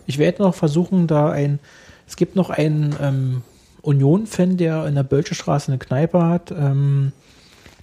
[0.06, 1.60] Ich werde noch versuchen, da ein,
[2.08, 3.42] es gibt noch einen ähm,
[3.84, 7.12] Union-Fan, der in der Bölchestraße eine Kneipe hat, ähm,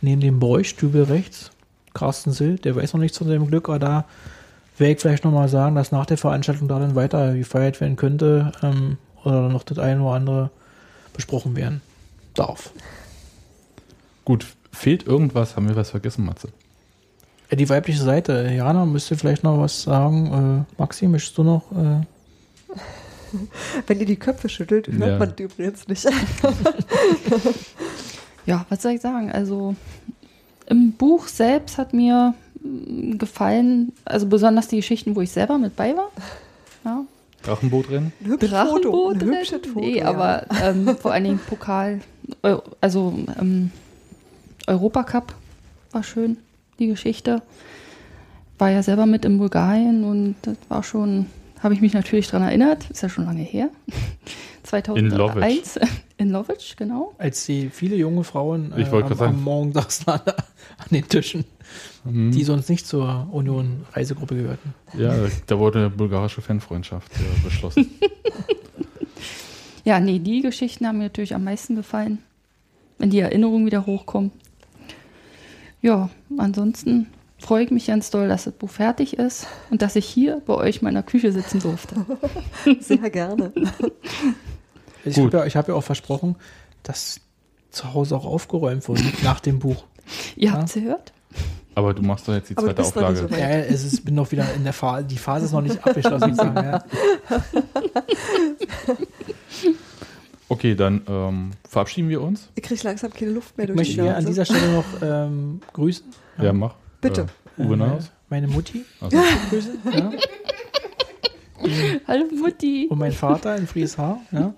[0.02, 1.51] neben dem Bräustübel rechts,
[1.94, 4.04] Carsten Sill, der weiß noch nichts von seinem Glück, aber da
[4.78, 8.52] werde ich vielleicht nochmal sagen, dass nach der Veranstaltung da dann weiter gefeiert werden könnte
[8.62, 10.50] ähm, oder noch das eine oder andere
[11.12, 11.82] besprochen werden
[12.34, 12.72] darf.
[14.24, 15.56] Gut, fehlt irgendwas?
[15.56, 16.48] Haben wir was vergessen, Matze?
[17.50, 18.48] Ja, die weibliche Seite.
[18.54, 20.66] Jana, müsste vielleicht noch was sagen.
[20.78, 21.64] Äh, Maxi, möchtest du noch?
[21.72, 22.06] Äh,
[23.86, 25.18] Wenn ihr die Köpfe schüttelt, hört Ja.
[25.18, 26.06] man die übrigens nicht.
[28.46, 29.30] Ja, was soll ich sagen?
[29.30, 29.74] Also
[30.70, 35.76] im Buch selbst hat mir mm, gefallen, also besonders die Geschichten, wo ich selber mit
[35.76, 36.10] bei war.
[36.84, 37.05] Ja,
[38.70, 39.10] Foto.
[39.10, 39.22] Ein Drachenboot.
[39.22, 39.80] hübsches Foto.
[39.80, 40.06] nee, ja.
[40.06, 42.01] aber ähm, vor allen Dingen Pokal,
[42.80, 43.70] also ähm,
[44.66, 45.34] Europacup
[45.92, 46.36] war schön,
[46.78, 47.42] die Geschichte.
[48.59, 51.26] War ja selber mit in Bulgarien und das war schon,
[51.62, 53.70] habe ich mich natürlich daran erinnert, ist ja schon lange her.
[54.70, 55.78] 2001
[56.16, 57.14] in Lovitch, genau.
[57.18, 61.44] als die viele junge Frauen äh, am, am Morgen saßen an, an den Tischen,
[62.05, 62.32] Mhm.
[62.32, 64.74] die sonst nicht zur Union-Reisegruppe gehörten.
[64.97, 65.14] Ja,
[65.47, 67.90] da wurde eine bulgarische Fanfreundschaft äh, beschlossen.
[69.82, 72.18] Ja, nee, die Geschichten haben mir natürlich am meisten gefallen,
[72.98, 74.30] wenn die Erinnerungen wieder hochkommen.
[75.80, 77.06] Ja, ansonsten
[77.38, 80.55] freue ich mich ganz doll, dass das Buch fertig ist und dass ich hier bei
[80.55, 81.97] euch in meiner Küche sitzen durfte.
[82.80, 83.52] Sehr gerne.
[85.05, 86.36] Ich habe ja, ich hab ja auch versprochen,
[86.82, 87.20] dass
[87.70, 89.85] zu Hause auch aufgeräumt wird nach dem Buch.
[90.36, 90.52] Ihr Ja.
[90.55, 91.12] habt es gehört?
[91.77, 93.16] Aber du machst doch jetzt die Aber zweite Auflage.
[93.16, 93.28] so.
[93.28, 96.31] Ja, es ist, bin noch wieder in der Phase, die Phase ist noch nicht abgeschlossen.
[96.31, 96.85] ich sagen, ja.
[100.48, 102.48] Okay, dann ähm, verabschieden wir uns.
[102.56, 104.27] Ich kriege langsam keine Luft mehr Ich durch möchte die hier an Nase.
[104.27, 106.06] dieser Stelle noch ähm, grüßen.
[106.43, 106.74] Ja, mach.
[107.01, 107.27] Bitte.
[107.56, 107.98] Äh, Uwe Äh.
[108.31, 109.16] Meine Mutti Also,
[109.48, 109.78] grüßen.
[109.93, 110.10] Ja.
[112.09, 112.89] Hallo Mutti.
[112.90, 114.20] und mein Vater in Frieshaar.
[114.32, 114.52] Ja.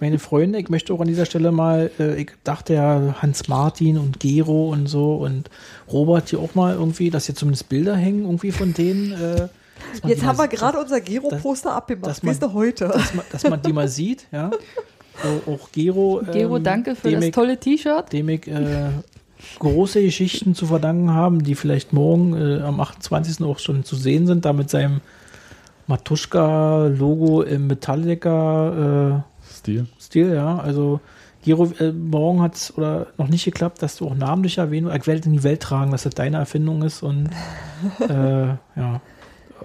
[0.00, 3.96] Meine Freunde, ich möchte auch an dieser Stelle mal, äh, ich dachte ja Hans Martin
[3.98, 5.48] und Gero und so und
[5.90, 9.12] Robert hier auch mal irgendwie, dass hier zumindest Bilder hängen irgendwie von denen.
[9.12, 9.48] Äh,
[10.02, 12.22] man Jetzt haben mal wir gerade unser Gero-Poster abgemacht.
[12.22, 12.88] man- Weißt du, heute.
[12.88, 14.50] dass man, dass man die mal sieht, ja.
[15.46, 16.22] Auch, auch Gero.
[16.32, 18.12] Gero, ähm, danke für das ich, tolle T-Shirt.
[18.12, 18.88] Dem ich äh,
[19.58, 23.44] große Geschichten zu verdanken haben, die vielleicht morgen äh, am 28.
[23.44, 25.00] auch schon zu sehen sind, da mit seinem
[25.86, 29.22] Matuschka-Logo im Metallica-Stil,
[29.64, 30.34] Stil.
[30.34, 30.58] ja.
[30.58, 31.00] Also
[31.44, 35.06] Gero, äh, morgen hat es oder noch nicht geklappt, dass du auch namentlich erwähnt Ich
[35.06, 37.28] werde in die Welt tragen, dass das deine Erfindung ist und
[38.08, 39.00] äh, ja.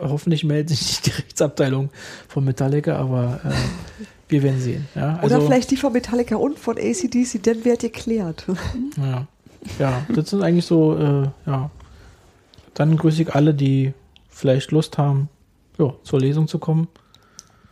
[0.02, 1.90] Hoffentlich meldet sich nicht die Rechtsabteilung
[2.28, 3.52] von Metallica, aber äh,
[4.30, 4.88] wir werden sehen.
[4.96, 8.46] Ja, also, Oder vielleicht die von Metallica und von ACDC, dann wird geklärt.
[8.98, 9.28] Ja,
[9.78, 11.70] ja das sind eigentlich so, äh, ja.
[12.76, 13.94] Dann grüße ich alle, die
[14.30, 15.28] vielleicht Lust haben,
[15.78, 16.88] ja, zur Lesung zu kommen.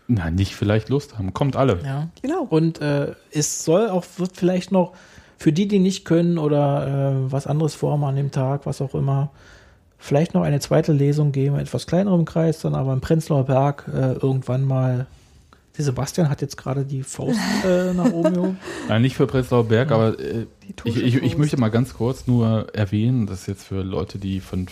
[0.08, 1.34] Na, nicht vielleicht Lust haben.
[1.34, 1.80] Kommt alle.
[1.84, 2.08] Ja.
[2.22, 2.44] Genau.
[2.44, 4.94] Und äh, es soll auch, wird vielleicht noch
[5.38, 6.88] für die, die nicht können oder
[7.28, 9.32] äh, was anderes vorhaben an dem Tag, was auch immer,
[9.98, 13.86] vielleicht noch eine zweite Lesung geben, in etwas kleinerem Kreis, dann aber im Prenzlauer Berg
[13.94, 15.08] äh, irgendwann mal.
[15.78, 18.60] Der Sebastian hat jetzt gerade die Faust äh, nach oben gehoben.
[18.90, 20.48] Nein, nicht für Prenzlauer Berg, aber äh,
[20.84, 24.40] Die ich, ich, ich möchte mal ganz kurz nur erwähnen, dass jetzt für Leute, die
[24.40, 24.66] von,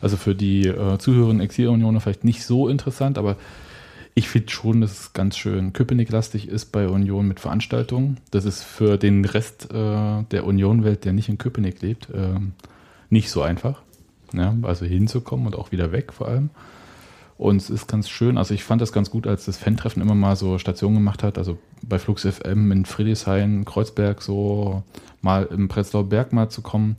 [0.00, 3.36] also für die äh, Zuhörerinnen Exil-Unioner vielleicht nicht so interessant, aber
[4.14, 8.18] ich finde schon, dass es ganz schön Köpenick-lastig ist bei Union mit Veranstaltungen.
[8.30, 12.52] Das ist für den Rest äh, der Union-Welt, der nicht in Köpenick lebt, ähm,
[13.08, 13.80] nicht so einfach.
[14.34, 16.50] Ja, also hinzukommen und auch wieder weg vor allem.
[17.38, 20.14] Und es ist ganz schön, also ich fand das ganz gut, als das Fan-Treffen immer
[20.14, 24.82] mal so Stationen gemacht hat, also bei Flux FM in Friedrichshain, Kreuzberg so
[25.22, 26.96] mal im Prenzlauer Berg mal zu kommen.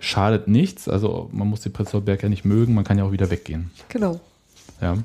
[0.00, 3.12] Schadet nichts, also man muss den Prenzlauer Berg ja nicht mögen, man kann ja auch
[3.12, 3.70] wieder weggehen.
[3.88, 4.20] Genau.
[4.80, 4.98] Ja.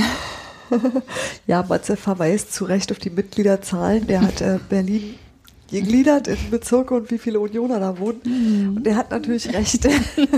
[1.46, 4.06] Ja, Matze verweist zu Recht auf die Mitgliederzahlen.
[4.08, 5.14] Der hat äh, Berlin
[5.70, 8.74] gegliedert in Bezirke und wie viele Unioner da wohnen.
[8.76, 9.86] Und der hat natürlich recht.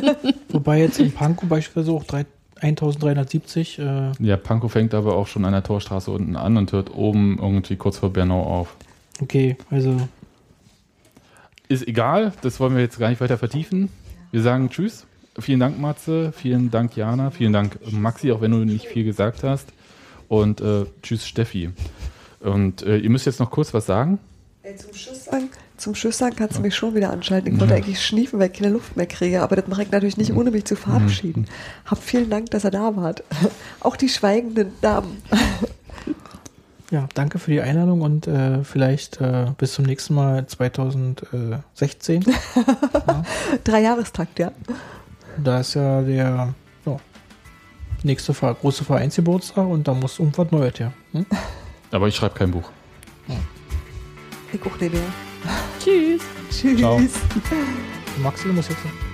[0.51, 2.26] Wobei jetzt in Pankow beispielsweise auch drei-
[2.60, 6.93] 1370, äh, Ja, Pankow fängt aber auch schon an der Torstraße unten an und hört
[6.94, 8.76] oben irgendwie kurz vor Bernau auf.
[9.22, 9.97] okay, also
[11.68, 13.89] Ist egal, das wollen wir jetzt gar nicht weiter vertiefen.
[14.32, 15.06] Wir sagen Tschüss.
[15.40, 16.32] Vielen Dank, Matze.
[16.32, 17.31] Vielen Dank, Jana.
[17.31, 19.69] Vielen Dank, Maxi, auch wenn du nicht viel gesagt hast.
[20.28, 21.70] Und äh, Tschüss, Steffi.
[22.40, 24.19] Und äh, ihr müsst jetzt noch kurz was sagen.
[24.62, 27.55] Ey, zum Schuss sagen, zum Schuss sagen kannst du mich schon wieder anschalten.
[27.55, 30.16] Ich wollte eigentlich schniefen, weil ich keine Luft mehr kriege, aber das mache ich natürlich
[30.16, 31.47] nicht, ohne mich zu verabschieden.
[31.86, 33.23] Hab vielen Dank, dass er da wart.
[33.81, 35.23] Auch die schweigenden Damen.
[36.90, 42.24] ja, danke für die Einladung und äh, vielleicht äh, bis zum nächsten Mal 2016.
[43.65, 44.52] Drei Jahrestakt, ja.
[45.43, 46.55] Da ist ja der
[46.85, 46.97] ja,
[48.02, 50.93] nächste Ver große Vereinsgeburtstag und da muss irgendwas Neues her.
[51.12, 51.27] Hm?
[51.90, 52.70] Aber ich schreibe kein Buch.
[54.52, 55.02] Ich auch nicht mehr.
[55.78, 56.23] Tschüss.
[56.51, 56.81] Tschüss.
[56.81, 57.01] Ciao.
[58.23, 59.07] Maxi muss jetzt.